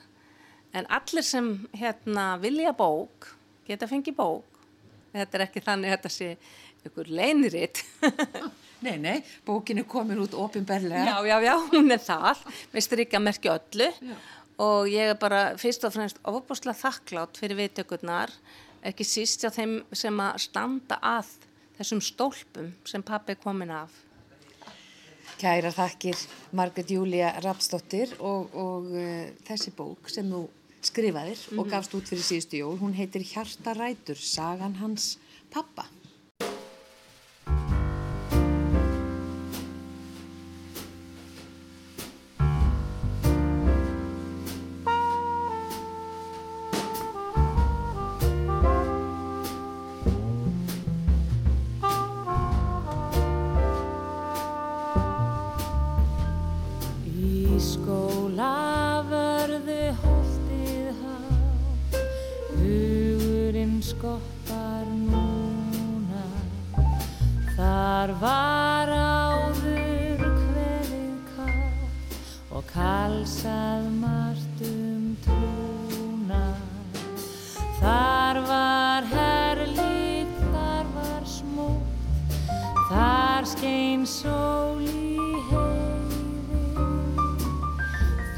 en 0.74 0.88
allir 0.90 1.26
sem 1.28 1.54
hérna 1.78 2.34
vilja 2.42 2.74
bók 2.78 3.32
geta 3.68 3.90
fengið 3.90 4.18
bók 4.18 4.60
þetta 5.12 5.38
er 5.38 5.46
ekki 5.48 5.64
þannig 5.66 5.92
að 5.92 5.98
þetta 5.98 6.14
sé 6.16 6.34
einhver 6.82 7.12
leiniritt 7.12 7.84
Nei, 8.82 8.96
nei, 8.98 9.20
bókin 9.46 9.78
er 9.78 9.86
komin 9.86 10.18
út 10.24 10.34
ofinberlega. 10.34 11.06
Já, 11.06 11.18
já, 11.30 11.36
já, 11.46 11.54
hún 11.70 11.94
er 11.94 12.02
það, 12.02 12.40
með 12.74 12.86
strykja 12.88 13.20
merkja 13.22 13.54
öllu 13.60 13.90
já. 13.94 14.16
og 14.66 14.90
ég 14.90 15.12
er 15.14 15.20
bara 15.22 15.42
fyrst 15.62 15.86
og 15.86 15.94
fremst 15.94 16.22
ofbúslega 16.26 16.74
þakklátt 16.80 17.38
fyrir 17.38 17.60
viðtökurnar, 17.60 18.34
ekki 18.82 19.06
síst 19.06 19.46
á 19.46 19.54
þeim 19.54 19.84
sem 19.94 20.18
að 20.26 20.40
standa 20.48 20.98
að 20.98 21.30
þessum 21.78 22.02
stólpum 22.02 22.72
sem 22.90 23.06
pappi 23.06 23.36
er 23.36 23.42
komin 23.44 23.74
af. 23.84 23.94
Kæra 25.38 25.70
þakkir 25.74 26.18
Margret 26.58 26.90
Júlia 26.90 27.36
Rapsdóttir 27.46 28.16
og, 28.18 28.50
og 28.58 28.90
uh, 28.98 29.30
þessi 29.46 29.76
bók 29.78 30.10
sem 30.10 30.26
þú 30.26 30.48
skrifaðir 30.86 31.38
mm 31.38 31.48
-hmm. 31.48 31.60
og 31.60 31.66
mhm. 31.66 31.72
gafst 31.72 31.94
út 31.94 32.08
fyrir 32.10 32.24
síðustu 32.24 32.58
jól, 32.58 32.78
hún 32.78 32.94
heitir 32.94 33.22
Hjartarætur, 33.22 34.18
sagan 34.18 34.76
hans 34.76 35.18
pappa. 35.52 35.86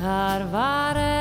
Þar 0.03 0.43
var 0.51 0.97
einn 0.99 1.12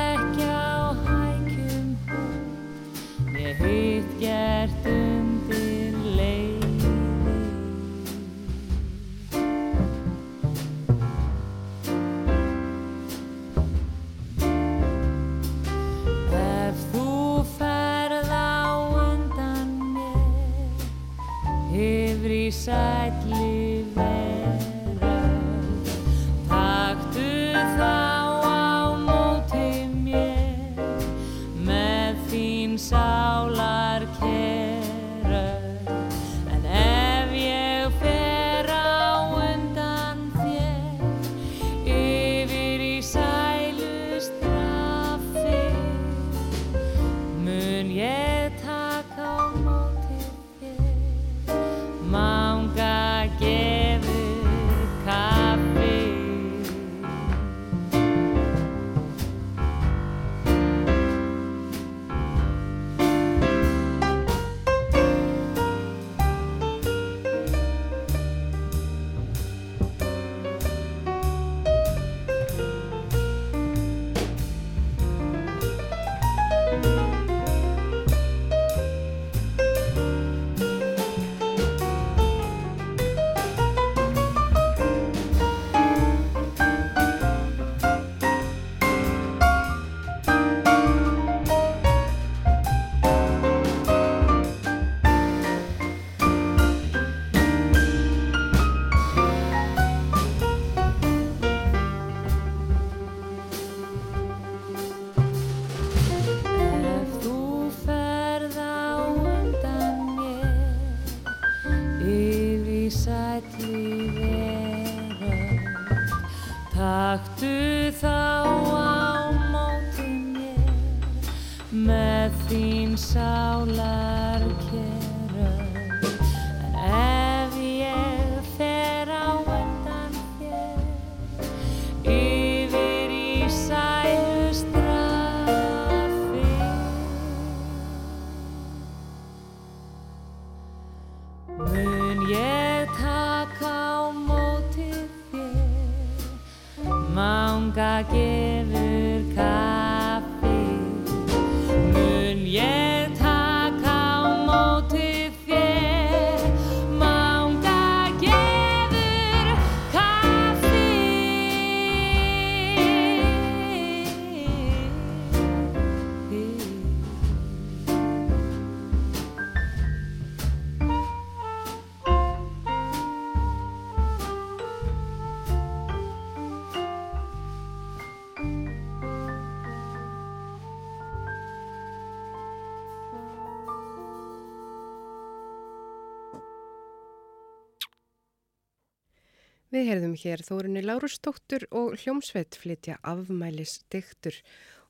Við 189.83 189.89
heyrðum 189.89 190.13
hér 190.15 190.41
Þórunni 190.47 190.81
Lárustóttur 190.85 191.63
og 191.75 191.97
Hljómsveit 191.99 192.55
flytja 192.55 192.93
afmælis 193.03 193.81
dyktur 193.91 194.37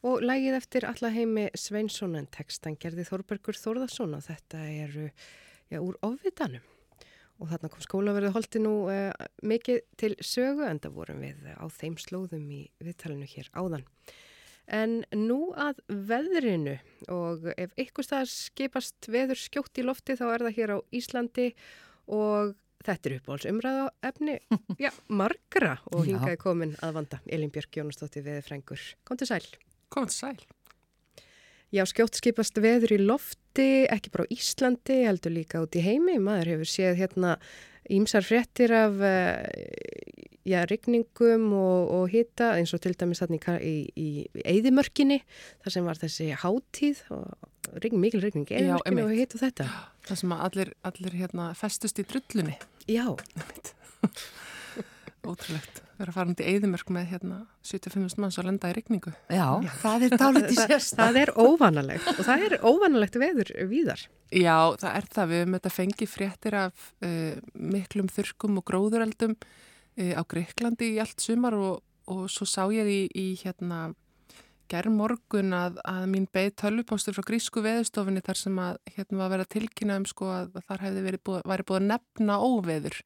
og 0.05 0.21
lægið 0.21 0.57
eftir 0.59 0.85
allaheimi 0.85 1.47
Sveinsson 1.57 2.13
en 2.19 2.27
textan 2.29 2.77
gerði 2.77 3.07
Þórbergur 3.07 3.57
Þórðarsson 3.57 4.13
og 4.13 4.21
þetta 4.27 4.61
eru 4.69 5.07
já, 5.09 5.79
úr 5.79 5.97
ofvitanum. 6.05 6.61
Og 7.41 7.49
þarna 7.49 7.73
kom 7.73 7.87
skólaverðu 7.87 8.35
holdi 8.37 8.61
nú 8.61 8.75
uh, 8.93 9.09
mikið 9.41 9.81
til 9.97 10.13
sögu 10.21 10.69
en 10.69 10.83
það 10.85 10.97
vorum 10.99 11.25
við 11.25 11.41
á 11.57 11.65
þeim 11.73 11.97
slóðum 11.97 12.47
í 12.53 12.63
viðtalinu 12.85 13.33
hér 13.33 13.49
áðan. 13.57 13.89
En 14.69 14.99
nú 15.17 15.55
að 15.57 15.81
veðrinu 15.89 16.77
og 17.09 17.49
ef 17.57 17.73
einhver 17.81 18.05
stað 18.05 18.29
skipast 18.29 19.09
veður 19.09 19.41
skjótt 19.41 19.81
í 19.81 19.89
lofti 19.89 20.21
þá 20.21 20.27
er 20.35 20.51
það 20.51 20.59
hér 20.59 20.77
á 20.77 20.79
Íslandi 20.93 21.55
og 22.05 22.59
Þetta 22.83 23.09
er 23.09 23.15
uppáhalds 23.19 23.47
umræða 23.47 23.85
efni, 24.09 24.39
já, 24.83 24.89
margra 25.07 25.77
og 25.91 26.03
hingaði 26.07 26.39
komin 26.41 26.73
að 26.83 26.97
vanda. 26.97 27.21
Elin 27.31 27.53
Björk 27.53 27.79
Jónastóttir 27.79 28.25
veði 28.25 28.43
frængur. 28.43 28.83
Kom 29.07 29.19
til 29.19 29.29
sæl. 29.29 29.45
Kom 29.93 30.09
til 30.09 30.17
sæl. 30.17 30.43
Já, 31.73 31.85
skjótt 31.89 32.19
skipast 32.19 32.59
veður 32.61 32.91
í 32.93 32.99
lofti, 33.01 33.85
ekki 33.89 34.11
bara 34.13 34.27
á 34.29 34.33
Íslandi, 34.35 34.99
heldur 35.07 35.33
líka 35.33 35.63
út 35.63 35.73
í 35.73 35.81
heimi. 35.81 36.19
Maður 36.21 36.51
hefur 36.53 36.69
séð 36.69 36.99
hérna 36.99 37.37
ímsar 37.89 38.27
fréttir 38.27 38.75
af 38.77 38.99
já, 40.45 40.59
rigningum 40.69 41.47
og, 41.57 41.89
og 41.95 42.11
hita 42.13 42.51
eins 42.59 42.75
og 42.75 42.83
til 42.83 42.93
dæmis 42.99 43.23
þarna 43.23 43.57
í, 43.63 43.73
í, 43.95 44.07
í 44.27 44.45
Eidimörkinni, 44.53 45.21
þar 45.63 45.75
sem 45.77 45.87
var 45.87 46.01
þessi 46.01 46.29
hátíð 46.43 47.03
og 47.15 47.79
rign, 47.83 48.01
mikil 48.03 48.21
rigning 48.23 48.51
Eidimörkinni 48.51 49.07
og 49.07 49.15
hita 49.17 49.41
þetta. 49.41 49.69
Það 50.03 50.21
sem 50.21 50.35
allir, 50.35 50.73
allir 50.85 51.17
hérna, 51.23 51.49
festust 51.57 52.01
í 52.03 52.07
drullunni. 52.07 52.59
Já. 52.89 53.05
Ótrúlegt. 55.23 55.79
Verða 55.93 56.09
að 56.09 56.15
fara 56.17 56.27
hundi 56.27 56.45
eðimörk 56.49 56.89
með 56.91 57.05
hérna 57.13 57.37
75 57.63 58.17
manns 58.19 58.37
að 58.41 58.47
lenda 58.49 58.71
í 58.71 58.75
regningu. 58.75 59.13
Já, 59.31 59.47
það 59.79 60.05
er 60.07 60.15
dálítið 60.19 60.53
í 60.55 60.57
sérst. 60.57 60.97
Það 60.99 61.19
er 61.21 61.31
óvanalegt 61.37 62.09
og 62.11 62.21
það 62.27 62.45
er 62.47 62.55
óvanalegt 62.65 63.19
veður 63.21 63.53
víðar. 63.71 64.03
Já, 64.33 64.57
það 64.81 64.97
er 64.99 65.07
það. 65.15 65.31
Við 65.31 65.43
höfum 65.43 65.57
þetta 65.57 65.73
fengið 65.77 66.11
fréttir 66.11 66.57
af 66.59 66.87
uh, 67.05 67.35
miklum 67.53 68.09
þurkum 68.11 68.59
og 68.59 68.67
gróðureldum 68.67 69.37
uh, 69.37 70.13
á 70.19 70.21
Greiklandi 70.33 70.91
í 70.95 71.01
allt 71.03 71.23
sumar 71.23 71.55
og, 71.55 71.83
og 72.11 72.25
svo 72.33 72.49
sá 72.49 72.65
ég 72.73 72.89
í, 72.89 73.01
í 73.07 73.27
hérna 73.45 73.85
gerð 74.73 74.95
morgun 74.97 75.55
að, 75.57 75.77
að 75.87 76.07
mín 76.11 76.25
beð 76.33 76.49
tölvupóstur 76.61 77.15
frá 77.15 77.25
grísku 77.27 77.63
veðustofinni 77.65 78.23
þar 78.25 78.39
sem 78.39 78.61
að 78.61 78.79
hérna 78.95 79.19
var 79.19 79.27
að 79.27 79.35
vera 79.35 79.51
tilkynna 79.55 79.99
um 80.01 80.07
sko 80.09 80.31
að 80.33 80.57
þar 80.67 80.87
hefði 80.87 81.05
verið 81.07 81.23
búið, 81.29 81.45
búið 81.69 81.79
að 81.79 81.85
nefna 81.91 82.39
óveður. 82.41 82.97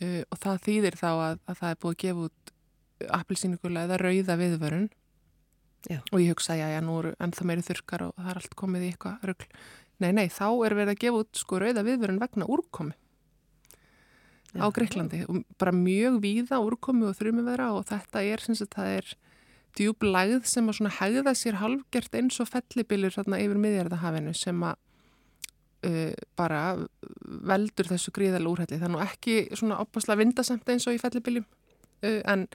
Uh, 0.00 0.22
og 0.32 0.40
það 0.40 0.64
þýðir 0.68 0.96
þá 0.96 1.10
að, 1.10 1.42
að 1.44 1.60
það 1.60 1.74
er 1.74 1.82
búið 1.84 1.94
að 1.94 2.00
gefa 2.04 2.24
út 2.28 2.54
appilsínugulega 3.20 3.88
eða 3.88 4.00
rauða 4.00 4.40
viðvörun. 4.40 4.88
Já. 5.88 5.96
og 6.12 6.20
ég 6.20 6.34
hugsa 6.34 6.58
já 6.58 6.66
já 6.68 6.82
nú 6.84 6.98
eru 7.00 7.14
ennþá 7.24 7.44
meiri 7.48 7.62
þurkar 7.64 8.02
og 8.04 8.18
það 8.18 8.26
er 8.28 8.38
allt 8.42 8.56
komið 8.60 8.82
í 8.84 8.88
eitthvað 8.90 9.22
rögl. 9.30 9.46
Nei 10.04 10.10
nei 10.12 10.26
þá 10.28 10.48
er 10.66 10.74
verið 10.76 10.92
að 10.92 10.98
gefa 11.06 11.22
út 11.22 11.40
sko 11.40 11.60
rauða 11.62 11.84
viðvörun 11.86 12.20
vegna 12.20 12.48
úrkomi 12.52 12.92
já, 14.54 14.62
á 14.64 14.66
Greiklandi 14.74 15.24
og 15.28 15.42
bara 15.60 15.72
mjög 15.74 16.20
víða 16.22 16.60
úrkomi 16.64 17.08
og 17.08 17.16
þrjumi 17.18 17.44
vera 17.46 17.70
og 17.76 17.86
þetta 17.90 18.22
er 18.26 18.44
sem 18.44 18.58
sagt 18.58 18.76
það 18.76 18.96
er 18.98 19.12
djúb 19.78 20.04
lagð 20.06 20.46
sem 20.48 20.68
að 20.68 20.78
svona 20.78 20.92
hegða 20.98 21.34
sér 21.38 21.58
halvgert 21.60 22.14
eins 22.18 22.40
og 22.42 22.50
fellibilur 22.50 23.14
þarna 23.14 23.40
yfir 23.42 23.60
miðjarðahafinu 23.62 24.34
sem 24.36 24.64
að 24.66 24.78
uh, 25.86 26.12
bara 26.38 26.62
veldur 27.52 27.90
þessu 27.90 28.12
gríðal 28.16 28.48
úrhælli. 28.50 28.78
Það 28.80 28.88
er 28.88 28.94
nú 28.94 29.04
ekki 29.04 29.38
svona 29.54 29.80
opasla 29.84 30.18
vindasemt 30.20 30.68
eins 30.72 30.88
og 30.90 30.96
í 30.96 31.00
fellibiljum 31.02 31.46
uh, 31.46 32.20
en, 32.24 32.46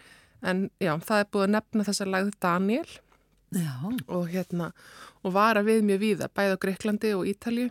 en 0.43 0.67
já, 0.81 0.93
það 0.99 1.23
er 1.23 1.31
búið 1.31 1.47
að 1.47 1.55
nefna 1.57 1.87
þessa 1.89 2.09
lagð 2.09 2.35
Daniel 2.43 2.85
já. 3.55 3.73
og 4.07 4.29
hérna 4.33 4.71
og 5.25 5.33
vara 5.33 5.63
við 5.65 5.85
mjög 5.87 6.03
víða, 6.03 6.29
bæð 6.29 6.55
á 6.55 6.57
Greiklandi 6.61 7.13
og 7.17 7.25
Ítalju 7.29 7.69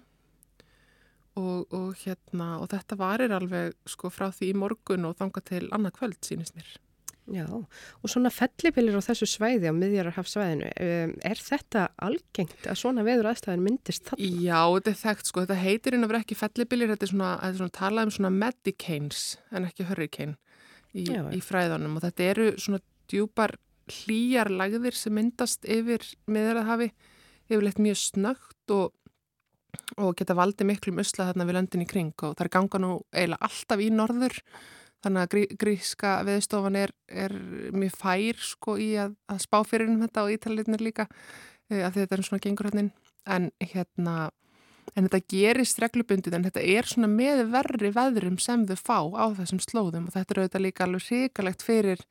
og, 1.39 1.75
og 1.75 1.91
hérna 2.03 2.55
og 2.63 2.71
þetta 2.73 2.99
varir 2.99 3.35
alveg 3.35 3.75
sko 3.91 4.11
frá 4.13 4.31
því 4.35 4.53
í 4.53 4.59
morgun 4.59 5.07
og 5.09 5.19
þanga 5.19 5.43
til 5.51 5.65
annað 5.75 5.97
kvöld 5.99 6.21
sínist 6.27 6.57
mér. 6.59 6.69
Já, 7.33 7.47
og 7.49 8.11
svona 8.13 8.29
fellibilir 8.29 8.99
á 9.01 9.07
þessu 9.07 9.25
svæði 9.31 9.71
á 9.73 9.75
miðjararhafsvæðinu, 9.79 10.71
um, 10.85 11.13
er 11.25 11.41
þetta 11.41 11.87
algengt 12.05 12.67
að 12.69 12.77
svona 12.83 13.05
veður 13.07 13.31
aðstæðin 13.31 13.65
myndist 13.65 14.11
þarna? 14.11 14.29
Já, 14.45 14.61
þetta 14.75 14.93
er 14.93 14.99
þekkt 15.01 15.31
sko, 15.31 15.45
þetta 15.47 15.57
heitir 15.63 15.97
inn 15.97 16.05
að 16.05 16.13
vera 16.13 16.21
ekki 16.21 16.37
fellibilir, 16.37 16.93
þetta 16.93 17.09
er 17.09 17.13
svona, 17.15 17.31
þetta 17.41 17.55
er 17.55 17.63
svona 17.63 17.77
talað 17.79 18.09
um 18.09 18.13
svona 18.19 18.33
medicanes 18.37 19.23
en 19.57 19.69
ekki 19.71 19.89
hurricane 19.89 20.37
í, 20.93 21.07
Já, 21.09 21.23
í 21.33 21.41
fræðanum 21.41 21.97
og 21.97 22.05
þetta 22.05 22.29
eru 22.35 22.51
svona 22.61 22.83
djúpar 23.09 23.57
hlýjar 23.91 24.53
lagðir 24.53 24.97
sem 24.97 25.17
myndast 25.17 25.65
yfir 25.65 26.05
miðjararhafi, 26.31 26.91
yfirleitt 27.49 27.81
mjög 27.83 28.01
snögt 28.01 28.77
og, 28.77 28.95
og 29.97 30.15
geta 30.19 30.37
valdið 30.37 30.71
miklu 30.71 30.95
musla 30.97 31.29
þarna 31.31 31.49
við 31.49 31.59
löndin 31.59 31.85
í 31.85 31.89
kring. 31.89 32.15
Og 32.25 32.37
það 32.37 32.47
er 32.47 32.55
ganga 32.57 32.81
nú 32.81 32.95
eiginlega 33.13 33.49
alltaf 33.49 33.85
í 33.85 33.91
norður 33.93 34.41
Þannig 35.05 35.25
að 35.25 35.33
grí, 35.35 35.45
gríska 35.61 36.15
veðstofan 36.27 36.79
er, 36.81 36.95
er 37.09 37.35
mjög 37.75 37.99
fær 38.01 38.41
sko 38.41 38.79
í 38.81 38.95
að, 39.01 39.19
að 39.31 39.43
spá 39.45 39.59
fyrir 39.69 39.93
um 39.93 40.01
þetta 40.05 40.25
og 40.25 40.37
ítaliðnir 40.37 40.85
líka 40.85 41.09
e, 41.69 41.83
að 41.83 42.01
þetta 42.01 42.17
er 42.17 42.25
svona 42.29 42.45
gengur 42.45 42.71
hérna 42.71 42.89
en 43.25 43.51
hérna 43.61 44.17
en 44.95 45.07
þetta 45.09 45.21
gerist 45.33 45.81
reglubundið 45.83 46.37
en 46.37 46.45
þetta 46.47 46.65
er 46.75 46.89
svona 46.89 47.09
með 47.11 47.45
verri 47.53 47.91
veðrum 47.95 48.37
sem 48.43 48.67
þau 48.69 48.77
fá 48.79 48.99
á 49.17 49.27
þessum 49.39 49.61
slóðum 49.63 50.09
og 50.09 50.15
þetta 50.15 50.35
er 50.35 50.41
auðvitað 50.43 50.65
líka 50.67 50.85
alveg 50.87 51.07
hrikalegt 51.09 51.65
fyrir 51.67 52.05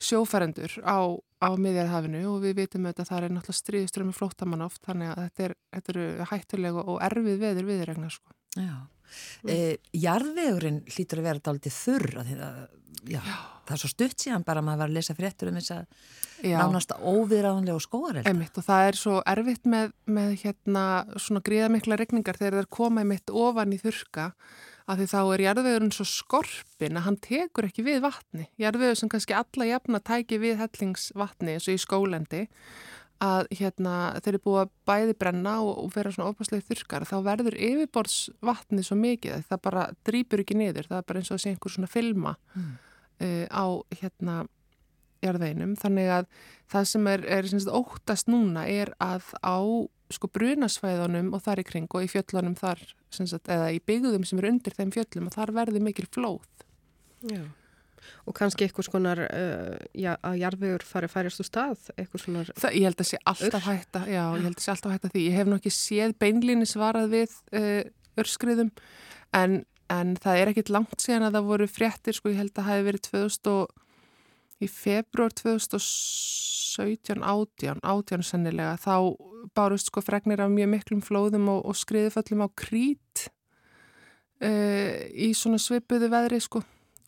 sjófærendur 0.00 0.76
á, 0.86 0.98
á 1.42 1.48
miðjarðhafinu 1.60 2.22
og 2.30 2.38
við 2.44 2.56
vitum 2.62 2.86
auðvitað 2.86 3.04
að 3.04 3.10
það 3.10 3.26
er 3.26 3.34
náttúrulega 3.36 3.60
stríðistur 3.60 4.06
með 4.06 4.20
flótamann 4.20 4.64
oft 4.66 4.80
þannig 4.86 5.12
að 5.12 5.22
þetta, 5.26 5.48
er, 5.48 5.56
þetta 5.76 5.94
eru 5.94 6.30
hættulega 6.32 6.86
og 6.86 7.02
erfið 7.10 7.44
veður 7.44 7.70
viðregna 7.72 8.14
sko. 8.14 8.36
Já. 8.56 8.74
Mm. 9.42 9.52
E, 9.52 9.56
jarðvegurinn 10.04 10.82
hlýtur 10.88 11.22
að 11.22 11.28
vera 11.30 11.44
dálítið 11.50 11.76
þurr 11.76 12.20
að 12.20 12.30
það, 12.30 12.58
já, 13.10 13.20
það 13.66 13.76
er 13.76 13.82
svo 13.82 13.92
stutt 13.92 14.24
síðan 14.24 14.46
bara 14.46 14.62
að 14.62 14.68
maður 14.68 14.82
var 14.82 14.92
að 14.92 14.98
lesa 14.98 15.16
fréttur 15.18 15.50
um 15.50 15.60
þess 15.60 15.74
að 15.76 15.84
nánast 16.60 16.94
skóareld. 17.84 18.26
Emitt 18.30 18.58
og 18.58 18.66
það 18.66 18.88
er 18.88 18.98
svo 18.98 19.20
erfitt 19.28 19.68
með, 19.68 19.94
með 20.10 20.34
hérna 20.44 20.84
svona 21.20 21.44
gríðamikla 21.46 22.00
regningar 22.00 22.40
þegar 22.40 22.58
það 22.58 22.64
er 22.64 22.74
komað 22.80 23.08
mitt 23.12 23.32
ofan 23.32 23.76
í 23.76 23.80
þurka 23.80 24.30
að 24.90 25.02
því 25.02 25.08
þá 25.12 25.18
er 25.22 25.44
jarðvegurinn 25.44 25.92
svo 25.94 26.06
skorpin 26.08 26.98
að 26.98 27.06
hann 27.06 27.18
tekur 27.22 27.68
ekki 27.68 27.84
við 27.86 28.00
vatni. 28.02 28.48
Jarðvegur 28.60 28.98
sem 28.98 29.10
kannski 29.12 29.36
alla 29.38 29.68
jafna 29.68 30.00
tæki 30.02 30.40
við 30.42 30.58
hellingsvatni 30.58 31.54
eins 31.56 31.68
og 31.68 31.76
í 31.76 31.82
skólendi 31.82 32.46
að 33.20 33.50
hérna, 33.52 33.94
þeir 34.24 34.32
eru 34.32 34.42
búið 34.46 34.60
að 34.62 34.70
bæði 34.88 35.16
brenna 35.20 35.56
og, 35.60 35.72
og 35.82 35.90
vera 35.94 36.12
svona 36.14 36.32
opaslega 36.32 36.66
þurkar 36.70 37.04
þá 37.08 37.16
verður 37.26 37.56
yfirborðsvatni 37.68 38.84
svo 38.86 38.96
mikið 39.00 39.44
það 39.50 39.62
bara 39.66 39.84
drýpur 40.08 40.42
ekki 40.44 40.56
niður. 40.56 40.88
Það 40.88 41.02
er 41.02 41.06
bara 41.10 41.20
eins 41.20 41.30
og 41.30 41.36
að 41.36 41.42
sé 41.44 41.52
einhver 41.52 41.74
svona 41.74 41.90
filma 41.90 42.34
mm. 42.54 42.72
uh, 43.26 43.46
á 43.52 43.64
hérna 44.00 44.38
jarðveinum, 45.20 45.76
þannig 45.76 46.10
að 46.16 46.28
það 46.72 46.90
sem 46.94 47.08
er, 47.12 47.24
er 47.28 47.48
sagt, 47.52 47.72
óttast 47.76 48.30
núna 48.32 48.64
er 48.72 48.94
að 49.04 49.28
á 49.44 49.60
sko 50.10 50.30
brunasvæðunum 50.32 51.34
og 51.36 51.44
þar 51.44 51.60
í 51.60 51.68
kring 51.68 51.92
og 51.92 52.06
í 52.06 52.10
fjöllunum 52.10 52.56
þar 52.58 52.80
sagt, 53.12 53.52
eða 53.52 53.68
í 53.76 53.82
byggðum 53.84 54.24
sem 54.26 54.40
eru 54.40 54.54
undir 54.54 54.74
þeim 54.74 54.94
fjöllum 54.96 55.28
og 55.28 55.36
þar 55.36 55.52
verður 55.60 55.84
mikil 55.84 56.08
flóð. 56.08 56.48
Já 57.28 57.44
og 58.26 58.36
kannski 58.36 58.66
eitthvað 58.66 58.88
skonar 58.88 59.22
uh, 59.26 59.76
já, 59.96 60.14
að 60.26 60.38
jarfiður 60.40 60.86
fari 60.86 61.10
færistu 61.10 61.46
stað 61.46 61.90
eitthvað 61.96 62.52
Það, 62.56 62.76
ég 62.76 62.88
held 62.88 63.02
að 63.02 63.10
sé 63.10 63.20
alltaf 63.32 63.66
hætta 63.66 64.04
já, 64.06 64.22
ég 64.36 64.46
held 64.46 64.56
að 64.56 64.64
sé 64.64 64.72
alltaf 64.74 64.94
hætta 64.94 65.12
því. 65.12 65.24
Ég 65.26 65.38
hef 65.38 65.50
nokkið 65.50 65.76
séð 65.76 66.16
beinlíni 66.22 66.68
svarað 66.68 67.12
við 67.14 67.36
uh, 67.56 67.82
örskriðum 68.20 68.72
en, 69.36 69.60
en 69.92 70.14
það 70.20 70.42
er 70.42 70.52
ekkit 70.52 70.72
langt 70.74 71.02
síðan 71.02 71.28
að 71.28 71.38
það 71.38 71.50
voru 71.52 71.70
fréttir 71.70 72.16
sko 72.16 72.32
ég 72.32 72.40
held 72.42 72.52
að 72.54 72.62
það 72.62 72.70
hefði 72.72 72.88
verið 72.90 73.06
2000 73.08 73.52
og, 73.54 73.74
í 74.60 74.68
februar 74.68 75.34
2017 75.40 77.24
átján, 77.24 77.80
átján 77.80 78.24
sennilega 78.26 78.76
þá 78.80 78.96
bárust 79.56 79.88
sko 79.88 80.02
fregnir 80.04 80.42
af 80.44 80.52
mjög 80.52 80.72
miklum 80.74 81.04
flóðum 81.04 81.48
og, 81.52 81.62
og 81.70 81.78
skriðuföllum 81.78 82.44
á 82.44 82.48
krít 82.52 83.30
uh, 84.44 85.00
í 85.10 85.32
svona 85.36 85.60
svipuðu 85.62 86.10
veðri 86.12 86.40
sko 86.44 86.62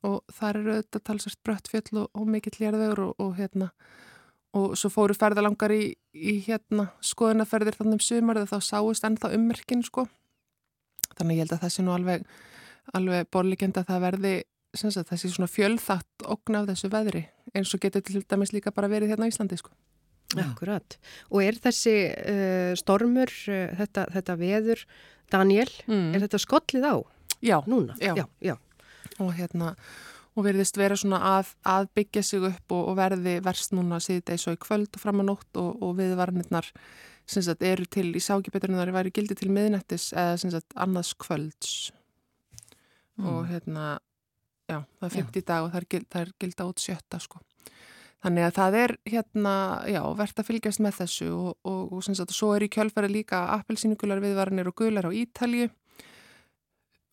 og 0.07 0.22
þar 0.34 0.61
eru 0.61 0.76
auðvitað 0.76 1.05
talsast 1.09 1.40
brött 1.46 1.68
fjöll 1.70 2.03
og, 2.05 2.09
og 2.14 2.28
mikill 2.28 2.59
lérðvegur 2.59 3.05
og, 3.09 3.12
og 3.22 3.36
hérna 3.38 3.70
og 4.53 4.74
svo 4.76 4.90
fóru 4.92 5.16
ferðalangar 5.16 5.72
í, 5.72 5.92
í 6.12 6.38
hérna 6.44 6.90
skoðunaferðir 7.05 7.78
þannig 7.78 8.00
um 8.00 8.07
sumarið 8.07 8.50
þá 8.50 8.59
sáist 8.68 9.07
ennþá 9.09 9.32
ummerkin 9.36 9.84
sko 9.86 10.07
þannig 11.16 11.38
ég 11.38 11.46
held 11.46 11.55
að 11.57 11.62
það 11.64 11.74
sé 11.76 11.84
nú 11.86 11.94
alveg 11.94 12.26
alveg 12.98 13.30
borlíkjend 13.32 13.78
að 13.78 13.88
það 13.92 14.05
verði 14.07 14.34
sagt, 14.74 15.09
þessi 15.12 15.30
svona 15.32 15.50
fjölþatt 15.50 16.26
okn 16.34 16.59
af 16.59 16.68
þessu 16.72 16.90
veðri 16.92 17.24
eins 17.55 17.72
og 17.72 17.82
getur 17.84 18.05
til 18.05 18.24
dæmis 18.24 18.53
líka 18.53 18.74
bara 18.74 18.90
verið 18.92 19.14
hérna 19.14 19.28
á 19.28 19.32
Íslandi 19.32 19.61
sko 19.61 19.74
Akkurat, 20.40 20.94
og 21.28 21.42
er 21.44 21.59
þessi 21.61 21.92
uh, 22.09 22.70
stormur, 22.80 23.28
uh, 23.53 23.72
þetta, 23.76 24.07
þetta 24.14 24.36
veður 24.40 24.84
Daniel, 25.28 25.68
mm. 25.84 26.14
er 26.16 26.24
þetta 26.24 26.40
skollið 26.40 26.86
á? 26.88 26.94
Já, 27.44 27.59
Núna? 27.68 27.96
já, 28.00 28.14
já, 28.16 28.24
já 28.40 28.55
og 29.24 29.36
hérna 29.36 29.72
og 30.32 30.46
verðist 30.46 30.78
vera 30.80 30.96
svona 30.96 31.20
að, 31.34 31.52
að 31.68 31.88
byggja 31.98 32.22
sig 32.24 32.44
upp 32.48 32.72
og, 32.72 32.86
og 32.92 32.98
verði 33.00 33.38
verst 33.44 33.74
núna 33.76 33.98
síðdeis 34.00 34.46
og 34.48 34.56
í 34.56 34.62
kvöld 34.62 34.94
og 34.96 35.02
fram 35.02 35.20
á 35.20 35.24
nótt 35.28 35.60
og, 35.60 35.74
og 35.84 35.96
viðvarnirnar 35.98 36.70
sem 37.28 37.44
sagt 37.44 37.64
eru 37.66 37.84
til 37.86 38.08
í 38.10 38.22
sákipeturinn 38.22 38.80
þar 38.80 38.94
væri 38.96 39.12
gildi 39.14 39.36
til 39.38 39.50
miðnættis 39.52 40.10
eða 40.16 40.38
sem 40.40 40.52
sagt 40.54 40.72
annars 40.74 41.12
kvölds 41.20 41.92
mm. 43.20 43.28
og 43.28 43.44
hérna 43.50 43.86
já, 44.70 44.80
það 44.98 45.08
er 45.08 45.16
50 45.20 45.42
já. 45.42 45.46
dag 45.52 45.66
og 45.66 45.72
það 45.72 45.80
er, 45.80 45.88
gild, 45.94 46.08
það 46.10 46.24
er 46.24 46.32
gilda 46.40 46.68
út 46.70 46.82
sjötta 46.82 47.20
sko 47.22 47.42
þannig 48.22 48.46
að 48.46 48.56
það 48.56 48.78
er 48.78 48.96
hérna, 49.12 49.54
já, 49.90 50.02
verðt 50.18 50.40
að 50.40 50.48
fylgjast 50.48 50.82
með 50.82 50.98
þessu 51.02 51.30
og, 51.34 51.54
og, 51.66 51.80
og 51.92 52.04
sem 52.06 52.16
sagt, 52.16 52.34
svo 52.36 52.52
er 52.56 52.66
í 52.66 52.72
kjölfæri 52.72 53.10
líka 53.10 53.44
appelsínugular 53.58 54.22
viðvarnir 54.22 54.70
og 54.70 54.76
gular 54.78 55.10
á 55.10 55.12
Ítalju 55.12 55.68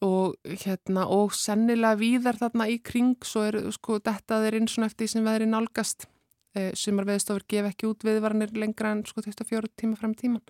og 0.05 0.37
hérna 0.63 1.05
og 1.11 1.33
sennilega 1.35 1.99
víðar 1.99 2.39
þarna 2.39 2.69
í 2.71 2.79
kring 2.79 3.17
svo 3.25 3.43
er 3.49 3.59
sko 3.75 3.99
þetta 3.99 4.39
er 4.47 4.59
eins 4.61 4.77
og 4.79 4.87
eftir 4.87 5.11
sem 5.11 5.25
veðri 5.25 5.49
nálgast. 5.49 6.07
E, 6.55 6.71
sumar 6.73 7.05
veðstofur 7.05 7.43
gef 7.49 7.67
ekki 7.69 7.89
út 7.89 8.05
viðvarnir 8.07 8.55
lengra 8.57 8.95
en 8.95 9.03
sko 9.05 9.21
24 9.21 9.69
tíma 9.77 9.99
fram 9.99 10.15
tíman 10.17 10.41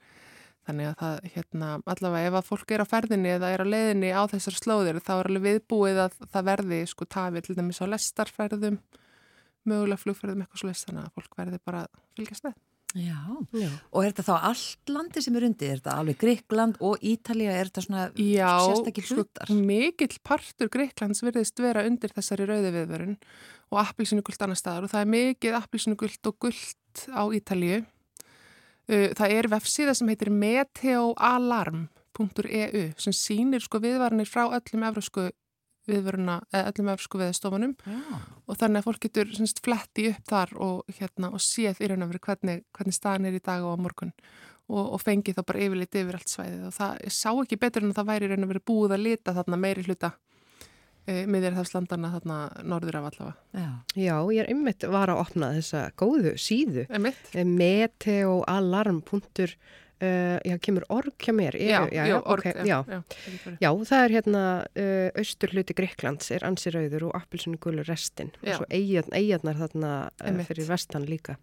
þannig 0.70 0.90
að 0.92 0.96
það 1.02 1.28
hérna 1.34 1.70
allavega 1.90 2.30
ef 2.30 2.38
að 2.40 2.48
fólk 2.50 2.74
er 2.74 2.84
á 2.84 2.88
ferðinni 2.88 3.34
eða 3.36 3.52
er 3.54 3.64
á 3.64 3.72
leiðinni 3.74 4.12
á 4.14 4.24
þessar 4.30 4.58
slóðir 4.58 5.02
þá 5.04 5.14
er 5.18 5.30
alveg 5.32 5.46
viðbúið 5.48 6.02
að 6.06 6.18
það 6.30 6.50
verði 6.52 6.80
sko 6.92 7.08
tafið 7.18 7.48
til 7.48 7.58
dæmis 7.58 7.82
á 7.82 7.86
lestarferðum 7.90 8.80
mögulega 9.70 10.04
flugferðum 10.04 10.44
eitthvað 10.46 10.64
slúst 10.64 10.90
þannig 10.90 11.08
að 11.08 11.16
fólk 11.18 11.40
verði 11.42 11.62
bara 11.66 11.86
fylgjast 12.18 12.48
með 12.48 12.58
Já. 12.98 13.22
Já, 13.54 13.70
og 13.94 14.02
er 14.02 14.10
þetta 14.10 14.24
þá 14.26 14.50
allt 14.50 14.90
landi 14.90 15.22
sem 15.22 15.36
er 15.38 15.46
undir? 15.46 15.70
Er 15.70 15.78
þetta 15.78 15.94
alveg 16.02 16.18
Greikland 16.24 16.80
og 16.82 16.98
Ítalija? 17.06 17.54
Er 17.54 17.70
þetta 17.70 17.86
svona 17.86 18.10
sérstakil 18.16 19.04
sko, 19.06 19.14
hlutar? 19.20 19.46
Já, 19.46 19.54
mikill 19.70 20.18
partur 20.26 20.66
Greiklands 20.74 21.22
verðist 21.22 21.62
vera 21.62 21.86
undir 21.86 22.10
þessari 22.16 22.48
rauði 22.50 22.72
viðverun 22.74 23.14
og 23.70 23.78
appilsinu-gullt 23.84 24.42
annar 24.46 24.58
staðar 24.58 24.86
og 24.88 24.92
það 24.96 25.04
er 25.04 25.14
mikið 25.14 25.54
appilsinu-gullt 25.60 26.24
og 26.32 26.36
gullt 26.48 26.98
á 27.14 27.24
Ítalju. 27.38 27.78
Uh, 28.90 29.14
það 29.20 29.30
er 29.38 29.46
vefsíða 29.54 29.94
sem 29.94 30.10
heitir 30.10 30.34
meteoalarm.eu 30.34 32.84
sem 32.98 33.14
sýnir 33.14 33.62
sko 33.62 33.78
viðvarnir 33.86 34.26
frá 34.26 34.50
öllum 34.50 34.82
efrasku 34.90 35.30
viðvöruna, 35.90 36.38
eða 36.54 36.72
öllum 36.72 36.92
öfsku 36.94 37.20
viðstofunum 37.22 37.74
og 38.46 38.60
þannig 38.60 38.80
að 38.82 38.88
fólk 38.88 39.02
getur 39.06 39.34
semst, 39.36 39.62
fletti 39.66 40.10
upp 40.14 40.24
þar 40.30 40.54
og, 40.66 40.96
hérna, 41.00 41.32
og 41.34 41.44
séð 41.44 41.82
í 41.84 41.90
raun 41.90 42.06
og 42.06 42.14
veru 42.14 42.24
hvernig, 42.28 42.64
hvernig 42.78 42.96
staðin 42.96 43.30
er 43.30 43.36
í 43.40 43.44
dag 43.44 43.66
og 43.66 43.76
á 43.76 43.84
morgun. 43.84 44.14
Og, 44.70 44.84
og 44.96 45.00
fengi 45.02 45.34
þá 45.34 45.42
bara 45.50 45.64
yfirleitt 45.66 45.98
yfir 45.98 46.16
allt 46.20 46.30
svæðið. 46.30 46.66
Og 46.70 46.74
það 46.76 46.92
sá 47.16 47.30
ekki 47.34 47.58
betur 47.58 47.82
en 47.86 47.90
að 47.90 47.98
það 48.00 48.10
væri 48.12 48.28
í 48.28 48.30
raun 48.30 48.46
og 48.46 48.52
veru 48.52 48.68
búið 48.70 48.92
að 48.94 49.06
lita 49.08 49.34
þarna 49.34 49.58
meiri 49.64 49.86
hluta 49.88 50.12
e, 51.10 51.26
miðir 51.26 51.58
þess 51.58 51.74
landana 51.74 52.12
þarna 52.14 52.38
norður 52.70 53.00
af 53.00 53.06
allavega. 53.10 53.36
Já. 53.58 53.70
Já, 53.98 54.16
ég 54.36 54.42
er 54.44 54.52
ymmit 54.54 54.86
var 54.94 55.10
að 55.10 55.22
opna 55.24 55.48
þessa 55.58 55.82
góðu 55.98 56.32
síðu. 56.38 56.84
Meteoalarm.eu 57.58 59.50
Uh, 60.00 60.38
já, 60.48 60.56
kemur 60.64 60.86
org 60.88 61.12
hjá 61.20 61.34
mér. 61.36 61.58
Já, 61.60 61.82
já, 61.92 62.06
já, 62.08 62.18
org, 62.24 62.46
okay, 62.46 62.64
já, 63.60 63.72
það 63.90 64.04
er 64.04 64.14
hérna 64.16 64.44
uh, 64.64 65.10
austur 65.20 65.52
hluti 65.52 65.76
Greiklands 65.76 66.32
er 66.32 66.46
ansirauður 66.48 67.10
og 67.10 67.18
appilsinu 67.20 67.60
gulur 67.60 67.84
restin. 67.90 68.32
Og 68.40 68.62
svo 68.62 68.68
eigarnar 68.72 69.60
þarna 69.60 69.92
uh, 70.08 70.40
fyrir 70.48 70.70
vestan 70.70 71.08
líka. 71.10 71.36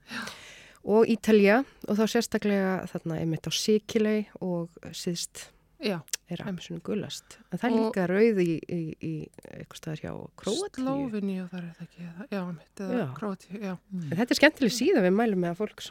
Og 0.86 1.04
Ítalja 1.10 1.64
og 1.84 1.98
þá 1.98 2.04
sérstaklega 2.14 2.72
þarna 2.94 3.20
einmitt 3.20 3.44
á 3.44 3.52
Sikilei 3.52 4.24
og 4.40 4.72
síðst 4.94 5.50
Já. 5.82 5.98
er 6.32 6.40
Amazonu 6.48 6.80
gullast 6.82 7.36
en 7.52 7.60
það 7.60 7.66
er 7.66 7.74
líka 7.76 8.04
rauð 8.08 8.38
í, 8.40 8.52
í, 8.72 8.78
í 8.96 9.10
eitthvað 9.44 9.78
staðar 9.78 10.00
hjá 10.00 10.12
Kroatíu 10.40 10.82
Slófinni 10.82 11.36
og 11.42 11.50
það 11.52 11.58
er 11.58 11.66
það 11.76 11.84
ekki 11.84 12.06
já, 12.32 12.40
mitt, 12.48 12.82
eða 12.86 13.04
Kroatíu 13.18 13.60
mm. 13.60 14.06
Þetta 14.08 14.26
er 14.34 14.40
skemmtileg 14.40 14.74
síðan 14.74 15.06
við 15.06 15.14
mælum 15.18 15.44
með 15.44 15.52
að 15.52 15.60
fólk 15.60 15.84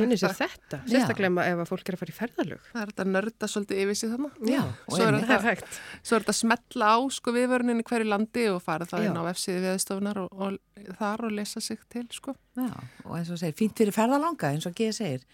kynni 0.00 0.18
sér 0.20 0.36
þetta 0.40 0.80
sérstaklega 0.88 1.46
ef 1.52 1.62
að 1.62 1.70
fólk 1.70 1.92
er 1.92 1.98
að 1.98 2.02
fara 2.02 2.14
í 2.14 2.16
ferðalög. 2.16 2.66
Það 2.72 2.82
er 2.82 2.92
þetta 2.92 3.08
nörda 3.12 3.50
svolítið 3.54 3.84
yfir 3.84 4.00
sig 4.00 4.14
þannig 4.14 4.50
Já, 4.50 4.62
svo 4.88 5.06
er 5.10 6.24
þetta 6.24 6.34
að 6.34 6.40
smetla 6.40 6.90
á 6.90 6.98
sko 7.20 7.36
viðvörninni 7.36 7.86
hverju 7.86 8.10
landi 8.10 8.46
og 8.50 8.60
fara 8.64 8.88
það 8.88 9.10
inn 9.10 9.20
á 9.20 9.24
F-síði 9.36 9.64
viðstofunar 9.68 10.24
og, 10.24 10.32
og 10.48 10.94
þar 10.98 11.26
og 11.28 11.36
lesa 11.36 11.62
sig 11.62 11.82
til 11.92 12.06
sko. 12.14 12.34
Já, 12.58 12.72
og 13.04 13.18
eins 13.18 13.30
og 13.30 13.40
segir, 13.40 13.58
fínt 13.60 13.78
fyrir 13.78 13.94
ferðalanga 13.94 14.54
eins 14.54 14.66
og 14.66 14.74
G 14.76 14.90
segir 14.96 15.26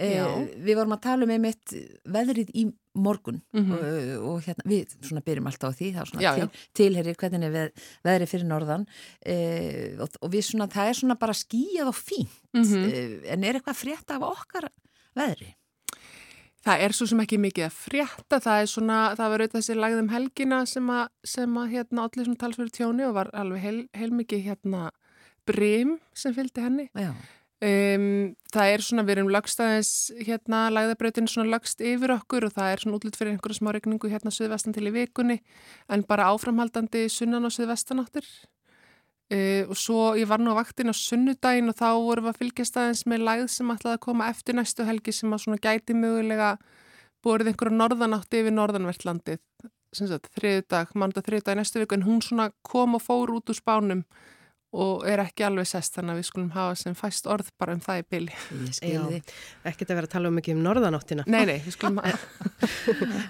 við 0.00 0.78
vorum 0.78 0.94
að 0.96 1.02
tala 1.04 1.26
um 1.26 1.32
einmitt 1.34 1.74
veðrið 2.08 2.52
í 2.56 2.66
morgun 2.94 3.40
mm 3.52 3.64
-hmm. 3.64 3.72
og, 3.74 4.26
og 4.30 4.42
hérna, 4.46 4.64
við 4.66 4.96
svona 5.00 5.22
byrjum 5.22 5.46
alltaf 5.46 5.70
á 5.70 5.78
því 5.78 5.92
það 5.94 6.00
er 6.00 6.10
svona 6.10 6.22
já, 6.22 6.32
til, 6.34 6.42
já. 6.42 6.68
tilherir 6.74 7.16
hvernig 7.16 7.46
er 7.46 7.52
veð, 7.54 7.70
veðrið 8.04 8.32
fyrir 8.32 8.46
norðan 8.46 8.86
eh, 9.26 9.94
og, 10.00 10.08
og 10.20 10.32
við 10.32 10.44
svona, 10.48 10.66
það 10.66 10.88
er 10.88 10.98
svona 10.98 11.14
bara 11.14 11.32
skíjað 11.32 11.92
og 11.92 11.94
fínt 11.94 12.42
mm 12.52 12.62
-hmm. 12.62 12.92
eh, 12.92 13.32
en 13.32 13.44
er 13.44 13.54
eitthvað 13.54 13.82
frétta 13.82 14.16
af 14.16 14.22
okkar 14.22 14.68
veðri? 15.14 15.54
Það 16.60 16.82
er 16.84 16.92
svo 16.92 17.06
sem 17.06 17.20
ekki 17.20 17.38
mikið 17.38 17.64
að 17.64 17.72
frétta, 17.72 18.40
það 18.40 18.62
er 18.62 18.66
svona, 18.66 18.96
það 19.16 19.30
var 19.32 19.40
auðvitað 19.40 19.60
þessi 19.60 19.74
lagðum 19.74 20.10
helgina 20.12 20.66
sem 20.66 20.90
að, 20.92 21.06
sem 21.24 21.56
að 21.56 21.70
hérna 21.72 22.02
allir 22.04 22.24
svona 22.24 22.42
talsverðu 22.42 22.74
tjóni 22.76 23.06
og 23.06 23.14
var 23.14 23.30
alveg 23.32 23.62
heil, 23.64 23.88
heilmikið 23.96 24.42
hérna 24.44 24.90
brim 25.48 25.98
sem 26.12 26.34
fylgdi 26.34 26.60
henni. 26.60 26.90
Já. 26.92 27.14
Um, 27.60 28.36
það 28.54 28.70
er 28.72 28.80
svona, 28.80 29.02
við 29.04 29.18
erum 29.18 29.30
lagst 29.34 29.58
aðeins 29.60 29.88
hérna, 30.16 30.62
lagðabrautin 30.72 31.26
svona 31.28 31.50
lagst 31.52 31.82
yfir 31.84 32.14
okkur 32.14 32.46
og 32.46 32.54
það 32.54 32.70
er 32.72 32.80
svona 32.80 32.96
útlut 32.96 33.18
fyrir 33.20 33.34
einhverju 33.34 33.58
smá 33.58 33.68
regningu 33.76 34.08
hérna 34.08 34.32
söðvestan 34.32 34.72
til 34.72 34.86
í 34.88 34.92
vikunni 34.94 35.36
en 35.92 36.04
bara 36.08 36.30
áframhaldandi 36.32 37.02
sunnan 37.12 37.44
og 37.44 37.52
söðvestanáttir 37.52 38.24
uh, 38.24 39.68
og 39.68 39.76
svo 39.76 40.14
ég 40.16 40.30
var 40.32 40.40
nú 40.40 40.56
á 40.56 40.60
vaktin 40.62 40.88
á 40.88 40.96
sunnudagin 40.96 41.68
og 41.68 41.76
þá 41.76 41.90
vorum 42.00 42.30
við 42.30 42.32
að 42.32 42.40
fylgjast 42.40 42.80
aðeins 42.80 43.04
með 43.12 43.26
lagð 43.28 43.52
sem 43.52 43.76
ætlaði 43.76 43.98
að 43.98 44.04
koma 44.08 44.32
eftir 44.32 44.56
næstu 44.56 44.88
helgi 44.88 45.16
sem 45.20 45.36
að 45.36 45.44
svona 45.44 45.60
gæti 45.60 46.00
mögulega 46.00 46.50
borðið 47.20 47.52
einhverju 47.52 47.76
norðanátti 47.76 48.40
yfir 48.40 48.56
norðanvertlandið 48.56 49.44
þriðu 50.32 50.64
dag, 50.64 50.96
mánda 50.96 51.20
þriðu 51.20 51.44
dag 51.44 51.60
næstu 51.60 51.84
viku 51.84 52.00
en 52.00 52.08
hún 52.08 52.24
svona 52.24 52.54
kom 52.64 52.96
og 52.96 53.04
fór 53.04 53.36
út 53.36 53.52
úr 53.52 53.60
spánum 53.60 54.06
og 54.70 55.02
er 55.08 55.18
ekki 55.24 55.42
alveg 55.42 55.66
sest 55.66 55.96
þannig 55.96 56.14
að 56.14 56.20
við 56.20 56.26
skulum 56.28 56.50
hafa 56.54 56.74
sem 56.78 56.94
fæst 56.94 57.26
orð 57.30 57.48
bara 57.58 57.74
um 57.74 57.80
það 57.82 58.02
í 58.02 58.04
byli. 58.14 58.34
Ég 58.54 58.76
skilði. 58.76 59.18
Ekkert 59.66 59.90
að 59.90 59.98
vera 59.98 60.08
að 60.08 60.12
tala 60.12 60.30
um 60.30 60.38
ekki 60.38 60.54
um 60.54 60.60
norðanáttina. 60.62 61.24
Nei, 61.26 61.40
nei, 61.48 61.56
við 61.64 61.74
skulum 61.74 61.98
hafa. 62.04 62.20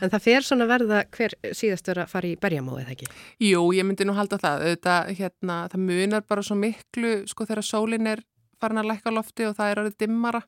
en 0.05 0.13
það 0.13 0.27
fer 0.27 0.47
svona 0.47 0.67
verða 0.69 1.01
hver 1.17 1.37
síðast 1.57 1.89
vera 1.89 2.05
að 2.05 2.13
fara 2.13 2.29
í 2.29 2.35
berjamóið, 2.45 2.83
eða 2.85 2.97
ekki? 2.97 3.09
Jú, 3.49 3.65
ég 3.73 3.89
myndi 3.89 4.09
nú 4.09 4.19
halda 4.19 4.41
það. 4.43 4.67
Þetta, 4.75 4.99
hérna, 5.23 5.59
það 5.73 5.87
munar 5.89 6.29
bara 6.29 6.45
svo 6.45 6.61
miklu 6.61 7.17
sko 7.33 7.49
þegar 7.49 7.69
sólinn 7.71 8.13
er 8.13 8.25
farin 8.61 8.85
að 8.85 8.93
lækka 8.93 9.17
lofti 9.17 9.49
og 9.49 9.57
það 9.57 9.73
er 9.73 9.85
orðið 9.87 9.99
dimmara. 10.05 10.45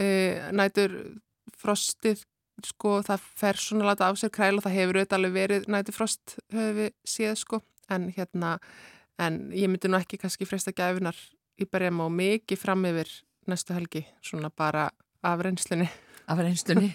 E, 0.00 0.06
nætur 0.56 0.98
frostið, 1.60 2.26
sko, 2.66 2.98
það 3.06 3.26
fer 3.38 3.62
svona 3.62 3.86
að 3.86 3.92
lata 3.92 4.10
af 4.10 4.18
sér 4.18 4.34
kræl 4.34 4.56
og 4.58 4.64
það 4.66 4.80
hefur 4.80 4.98
auðvitað 4.98 5.20
alveg 5.20 5.36
verið 5.38 5.68
nætur 5.70 5.96
frost 5.96 6.40
höfum 6.50 6.80
við 6.82 6.96
síðan, 7.06 7.38
sko. 7.38 7.62
En 7.90 8.10
hérna 8.14 8.56
en 9.20 9.40
ég 9.54 9.70
myndi 9.70 9.90
nú 9.90 9.98
ekki 10.00 10.18
kannski 10.20 10.48
freysta 10.48 10.72
gæfinar 10.76 11.16
í 11.60 11.66
berjum 11.68 12.04
og 12.06 12.14
mikið 12.16 12.60
fram 12.60 12.86
yfir 12.88 13.10
næstu 13.50 13.74
helgi, 13.76 14.04
svona 14.24 14.50
bara 14.50 14.88
af 15.26 15.42
reynslunni. 15.44 15.88
Af 16.30 16.38
reynslunni? 16.38 16.92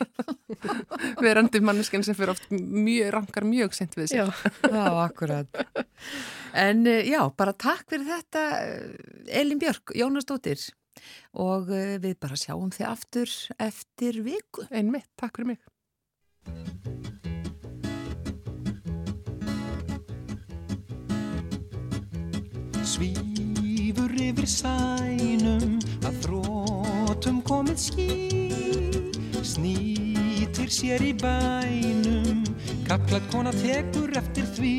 Verandi 1.26 1.59
manneskinn 1.59 2.05
sem 2.05 2.15
fyrir 2.17 2.34
oft 2.34 2.47
mjög, 2.51 3.11
rankar 3.13 3.45
mjög 3.47 3.76
sent 3.76 3.97
við 3.97 4.13
sig. 4.13 4.21
Já, 4.21 4.26
já, 4.71 4.86
akkurat. 5.03 5.61
En 6.55 6.88
eh, 6.88 7.03
já, 7.11 7.21
bara 7.38 7.53
takk 7.53 7.86
fyrir 7.91 8.07
þetta 8.13 8.47
eh, 8.63 9.38
Elin 9.41 9.61
Björk, 9.61 9.93
Jónas 9.97 10.28
Dóttir 10.30 10.63
og 11.36 11.69
eh, 11.76 11.97
við 11.99 12.17
bara 12.23 12.39
sjáum 12.39 12.71
þið 12.71 12.89
aftur 12.93 13.38
eftir 13.59 14.23
viku. 14.26 14.67
Einmitt, 14.71 15.11
takk 15.19 15.41
fyrir 15.41 15.55
mig. 15.55 17.34
Svífur 22.96 24.14
yfir 24.24 24.46
sænum 24.48 25.82
að 26.08 26.20
þrótum 26.24 27.41
komið 27.43 27.80
ský. 27.82 28.06
Snýtir 29.43 30.72
sér 30.72 31.04
í 31.04 31.12
bænum 31.20 32.46
Kaplat 32.88 33.28
kona 33.34 33.52
tekur 33.52 34.16
eftir 34.16 34.48
því 34.56 34.72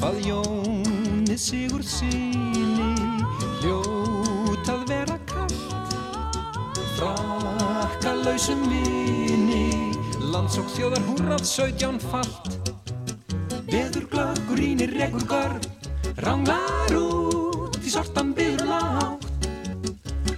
Hvað 0.00 0.18
jónið 0.26 1.38
sigur 1.38 1.86
síni 1.86 2.90
Hljót 3.60 4.74
að 4.74 4.82
vera 4.90 5.18
kallt 5.30 5.94
Frakka 6.98 8.16
lausum 8.24 8.66
vini. 8.66 9.94
Landsók 10.26 10.74
þjóðar 10.74 11.06
húrrað 11.06 11.46
sögdján 11.54 12.02
fallt 12.10 12.72
Veður 13.70 14.10
glöggur 14.10 14.64
ínir 14.72 14.98
regur 14.98 15.30
görn 15.30 15.79
Ranglar 16.18 16.94
út 16.96 17.78
í 17.84 17.90
sortan 17.92 18.34
byrjur 18.34 18.66
látt 18.66 19.26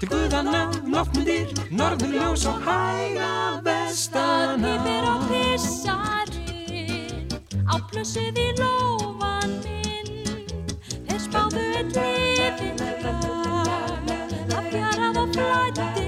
Til 0.02 0.08
guðana 0.10 0.66
loftmyndir, 0.90 1.52
norðurljós 1.70 2.44
og 2.50 2.58
hæga 2.66 3.60
vestana 3.64 3.82
Stannir 4.62 5.04
á 5.06 5.14
pissarinn, 5.30 7.28
á 7.70 7.74
blössuð 7.90 8.38
í 8.40 8.48
lófan 8.58 9.52
minn. 9.62 10.10
Þeir 11.06 11.20
spáðu 11.28 11.64
einn 11.78 11.90
lifin 11.94 12.76
þar, 12.82 13.30
að 14.58 14.70
fjarað 14.74 15.20
og 15.22 15.28
flætti 15.36 16.01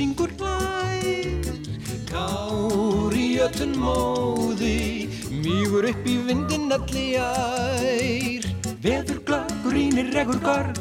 syngur 0.00 0.30
hlær 0.40 1.58
Kár 2.08 3.16
í 3.16 3.26
öllun 3.44 3.74
móði 3.82 5.08
Mýgur 5.28 5.88
upp 5.90 6.06
í 6.08 6.16
vindin 6.26 6.72
alli 6.72 7.04
ær. 7.20 8.46
Veður 8.80 9.20
glöggur 9.28 9.76
ínir 9.76 10.08
regur 10.14 10.40
garð 10.44 10.80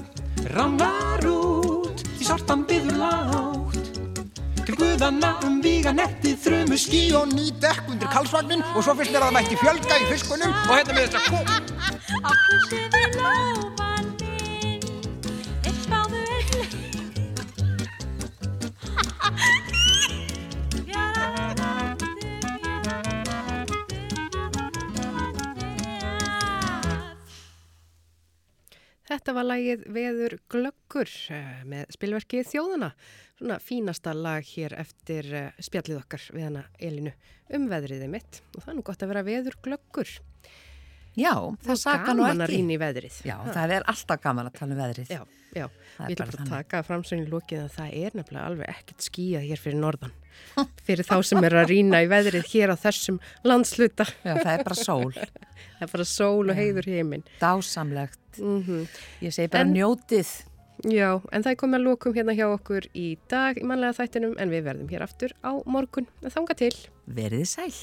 Ramlar 0.55 1.25
út 1.27 2.05
í 2.15 2.23
svartan 2.23 2.63
byður 2.69 3.01
látt 3.01 3.91
Til 4.63 4.77
guðana 4.79 5.33
um 5.47 5.59
víga 5.65 5.91
netti 5.95 6.37
þrömu 6.39 6.77
skí 6.79 7.09
og 7.19 7.33
ný 7.33 7.49
dekk 7.59 7.91
undir 7.91 8.13
kalsvagnin 8.13 8.63
og 8.71 8.85
svo 8.85 8.95
finnst 8.95 9.15
mér 9.15 9.27
að 9.27 9.35
mætti 9.39 9.59
fjölga 9.59 9.99
í 9.99 10.07
fiskunum 10.13 10.53
og 10.53 10.75
hérna 10.77 10.95
með 10.95 11.09
þess 11.09 11.19
að 11.19 11.25
kó... 11.27 11.39
Ákvæmsiði 12.29 13.09
lófan 13.19 13.57
minn 13.57 13.68
var 29.39 29.47
lagið 29.47 29.83
Veður 29.95 30.35
Glöggur 30.51 31.11
eh, 31.31 31.59
með 31.69 31.93
spilverkið 31.95 32.47
Þjóðana. 32.49 32.89
Svona 33.39 33.59
fínasta 33.63 34.13
lag 34.15 34.47
hér 34.49 34.75
eftir 34.81 35.29
eh, 35.31 35.61
spjallið 35.63 36.01
okkar 36.01 36.25
við 36.35 36.47
hana 36.49 36.63
Elinu 36.75 37.13
um 37.55 37.69
veðriðið 37.71 38.11
mitt. 38.11 38.41
Og 38.55 38.63
það 38.63 38.73
er 38.73 38.77
nú 38.79 38.85
gott 38.89 39.05
að 39.05 39.13
vera 39.13 39.23
Veður 39.27 39.57
Glöggur. 39.63 40.11
Já, 41.19 41.33
það 41.63 41.73
er 41.73 41.79
saka 41.81 42.13
nú 42.15 42.23
gaman 42.25 42.43
að 42.43 42.45
ekki. 42.45 42.57
rýna 42.57 42.75
í 42.75 42.79
veðrið. 42.83 43.21
Já, 43.27 43.35
það 43.47 43.75
er 43.77 43.87
alltaf 43.93 44.21
gaman 44.23 44.49
að 44.49 44.59
tala 44.59 44.75
um 44.75 44.81
veðrið. 44.83 45.13
Já, 45.15 45.23
já. 45.55 45.65
Er 45.99 46.13
Ég 46.13 46.15
ætla 46.15 46.25
bara 46.25 46.31
bara 46.31 46.43
að 46.45 46.51
taka 46.55 46.79
framsönni 46.87 47.27
lókið 47.27 47.61
að 47.65 47.71
það 47.75 47.95
er 47.99 48.13
nefnilega 48.15 48.45
alveg 48.47 48.69
ekkert 48.71 49.05
skýjað 49.07 49.47
hér 49.49 49.59
fyrir 49.59 49.79
norðan. 49.83 50.13
Fyrir 50.87 51.03
þá 51.09 51.15
sem 51.27 51.43
eru 51.43 51.59
að 51.59 51.71
rýna 51.73 51.99
í 52.05 52.07
veðrið 52.07 52.45
hér 52.53 52.71
á 52.71 52.75
þessum 52.79 53.17
landsluta. 53.43 54.05
Já, 54.23 54.33
það 54.39 54.51
er 54.53 54.63
bara 54.63 54.77
sól. 54.79 55.11
Það 55.79 55.83
er 55.87 55.91
bara 55.91 56.05
sól 56.07 56.51
og 56.51 56.55
heiður 56.59 56.87
heiminn. 56.91 57.25
Dásamlegt. 57.39 58.39
Mm 58.39 58.85
Ég 59.23 59.35
segi 59.35 59.51
bara 59.51 59.63
En- 59.67 59.73
njótið. 59.75 60.31
Já, 60.87 61.19
en 61.35 61.43
það 61.43 61.51
er 61.51 61.59
komið 61.59 61.79
að 61.79 61.87
lókum 61.89 62.13
hérna 62.15 62.35
hjá 62.37 62.45
okkur 62.47 62.85
í 62.95 63.17
dag 63.27 63.57
í 63.59 63.65
mannlega 63.67 63.97
þættinum 63.99 64.37
en 64.39 64.49
við 64.53 64.63
verðum 64.69 64.91
hér 64.91 65.03
aftur 65.03 65.35
á 65.43 65.51
morgun. 65.67 66.07
Þanga 66.23 66.55
til. 66.55 66.75
Verðið 67.07 67.49
sæl. 67.51 67.75